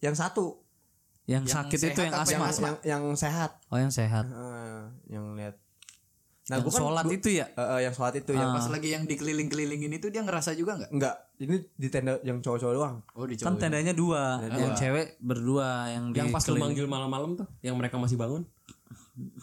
yang 0.00 0.14
satu 0.14 0.60
Yang, 1.24 1.42
Yang 1.42 1.54
sakit 1.54 1.78
itu 1.86 2.00
yang 2.02 2.12
apa 2.12 2.20
asma. 2.22 2.36
yang, 2.36 2.48
yang 2.60 2.76
yang 2.82 3.04
sehat 3.14 3.50
Oh, 3.66 3.76
yang 3.76 3.88
sehat. 3.90 4.24
Ah, 4.28 4.92
yang 5.06 5.32
lihat 5.34 5.56
nah 6.44 6.56
yang 6.56 6.62
gue 6.62 6.68
kan 6.68 6.76
sholat 6.78 7.04
gua- 7.06 7.14
itu 7.14 7.28
ya? 7.34 7.46
Eh, 7.48 7.60
eh, 7.62 7.80
yang 7.82 7.94
sholat 7.94 8.14
itu 8.14 8.32
yang 8.32 8.50
Pas 8.50 8.68
lagi 8.68 8.88
yang 8.90 9.04
dikeliling-kelilingin 9.04 9.92
itu 9.94 10.06
dia 10.06 10.20
ngerasa 10.20 10.52
juga 10.52 10.76
nggak? 10.76 10.90
enggak 10.90 11.16
ini 11.38 11.56
di 11.70 11.88
tenda 11.88 12.20
yang 12.20 12.36
cowok-cowok 12.38 12.74
doang 12.74 12.96
Oh 13.10 13.24
di 13.24 13.32
Kan 13.34 13.48
cowok. 13.50 13.60
tendanya 13.62 13.92
dua, 13.92 14.44
yang 14.46 14.72
cewek 14.74 15.16
berdua, 15.18 15.68
yang 15.90 16.12
Yang 16.12 16.28
pas 16.30 16.44
lu 16.46 16.56
manggil 16.58 16.84
malam-malam 16.86 17.32
tuh, 17.34 17.48
yang 17.58 17.72
mereka 17.74 17.96
masih 17.96 18.16
bangun. 18.16 18.44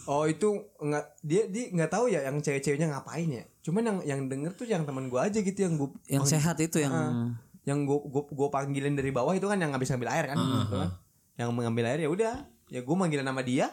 Oh 0.08 0.28
itu 0.28 0.48
enggak 0.84 1.06
dia 1.24 1.48
dia 1.48 1.72
nggak 1.72 1.92
tahu 1.92 2.12
ya 2.12 2.28
yang 2.28 2.38
cewek-ceweknya 2.44 2.92
ngapain 2.92 3.30
ya. 3.30 3.44
Cuman 3.64 3.84
yang 3.84 3.98
yang 4.04 4.22
denger 4.28 4.52
tuh 4.56 4.68
yang 4.68 4.84
teman 4.84 5.08
gue 5.08 5.20
aja 5.20 5.40
gitu 5.40 5.60
yang 5.60 5.74
gue 5.80 5.90
yang 6.12 6.26
sehat 6.28 6.60
itu 6.60 6.84
yang 6.84 6.94
yang 7.64 7.86
gue 7.86 8.00
gue 8.10 8.24
gue 8.30 8.48
panggilin 8.52 8.98
dari 8.98 9.14
bawah 9.14 9.32
itu 9.38 9.48
kan 9.48 9.62
yang 9.62 9.72
habis 9.72 9.88
ngambil 9.94 10.10
air 10.12 10.26
kan, 10.34 10.38
gitu 10.38 10.76
kan. 10.82 10.92
yang 11.38 11.50
mengambil 11.56 11.88
air 11.88 12.00
ya 12.04 12.10
udah. 12.10 12.36
Ya 12.72 12.80
gue 12.84 12.96
manggilin 12.96 13.28
nama 13.28 13.42
dia. 13.44 13.72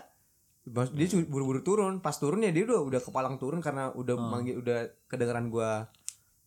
Dia 0.69 1.07
buru-buru 1.27 1.65
turun. 1.65 2.05
Pas 2.05 2.15
turun 2.15 2.45
ya 2.45 2.53
dia 2.53 2.69
udah 2.69 2.81
udah 2.85 3.01
kepalang 3.01 3.41
turun 3.41 3.59
karena 3.65 3.91
udah 3.97 4.15
manggil 4.15 4.61
udah 4.61 4.93
kedengeran 5.09 5.49
gue 5.49 5.71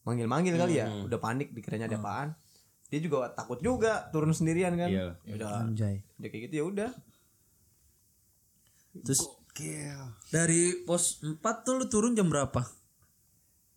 manggil-manggil 0.06 0.56
kali 0.56 0.80
ya. 0.80 0.88
Udah 1.04 1.20
panik 1.20 1.52
dikiranya 1.52 1.92
ada 1.92 2.00
apaan. 2.00 2.30
Dia 2.92 3.00
juga 3.00 3.32
takut 3.32 3.60
juga 3.64 4.12
turun 4.12 4.36
sendirian 4.36 4.76
kan. 4.78 4.88
Iya. 4.92 5.16
ya 5.28 5.34
udah. 5.36 5.52
Anjay. 5.68 5.96
udah 6.22 6.30
kayak 6.30 6.44
gitu 6.48 6.56
ya 6.56 6.66
udah 6.68 6.92
Terus 9.00 9.22
dari 10.34 10.82
pos 10.88 11.22
4 11.22 11.38
tuh 11.64 11.74
lu 11.78 11.86
turun 11.86 12.18
jam 12.18 12.28
berapa? 12.28 12.66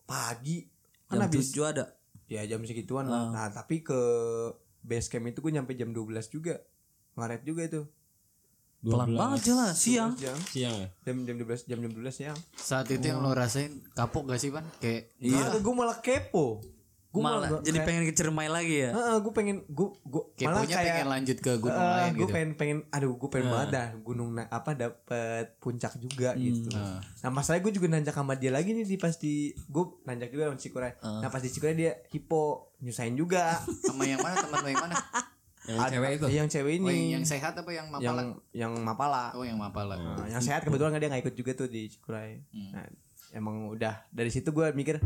pagi. 0.05 0.64
Kan 1.09 1.20
Jam 1.20 1.24
habis 1.29 1.53
7 1.53 1.72
ada. 1.74 1.85
ya 2.24 2.40
jam 2.48 2.64
segituan 2.64 3.05
lah. 3.05 3.29
nah 3.29 3.53
tapi 3.53 3.85
ke 3.85 4.00
base 4.81 5.12
camp 5.12 5.29
itu 5.29 5.44
gue 5.44 5.53
nyampe 5.53 5.77
jam 5.77 5.92
12 5.92 6.33
juga. 6.33 6.61
Ngaret 7.20 7.42
juga 7.44 7.62
itu. 7.68 7.83
Pelan 8.85 9.16
banget 9.16 9.53
jalan 9.53 9.72
siang. 9.72 10.12
jam. 10.16 10.37
Siang 10.37 10.77
ya. 10.77 10.88
jam 11.05 11.16
jam 11.24 11.37
12 11.40 11.68
jam 11.68 11.79
jam 11.81 11.92
12 11.92 12.12
siang. 12.12 12.38
Saat 12.57 12.92
itu 12.92 13.05
yang 13.12 13.20
lo 13.24 13.33
rasain 13.33 13.81
kapok 13.96 14.29
gak 14.33 14.40
sih 14.40 14.53
Pan? 14.53 14.64
Kayak 14.81 15.12
iya. 15.20 15.57
gue 15.57 15.74
malah 15.77 16.00
kepo 16.05 16.61
gue 17.14 17.22
Malah 17.22 17.62
jadi 17.62 17.79
pengen 17.81 18.03
ke 18.03 18.12
Ciremai 18.12 18.50
lagi 18.50 18.77
ya. 18.83 18.90
gue 19.22 19.31
pengen 19.31 19.62
gue 19.64 19.88
gue 20.03 20.22
malah 20.42 20.66
kayak 20.66 20.83
pengen 20.83 21.07
lanjut 21.07 21.38
ke 21.38 21.53
gunung 21.57 21.79
eh, 21.79 21.94
lain 21.94 22.11
gue 22.11 22.18
gitu. 22.18 22.35
pengen 22.35 22.50
pengen 22.53 22.79
aduh 22.90 23.14
gue 23.14 23.29
pengen 23.31 23.48
banget 23.48 23.68
dah 23.70 23.88
gunung 23.96 24.35
na- 24.35 24.50
apa 24.50 24.74
dapet 24.74 25.55
puncak 25.59 25.94
juga 25.96 26.35
gitu 26.35 26.74
nah 27.22 27.31
masalahnya 27.31 27.62
gue 27.62 27.72
juga 27.72 27.87
nanjak 27.88 28.12
sama 28.12 28.35
dia 28.35 28.50
lagi 28.50 28.74
nih 28.74 28.83
di 28.83 28.96
pas 28.98 29.14
di 29.14 29.35
gue 29.55 29.85
nanjak 30.03 30.29
juga 30.29 30.50
sama 30.50 30.59
Cikuray 30.59 30.92
nah 30.98 31.29
pas 31.29 31.38
di 31.38 31.48
Cikuray 31.48 31.72
dia 31.72 31.92
hipo 32.11 32.74
nyusahin 32.77 33.14
juga 33.14 33.62
Sama 33.87 34.03
yang 34.03 34.18
mana 34.18 34.35
teman 34.37 34.59
lo 34.59 34.68
yang 34.68 34.83
mana? 34.83 34.96
Yang 35.64 35.81
cewek 35.88 36.11
itu. 36.12 36.27
yang 36.29 36.48
cewek 36.50 36.72
Oh, 36.74 36.77
yang, 36.83 36.85
ini 36.90 37.14
yang 37.14 37.24
sehat 37.24 37.55
apa 37.55 37.70
yang 37.70 37.87
yang 37.96 38.12
mapala? 38.12 38.22
yang 38.53 38.72
mapala 38.77 39.24
Oh 39.33 39.40
yang 39.40 39.57
mapala. 39.57 39.96
Nah, 39.96 40.27
yang 40.27 40.42
sehat 40.42 40.61
kebetulan 40.61 40.90
kan 40.90 41.00
dia 41.00 41.09
nggak 41.09 41.22
ikut 41.24 41.35
juga 41.35 41.53
tuh 41.55 41.68
di 41.70 41.88
Cikuray. 41.88 42.44
Nah, 42.68 42.85
emang 43.33 43.70
udah 43.70 44.05
dari 44.11 44.29
situ 44.29 44.50
gue 44.50 44.68
mikir 44.70 45.00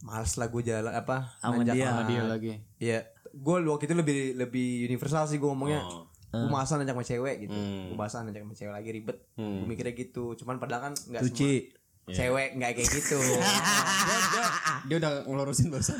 males 0.00 0.32
lah 0.34 0.46
gue 0.46 0.62
jalan 0.62 0.92
apa 0.92 1.34
Sama 1.36 1.58
nanjak 1.58 1.74
dia. 1.74 1.86
sama 1.88 2.02
Dia 2.04 2.22
lagi. 2.22 2.52
Iya, 2.78 2.98
gue 3.28 3.56
waktu 3.64 3.84
itu 3.84 3.94
lebih 3.94 4.18
lebih 4.36 4.68
universal 4.86 5.26
sih 5.26 5.36
gue 5.36 5.48
ngomongnya. 5.48 5.82
Oh. 5.82 6.06
Gue 6.28 6.46
masa 6.46 6.76
nanjak 6.76 6.92
sama 6.92 7.04
cewek 7.04 7.36
gitu. 7.42 7.56
Hmm. 7.56 7.88
Gue 7.88 7.96
masa 7.96 8.20
nanjak 8.20 8.42
sama 8.44 8.54
cewek 8.54 8.72
lagi 8.72 8.88
ribet. 8.92 9.18
Hmm. 9.34 9.64
Gue 9.64 9.66
mikirnya 9.66 9.94
gitu. 9.94 10.24
Cuman 10.34 10.56
padahal 10.58 10.90
kan 10.90 10.94
nggak 10.94 11.22
Suci. 11.24 11.72
semua 11.72 12.14
cewek 12.14 12.48
nggak 12.56 12.70
kayak 12.72 12.88
gitu. 12.88 13.18
Dia 14.88 14.96
udah 14.96 15.10
ngelurusin 15.24 15.68
barusan. 15.68 15.98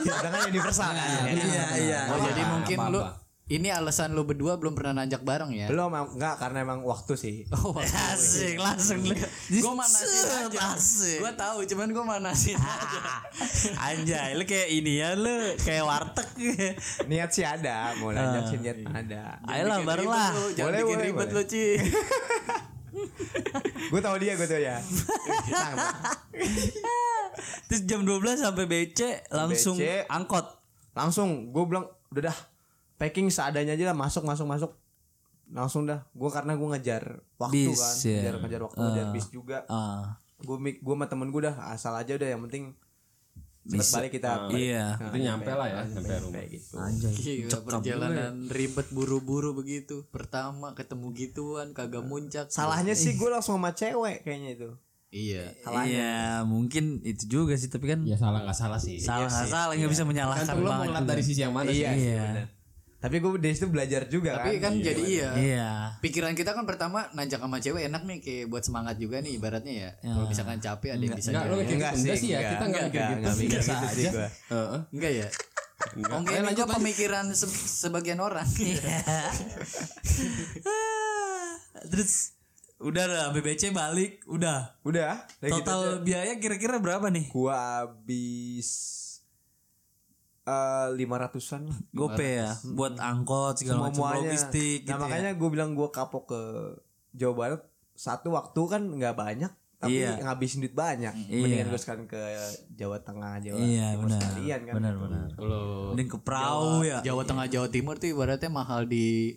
Udah 0.00 0.18
kan 0.24 0.40
universal 0.46 0.90
kan. 0.90 1.08
Iya, 1.26 1.64
iya. 1.76 2.00
Oh 2.08 2.18
jadi 2.18 2.40
Apa-apa, 2.40 2.52
mungkin 2.56 2.76
lu 2.88 3.00
apa-apa. 3.00 3.29
Ini 3.50 3.66
alasan 3.66 4.14
lu 4.14 4.22
berdua 4.22 4.54
belum 4.54 4.72
pernah 4.72 4.94
nanjak 4.96 5.20
bareng 5.20 5.50
ya? 5.50 5.66
Belum 5.66 5.90
em- 5.90 6.14
nggak 6.14 6.38
karena 6.38 6.62
emang 6.62 6.80
waktu 6.80 7.18
sih. 7.18 7.36
Oh, 7.60 7.74
Asik 7.76 8.56
langsung 8.56 9.02
gue 9.02 9.72
manasin 9.74 10.46
aja. 10.46 10.58
Asik. 10.72 11.18
Gue 11.18 11.32
tahu, 11.34 11.58
cuman 11.66 11.90
gue 11.90 12.04
manasin 12.06 12.54
aja. 12.54 13.00
Anjay, 13.90 14.38
lu 14.38 14.46
kayak 14.46 14.68
ini 14.70 14.92
ya 14.96 15.12
lu 15.12 15.34
kayak 15.58 15.82
warteg. 15.82 16.30
Niat 17.04 17.30
sih 17.30 17.42
ada, 17.42 17.90
mau 17.98 18.14
nanjak 18.14 18.48
sih 18.48 18.58
niat 18.58 18.78
ada. 18.86 19.42
Ayolah 19.44 19.78
bareng 19.82 20.06
lah. 20.06 20.30
Jangan 20.54 20.70
Boleh, 20.70 20.80
bikin 20.80 20.94
boleh, 20.94 21.06
ribet 21.10 21.28
boleh. 21.28 21.42
lu, 21.42 21.50
Ci. 21.50 21.66
gue 23.90 24.00
tahu 24.00 24.16
dia, 24.16 24.32
gue 24.34 24.46
tahu 24.46 24.62
ya. 24.62 24.76
Terus 27.66 27.82
jam 27.82 28.02
12 28.02 28.14
sampai 28.40 28.64
BC 28.64 29.00
langsung 29.30 29.74
BC. 29.74 30.06
angkot. 30.06 30.46
langsung 30.90 31.50
gue 31.50 31.64
bilang 31.64 31.86
udah 32.10 32.22
dah 32.26 32.38
packing 33.00 33.26
seadanya 33.26 33.72
aja 33.72 33.84
lah 33.86 33.96
masuk 33.96 34.22
masuk 34.22 34.44
masuk 34.44 34.70
langsung 35.48 35.82
dah 35.82 36.04
gue 36.06 36.28
karena 36.28 36.52
gue 36.52 36.68
ngejar 36.68 37.04
waktu 37.34 37.66
Bis, 37.66 37.80
kan 37.80 37.94
ya. 38.04 38.12
ngejar 38.20 38.34
ngejar 38.38 38.60
waktu 38.62 38.78
ngejar 38.78 39.06
bis 39.10 39.26
juga 39.28 39.58
Ah, 39.66 40.20
gue 40.38 40.56
gue 40.76 40.94
sama 40.94 41.06
temen 41.06 41.28
gue 41.28 41.42
dah 41.42 41.56
asal 41.70 41.90
aja 41.92 42.12
udah 42.12 42.28
yang 42.28 42.44
penting 42.44 42.76
cepet 43.62 43.92
balik 43.92 44.12
kita 44.14 44.28
balik. 44.40 44.56
iya. 44.56 44.96
Nah, 44.96 45.08
Itu 45.08 45.16
nyampe 45.20 45.50
lah 45.50 45.66
ya, 45.68 45.80
nyampe 45.84 46.14
rumah. 46.18 46.32
kayak 46.32 46.48
gitu 46.50 46.74
Anjay. 46.76 47.12
Gila, 47.12 47.58
perjalanan 47.62 48.34
ribet 48.48 48.88
buru-buru 48.88 49.52
begitu. 49.52 50.08
Pertama 50.08 50.72
ketemu 50.72 51.06
gituan 51.12 51.68
kagak 51.70 52.02
muncak. 52.02 52.48
salahnya 52.48 52.94
sih 52.94 53.14
gue 53.14 53.26
langsung 53.26 53.56
sama 53.56 53.72
cewek 53.72 54.22
kayaknya 54.22 54.50
itu 54.54 54.70
Iya. 55.10 55.50
Iya, 55.66 56.14
mungkin 56.44 57.02
itu 57.02 57.26
juga 57.28 57.52
sih 57.54 57.66
tapi 57.66 57.84
kan 57.84 58.00
Ya 58.02 58.14
salah 58.14 58.40
nggak 58.40 58.54
salah 58.54 58.78
sih. 58.78 58.96
salah 58.96 59.26
nggak 59.26 59.50
salah 59.50 59.74
nggak 59.74 59.90
bisa 59.90 60.04
menyalahkan 60.04 60.46
Tergantung 60.46 60.64
lo 60.64 60.70
mau 60.72 60.84
ngeliat 60.84 61.04
dari 61.04 61.22
sisi 61.22 61.40
yang 61.40 61.50
mana 61.50 61.66
sih. 61.68 61.82
iya 61.82 61.90
sih, 61.90 62.00
Iya. 62.06 62.22
bener. 62.24 62.46
Tapi 63.00 63.16
gue 63.16 63.30
dari 63.34 63.50
situ 63.50 63.66
belajar 63.66 64.04
juga 64.06 64.36
Tapi 64.36 64.56
kan 64.56 64.76
kan 64.76 64.84
jadi 64.84 65.02
iya. 65.02 65.30
Iya. 65.32 65.70
Pikiran 65.98 66.36
kita 66.36 66.52
kan 66.52 66.62
pertama 66.62 67.08
nanjak 67.10 67.40
sama 67.40 67.56
cewek 67.56 67.88
enak 67.88 68.04
nih 68.04 68.20
kayak 68.20 68.44
buat 68.46 68.60
semangat 68.60 68.96
juga 68.96 69.18
nih 69.18 69.34
ibaratnya 69.34 69.72
ya. 69.74 69.90
Kalau 70.04 70.28
misalkan 70.28 70.60
capek 70.60 70.88
ada 70.90 71.00
yang 71.00 71.14
bisa 71.14 71.28
Enggak, 71.30 71.44
mikir 71.46 71.56
Enggak 71.56 71.64
gitu. 71.64 71.72
Enggak 71.72 71.92
sih, 71.96 72.20
sih 72.20 72.28
ya. 72.28 72.36
enggak. 72.36 72.50
Kita 72.50 72.64
enggak 72.64 72.82
mikir 72.84 73.00
Enggak, 73.00 73.08
gitu. 73.08 73.16
enggak 73.16 73.32
gitu 73.32 73.56
sih 73.64 74.04
aja. 74.04 74.10
gua. 74.12 74.28
Heeh. 74.52 74.80
Enggak 74.92 75.12
ya? 75.16 75.28
Enggak. 75.90 76.12
Oke, 76.12 76.28
ini 76.30 76.44
lanjut 76.44 76.66
pemikiran 76.70 77.24
se- 77.32 77.48
sebagian 77.80 78.20
orang. 78.20 78.44
Terus 81.90 82.12
udah 82.78 83.04
lah 83.06 83.26
BBC 83.32 83.72
balik, 83.72 84.20
udah. 84.26 84.76
udah 84.82 85.24
dari 85.38 85.48
gitu. 85.50 85.64
Total 85.64 85.80
biaya 86.00 86.36
kira-kira 86.36 86.76
berapa 86.76 87.08
nih? 87.08 87.28
gua 87.30 87.56
habis 87.88 88.68
eh, 90.42 90.86
lima 90.92 91.16
ratusan 91.16 91.64
lah. 91.64 91.78
Gope 91.90 92.28
ya 92.40 92.50
buat 92.66 92.96
angkot 92.96 93.54
segala 93.56 93.86
macam 93.86 94.00
semuanya. 94.00 94.18
logistik 94.24 94.80
nah 94.82 94.96
gitu 94.96 95.02
makanya 95.02 95.30
gue 95.32 95.48
bilang 95.48 95.70
gue 95.72 95.88
kapok 95.88 96.24
ke 96.26 96.40
Jawa 97.12 97.34
Barat 97.34 97.62
satu 97.92 98.32
waktu 98.32 98.60
kan 98.64 98.82
nggak 98.82 99.14
banyak 99.14 99.52
tapi 99.76 99.96
Iya. 99.98 100.20
ngabisin 100.20 100.60
duit 100.60 100.72
banyak 100.72 101.12
Iya. 101.22 101.40
mendingan 101.40 101.68
gue 101.68 101.80
sekarang 101.80 102.04
ke 102.04 102.20
Jawa 102.70 102.96
Tengah 102.98 103.40
Jawa 103.40 103.56
ya. 103.56 103.64
Iya 103.64 103.86
Timur 103.90 104.04
benar. 104.06 104.20
sekalian 104.22 104.60
kan 104.62 104.74
Benar 104.76 104.94
benar. 104.98 105.26
Kalau 105.34 105.64
Mending 105.90 106.08
ke 106.08 106.18
perahu 106.18 106.72
ya. 106.82 106.98
Jawa 107.00 107.22
Tengah 107.22 107.46
Jawa 107.46 107.68
Timur 107.68 107.94
tuh 107.96 108.08
ibaratnya 108.08 108.50
mahal 108.50 108.84
di 108.84 109.36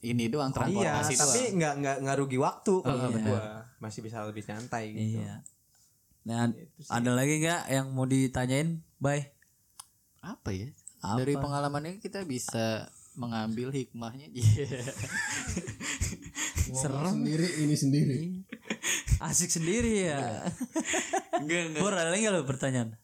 ini 0.00 0.26
doang 0.26 0.50
iya 0.50 0.56
transportasi 0.56 1.14
tapi 1.14 1.38
doang. 1.40 1.54
nggak 1.56 1.74
nggak 1.78 1.96
nggak 2.00 2.16
rugi 2.16 2.38
waktu 2.38 2.72
kalau 2.76 2.98
menurut 3.04 3.22
gue 3.24 3.40
masih 3.78 4.00
bisa 4.00 4.16
lebih 4.22 4.42
santai 4.42 4.84
gitu 4.90 5.18
Iya. 5.18 5.42
Nah, 6.22 6.46
ada 6.88 7.10
lagi 7.12 7.38
nggak 7.38 7.62
yang 7.68 7.86
mau 7.90 8.02
ditanyain? 8.04 8.78
Bye. 8.96 9.34
Apa 10.22 10.54
ya? 10.54 10.70
Apa? 11.02 11.18
Dari 11.26 11.34
pengalaman 11.34 11.82
ini 11.90 11.98
kita 11.98 12.22
bisa 12.22 12.86
mengambil 13.18 13.74
hikmahnya. 13.74 14.30
Iya. 16.72 16.78
Serem 16.78 17.04
sendiri 17.20 17.48
ini 17.60 17.74
sendiri. 17.76 18.18
Asik 19.28 19.52
sendiri 19.52 20.08
ya. 20.08 20.46
Enggak 21.36 21.68
enggak. 21.68 21.82
Bor 21.84 21.92
ada 21.92 22.08
lagi 22.08 22.24
nggak 22.24 22.32
lo 22.32 22.48
pertanyaan? 22.48 22.96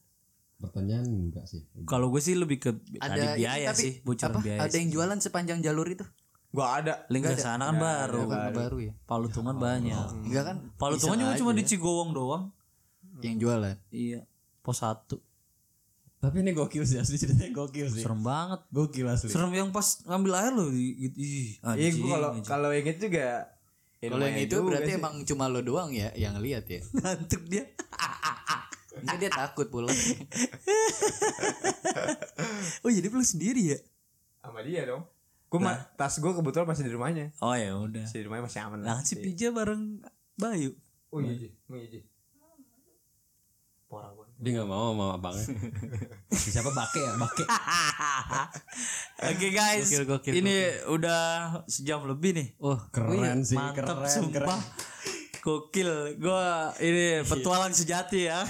Pertanyaan 0.57 1.05
enggak 1.05 1.45
sih? 1.45 1.69
Kalau 1.85 2.09
gue 2.09 2.23
sih 2.23 2.33
lebih 2.39 2.63
ke 2.63 2.71
Ada 2.97 3.13
tadi 3.13 3.45
biaya 3.45 3.75
tapi 3.75 3.83
sih, 3.83 3.93
bocoran 4.01 4.41
apa? 4.41 4.41
biaya. 4.41 4.59
Ada 4.65 4.77
yang 4.79 4.89
jualan 4.95 5.19
sepanjang 5.21 5.61
jalur 5.61 5.85
itu? 5.91 6.07
gue 6.49 6.65
ada 6.65 7.05
Link 7.13 7.29
ke 7.29 7.37
sana 7.37 7.69
kan 7.69 7.77
baru. 7.77 8.25
Baru, 8.25 8.57
baru 8.57 8.77
ya. 8.81 8.93
Palutungan 9.05 9.53
banyak. 9.61 10.07
Enggak 10.25 10.45
kan? 10.49 10.57
Palutungan 10.81 11.17
juga 11.21 11.33
cuma 11.37 11.53
di 11.53 11.65
Cigowong 11.69 12.11
doang. 12.17 12.45
Yang 13.21 13.37
jualan. 13.45 13.77
Iya. 13.93 14.25
Pos 14.65 14.81
satu. 14.81 15.21
Tapi 16.19 16.43
ini 16.43 16.51
gokil 16.51 16.83
sih 16.83 16.99
asli 16.99 17.15
ceritanya 17.15 17.55
gokil 17.55 17.87
sih. 17.87 18.03
Serem 18.03 18.21
banget. 18.21 18.61
Gokil 18.69 19.07
asli. 19.07 19.31
Serem 19.31 19.53
yang 19.53 19.71
pas 19.71 20.03
ngambil 20.03 20.33
air 20.35 20.53
loh. 20.53 20.69
Ih, 20.69 21.15
ih, 21.15 21.55
iya 21.75 21.89
gue 21.89 22.03
kalau 22.05 22.31
kalau 22.43 22.71
yang 22.71 22.87
itu 22.87 23.07
juga 23.07 23.47
Kalau 23.99 24.19
yang 24.21 24.39
itu 24.41 24.57
berarti 24.59 24.91
sih. 24.91 24.99
emang 24.99 25.15
cuma 25.23 25.47
lo 25.47 25.59
doang 25.61 25.91
ya 25.91 26.11
yang 26.15 26.35
lihat 26.39 26.67
ya. 26.67 26.83
ngantuk 26.97 27.47
dia. 27.47 27.67
Ini 28.99 29.15
dia 29.17 29.31
takut 29.31 29.71
pulang. 29.71 29.95
Oh 32.83 32.91
jadi 32.91 33.07
peluk 33.07 33.23
sendiri 33.25 33.75
ya? 33.75 33.79
sama 34.39 34.63
dia 34.63 34.87
dong 34.87 35.05
gue 35.49 35.61
tas 35.95 36.15
gue 36.15 36.29
kebetulan 36.31 36.65
masih 36.65 36.85
di 36.85 36.93
rumahnya 36.93 37.27
Oh 37.39 37.53
ya 37.53 37.73
udah. 37.75 38.05
masih 38.05 38.19
di 38.19 38.25
rumahnya 38.25 38.45
masih 38.47 38.61
aman 38.63 38.79
Nah 38.81 39.01
si 39.03 39.15
Pija 39.17 39.49
bareng 39.51 40.01
Bayu. 40.35 40.73
oh 41.09 41.19
iya 41.19 41.35
Ji. 41.35 41.49
oh 41.67 41.75
iya 41.75 41.89
Ji. 41.89 42.01
Parah 43.87 44.13
banget. 44.13 44.28
Dia 44.39 44.51
nggak 44.55 44.69
mau 44.69 44.95
sama 44.95 45.07
abangnya. 45.15 45.47
Siapa 46.31 46.71
bake 46.71 46.99
ya? 47.01 47.13
Bake. 47.17 47.45
Oke 49.29 49.49
guys, 49.51 49.91
Gokil, 49.91 50.05
gokil, 50.07 50.33
ini 50.33 50.57
udah 50.87 51.23
sejam 51.67 52.07
lebih 52.07 52.39
nih. 52.39 52.49
Oh, 52.57 52.79
Keren 52.89 53.43
sih, 53.43 53.59
Mantap 53.59 53.99
keren, 53.99 54.07
sumpah. 54.07 54.55
keren. 54.55 54.63
Gokil, 55.39 55.91
gua 56.19 56.71
ini 56.79 57.27
petualang 57.27 57.73
sejati 57.73 58.27
ya. 58.27 58.47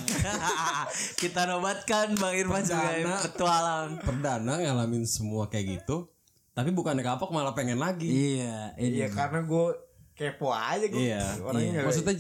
Kita 1.20 1.47
nobatkan 1.47 2.12
Bang 2.14 2.36
Irfan 2.36 2.64
sebagai 2.64 3.09
petualang. 3.24 3.97
Perdana 3.99 4.61
ngalamin 4.61 5.09
semua 5.09 5.49
kayak 5.49 5.80
gitu. 5.80 6.12
Tapi 6.53 6.68
bukannya 6.68 7.01
kapok 7.01 7.30
malah 7.30 7.55
pengen 7.55 7.78
lagi. 7.78 8.36
Iya, 8.36 8.76
ini 8.76 8.99
Iya 8.99 9.09
karena 9.09 9.41
gue 9.41 9.66
kepo 10.12 10.51
aja 10.51 10.84
gue. 10.84 10.99
Iya. 10.99 11.22
Orangnya 11.39 11.70
nggak- 11.70 11.86
Maksudnya 11.86 12.14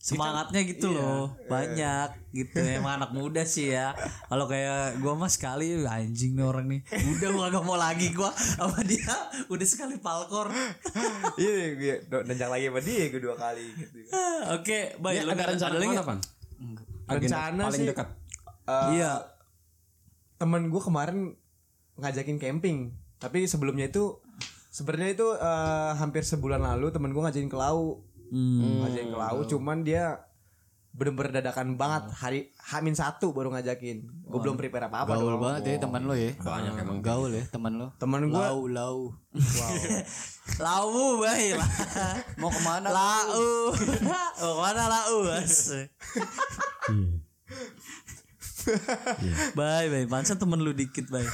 semangatnya 0.00 0.64
gitu 0.64 0.88
loh, 0.88 1.28
banyak 1.44 2.08
gitu. 2.32 2.56
Emang 2.56 2.96
anak 2.96 3.12
muda 3.12 3.44
sih 3.44 3.68
ya. 3.68 3.92
Kalau 4.26 4.48
kayak 4.48 4.96
gua 4.96 5.12
mah 5.12 5.28
sekali 5.28 5.76
anjing 5.78 6.32
nih 6.32 6.42
orang 6.42 6.66
nih. 6.66 6.80
Udah 6.88 7.28
gua 7.30 7.46
gak 7.48 7.60
mau 7.62 7.76
lagi 7.76 8.08
gua 8.10 8.32
sama 8.32 8.80
dia. 8.80 9.12
Udah 9.46 9.66
sekali 9.68 10.00
palkor. 10.00 10.48
Iya, 11.36 11.76
gue 11.76 11.94
nanjak 12.24 12.48
lagi 12.48 12.66
sama 12.66 12.80
dia 12.80 13.08
gue 13.08 13.20
dua 13.20 13.32
kali 13.34 13.64
gitu. 13.74 13.96
Oke, 14.52 14.96
baik. 14.96 15.16
ya, 15.16 15.22
ada 15.26 15.44
rencana 15.46 15.76
lagi? 15.76 15.96
Pan? 16.00 16.18
Rencana 17.06 17.62
paling 17.66 17.76
sih 17.76 17.86
dekat. 17.86 18.08
eh, 18.66 18.88
Iya. 18.96 19.12
temen 20.36 20.68
gue 20.68 20.80
kemarin 20.80 21.36
ngajakin 21.96 22.36
camping. 22.36 22.78
Tapi 23.16 23.44
sebelumnya 23.44 23.84
itu 23.86 24.16
sebenarnya 24.68 25.12
itu 25.12 25.28
eh, 25.34 25.92
hampir 25.94 26.24
sebulan 26.24 26.60
lalu 26.64 26.88
temen 26.88 27.10
gue 27.10 27.20
ngajakin 27.20 27.48
ke 27.48 27.58
Lau. 27.58 28.00
Hmm. 28.30 28.80
Ngajakin 28.80 29.08
ke 29.10 29.18
Lau, 29.18 29.38
cuman 29.44 29.78
dia 29.82 30.22
bener-bener 30.90 31.38
dadakan 31.38 31.74
banget 31.74 32.10
hari 32.12 32.40
Hamin 32.66 32.94
satu 32.94 33.30
baru 33.30 33.50
ngajakin. 33.50 34.10
Gue 34.26 34.38
belum 34.38 34.58
prepare 34.58 34.90
apa-apa 34.90 35.14
gaul 35.14 35.30
dong. 35.30 35.38
banget 35.40 35.62
ya 35.64 35.76
teman 35.78 36.02
lo 36.02 36.14
ya. 36.14 36.34
Banyak 36.34 36.74
emang. 36.78 36.98
gaul 36.98 37.30
ya 37.30 37.46
teman 37.46 37.78
lo. 37.78 37.94
Temen 37.94 38.26
gue 38.26 38.34
Lau 38.34 38.66
lau. 38.66 38.98
Lau 40.58 40.90
baik 41.18 41.54
lah. 41.54 41.70
Mau 42.36 42.50
ke 42.50 42.60
mana? 42.60 42.86
Lau. 42.90 43.70
Mau 44.42 44.50
ke 44.50 44.60
mana 44.60 44.82
lau? 44.88 45.30
Asik. 45.30 45.94
Bye 49.54 49.86
bye. 49.88 50.06
Pansan 50.06 50.36
temen 50.36 50.58
lu 50.58 50.72
dikit 50.72 51.06
bye. 51.06 51.24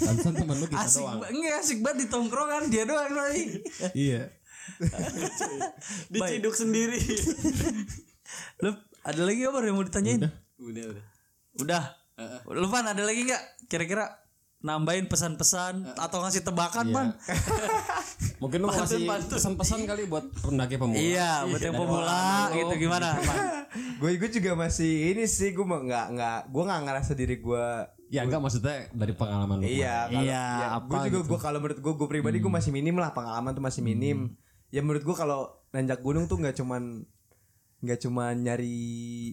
Pansan 0.00 0.32
temen 0.32 0.56
lu 0.56 0.66
kita 0.66 0.80
Asik 0.80 1.02
doang. 1.02 1.20
ba- 1.20 1.30
enggak 1.30 1.54
asik 1.60 1.78
banget 1.80 1.98
di 1.98 2.06
tongkrongan 2.08 2.62
dia 2.66 2.82
doang 2.82 3.12
bye. 3.12 3.42
Iya. 3.92 4.32
Diciduk 6.08 6.54
sendiri. 6.54 7.00
lu 8.62 8.70
ada 9.02 9.22
lagi 9.22 9.40
apa 9.42 9.58
yang 9.62 9.76
mau 9.76 9.86
ditanyain? 9.86 10.30
Udah 10.58 10.84
udah. 10.88 11.04
Udah. 11.58 11.84
Lu 12.48 12.66
Pan 12.70 12.86
ada 12.86 13.02
lagi 13.02 13.26
nggak? 13.26 13.42
Kira-kira 13.66 14.22
nambahin 14.62 15.10
pesan-pesan 15.10 15.98
atau 15.98 16.22
ngasih 16.22 16.46
tebakan 16.46 16.86
Iya. 16.86 16.94
Pan? 16.94 17.06
Mungkin 18.42 18.58
lu 18.62 18.70
mau 18.70 18.74
kasih 18.74 19.02
pesan-pesan 19.26 19.86
kali 19.86 20.06
buat 20.06 20.22
pendaki 20.38 20.78
pemula. 20.78 20.98
Iya, 20.98 21.46
buat 21.50 21.62
yang 21.62 21.74
pemula 21.74 22.22
gitu 22.54 22.74
gimana? 22.78 23.08
Gue 23.98 24.14
gue 24.22 24.30
juga 24.30 24.54
masih 24.54 25.14
ini 25.14 25.26
sih 25.26 25.50
gue 25.50 25.66
mau 25.66 25.82
nggak 25.82 26.06
nggak 26.14 26.38
gue 26.50 26.62
nggak 26.62 26.80
ngerasa 26.86 27.12
diri 27.14 27.36
gue 27.38 27.66
Ya 28.12 28.28
enggak 28.28 28.44
maksudnya 28.44 28.92
dari 28.92 29.16
pengalaman 29.16 29.56
lu. 29.56 29.64
Iya, 29.64 30.04
kalau 30.04 30.20
Iya, 30.20 30.44
ya, 30.44 30.66
apa 30.76 30.84
gue 30.84 30.98
juga 31.08 31.18
gitu. 31.24 31.28
gue 31.32 31.38
kalau 31.40 31.58
menurut 31.64 31.78
gue 31.80 31.92
gue 31.96 32.08
pribadi 32.12 32.36
gue 32.44 32.52
masih 32.52 32.68
minim 32.68 32.92
lah 33.00 33.08
pengalaman 33.10 33.56
tuh 33.56 33.64
masih 33.64 33.80
minim. 33.80 34.36
Ya 34.72 34.80
menurut 34.80 35.04
gue 35.04 35.16
kalau 35.16 35.52
nanjak 35.76 36.00
gunung 36.00 36.24
tuh 36.26 36.40
nggak 36.40 36.56
cuman 36.56 37.04
nggak 37.82 37.98
cuman 37.98 38.34
nyari 38.46 38.78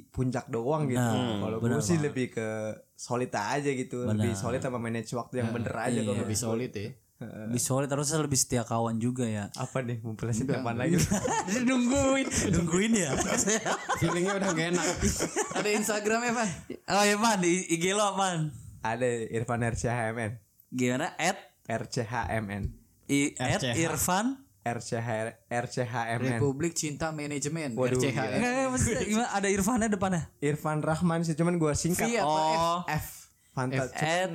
puncak 0.09 0.49
doang 0.49 0.89
gitu. 0.89 0.99
Nah, 0.99 1.37
kalau 1.37 1.57
gue 1.61 1.81
sih 1.85 2.01
lebih 2.01 2.33
ke 2.33 2.75
solid 2.97 3.29
aja 3.29 3.69
gitu, 3.69 4.09
lebih 4.09 4.33
solid 4.33 4.59
sama 4.59 4.81
manage 4.81 5.13
waktu 5.13 5.45
yang 5.45 5.53
bener 5.53 5.71
aja 5.71 6.01
kalau 6.01 6.17
Lebih 6.25 6.37
solid 6.37 6.73
ya. 6.73 6.89
Lebih 7.19 7.59
solid 7.59 7.91
harusnya 7.91 8.23
lebih 8.23 8.39
setia 8.39 8.63
kawan 8.63 8.95
juga 8.97 9.27
ya. 9.27 9.51
apa 9.59 9.83
nih 9.83 9.99
mempelesin 9.99 10.47
teman 10.47 10.79
lagi 10.79 10.95
nungguin, 11.67 12.27
nungguin 12.57 12.93
ya. 12.95 13.11
Feelingnya 13.99 14.39
udah 14.39 14.49
gak 14.55 14.67
enak. 14.71 14.87
Ada 15.59 15.69
Instagramnya 15.75 16.31
Pak. 16.31 16.49
oh 16.89 17.03
ya 17.03 17.15
man, 17.19 17.43
di 17.43 17.67
IG 17.69 17.91
lo 17.91 18.15
man. 18.15 18.55
ada 18.79 19.03
Irfan 19.03 19.59
RCHMN 19.59 20.39
Gimana? 20.71 21.11
At, 21.19 21.35
RCHMN 21.67 22.71
i, 23.11 23.35
at 23.35 23.59
RCH. 23.59 23.75
Irfan. 23.75 24.49
RCH 24.60 25.10
RCHMN 25.47 26.38
Republik 26.38 26.76
Cinta 26.76 27.16
Manajemen 27.16 27.74
Waduh, 27.74 27.95
RCH. 27.95 28.12
gila. 28.12 28.28
Enggak, 28.36 28.51
enggak, 28.51 28.68
maksudnya 28.76 29.05
gimana? 29.07 29.30
Ada 29.32 29.47
Irfannya 29.47 29.88
depannya. 29.88 30.24
Irfan 30.43 30.80
Rahman 30.84 31.24
sih 31.24 31.34
cuman 31.34 31.55
gue 31.55 31.74
singkat. 31.74 32.05
V 32.05 32.20
apa? 32.20 32.28
Oh, 32.28 32.80
F. 32.86 33.07
Fanta 33.55 33.88
at, 33.89 34.30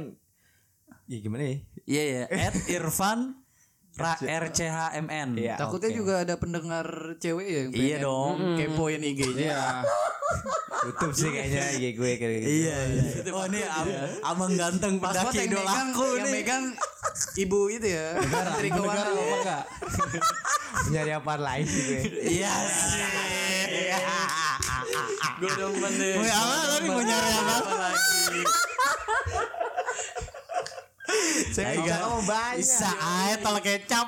ya 1.07 1.18
gimana 1.22 1.43
ya? 1.45 1.57
Iya 1.85 2.03
ya, 2.03 2.22
at 2.51 2.57
Irfan 2.66 3.43
Ra 3.95 4.18
RCHMN. 4.18 5.28
Iya. 5.36 5.55
Takutnya 5.57 5.90
juga 5.90 6.14
ada 6.20 6.34
pendengar 6.34 6.86
cewek 7.16 7.47
ya 7.47 7.59
yang 7.61 7.70
Iya 7.72 7.97
dong. 8.01 8.34
kepoin 8.57 9.01
IG-nya. 9.01 9.55
Iya. 9.55 9.62
tutup 10.84 11.11
sih 11.12 11.30
kayaknya 11.30 11.62
IG 11.76 11.84
gue 11.95 12.11
kayak 12.14 12.32
gitu 12.36 12.51
Iya, 12.61 12.76
iya. 12.90 13.05
Oh, 13.30 13.47
ini 13.47 13.61
am 13.62 13.86
abang 14.26 14.53
ganteng 14.53 14.99
Password 14.99 15.30
pendaki 15.30 15.38
yang 15.38 15.49
megang, 15.49 15.64
idolaku 15.88 16.05
yang 16.05 16.18
nih. 16.20 16.32
megang 16.34 16.64
ibu 17.36 17.61
itu 17.68 17.86
ya. 17.88 18.07
Menteri 18.18 18.68
Negara 18.68 18.82
Keuangan. 18.82 19.14
apa 19.14 19.36
enggak? 19.38 19.62
nyari 20.84 21.12
apaan 21.14 21.40
lain 21.40 21.64
sih 21.64 21.82
gue 21.82 22.01
Iya 22.34 22.53
sih. 22.66 23.01
Gue 25.34 25.51
demen 25.53 25.92
deh. 25.95 26.12
Mau 26.14 26.26
apa 26.26 26.55
tadi 26.68 26.86
mau 26.88 27.01
nyari 27.01 27.30
apa? 27.32 27.55
lagi? 27.74 28.42
Saya 31.51 31.74
Ayo, 31.74 31.82
kamu 31.85 32.20
banyak 32.24 32.59
Bisa 32.59 32.91
aja 32.91 33.37
tol 33.43 33.59
kecap. 33.59 34.07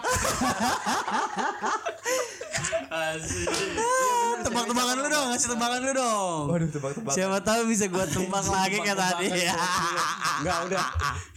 Tebak-tebakan 4.36 4.94
lu 5.02 5.08
dong, 5.08 5.26
ngasih 5.32 5.48
tebakan 5.52 5.80
lu 5.82 5.92
dong. 5.92 6.42
waduh 6.48 6.70
tebak-tebak 6.70 7.12
Siapa 7.12 7.38
tahu 7.42 7.60
bisa 7.66 7.84
gua 7.88 8.06
tebak 8.06 8.44
lagi 8.46 8.76
kayak 8.78 8.98
tadi. 8.98 9.26
Enggak 10.40 10.58
udah. 10.70 10.86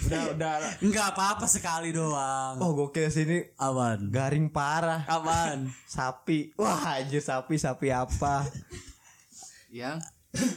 Udah 0.06 0.22
udah. 0.36 0.54
Enggak 0.80 1.06
apa-apa 1.16 1.46
sekali 1.46 1.90
doang. 1.92 2.56
oh 2.60 2.72
gokil 2.76 3.10
sih 3.10 3.26
ini 3.26 3.40
Aman. 3.58 4.10
garing 4.10 4.50
parah 4.50 5.06
Aman. 5.08 5.70
sapi 5.86 6.54
wah 6.56 6.98
anjir 6.98 7.22
sapi 7.22 7.56
sapi 7.56 7.90
apa 7.90 8.46
Yang 9.70 10.02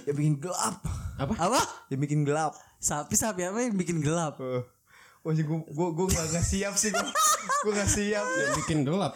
ya 0.04 0.12
bikin 0.12 0.40
gelap 0.40 0.80
Apa? 1.16 1.60
ya 1.88 1.96
bikin 1.96 2.24
gelap 2.24 2.56
Sapi 2.78 3.14
sapi 3.14 3.46
apa 3.46 3.62
yang 3.62 3.78
bikin 3.78 4.02
gelap? 4.02 4.42
Oh, 4.42 4.66
oh 5.22 5.30
gue 5.30 5.44
gue 5.46 5.88
gue 5.94 6.06
nggak 6.10 6.26
nggak 6.34 6.46
siap 6.46 6.74
sih 6.74 6.90
gue. 6.90 7.10
gue 7.62 7.72
nggak 7.72 7.90
siap. 7.90 8.24
Yang 8.26 8.52
bikin 8.62 8.78
gelap. 8.82 9.14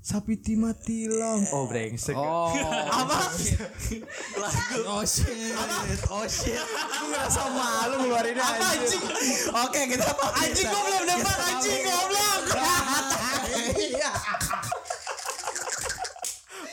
Sapi 0.00 0.38
timatilang. 0.40 1.44
Oh 1.52 1.68
brengsek. 1.68 2.16
Oh. 2.16 2.54
Apa? 3.04 3.18
oh 4.88 5.04
shit. 5.04 5.52
Oh 6.08 6.24
shit. 6.24 6.56
Gue 6.56 7.08
ngerasa 7.10 7.42
malu 7.52 7.94
ngeluarinnya 8.06 8.40
Apa 8.40 8.64
anjing? 8.78 9.02
Oke, 9.50 9.80
kita 9.92 10.06
apa? 10.08 10.26
Anjing 10.40 10.66
gua 10.72 10.82
belum 10.88 11.04
dapat 11.04 11.38
anjing 11.52 11.80
goblok. 11.84 12.42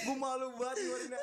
Gue 0.08 0.16
malu 0.16 0.48
banget 0.56 0.78
ngeluarinnya. 0.86 1.20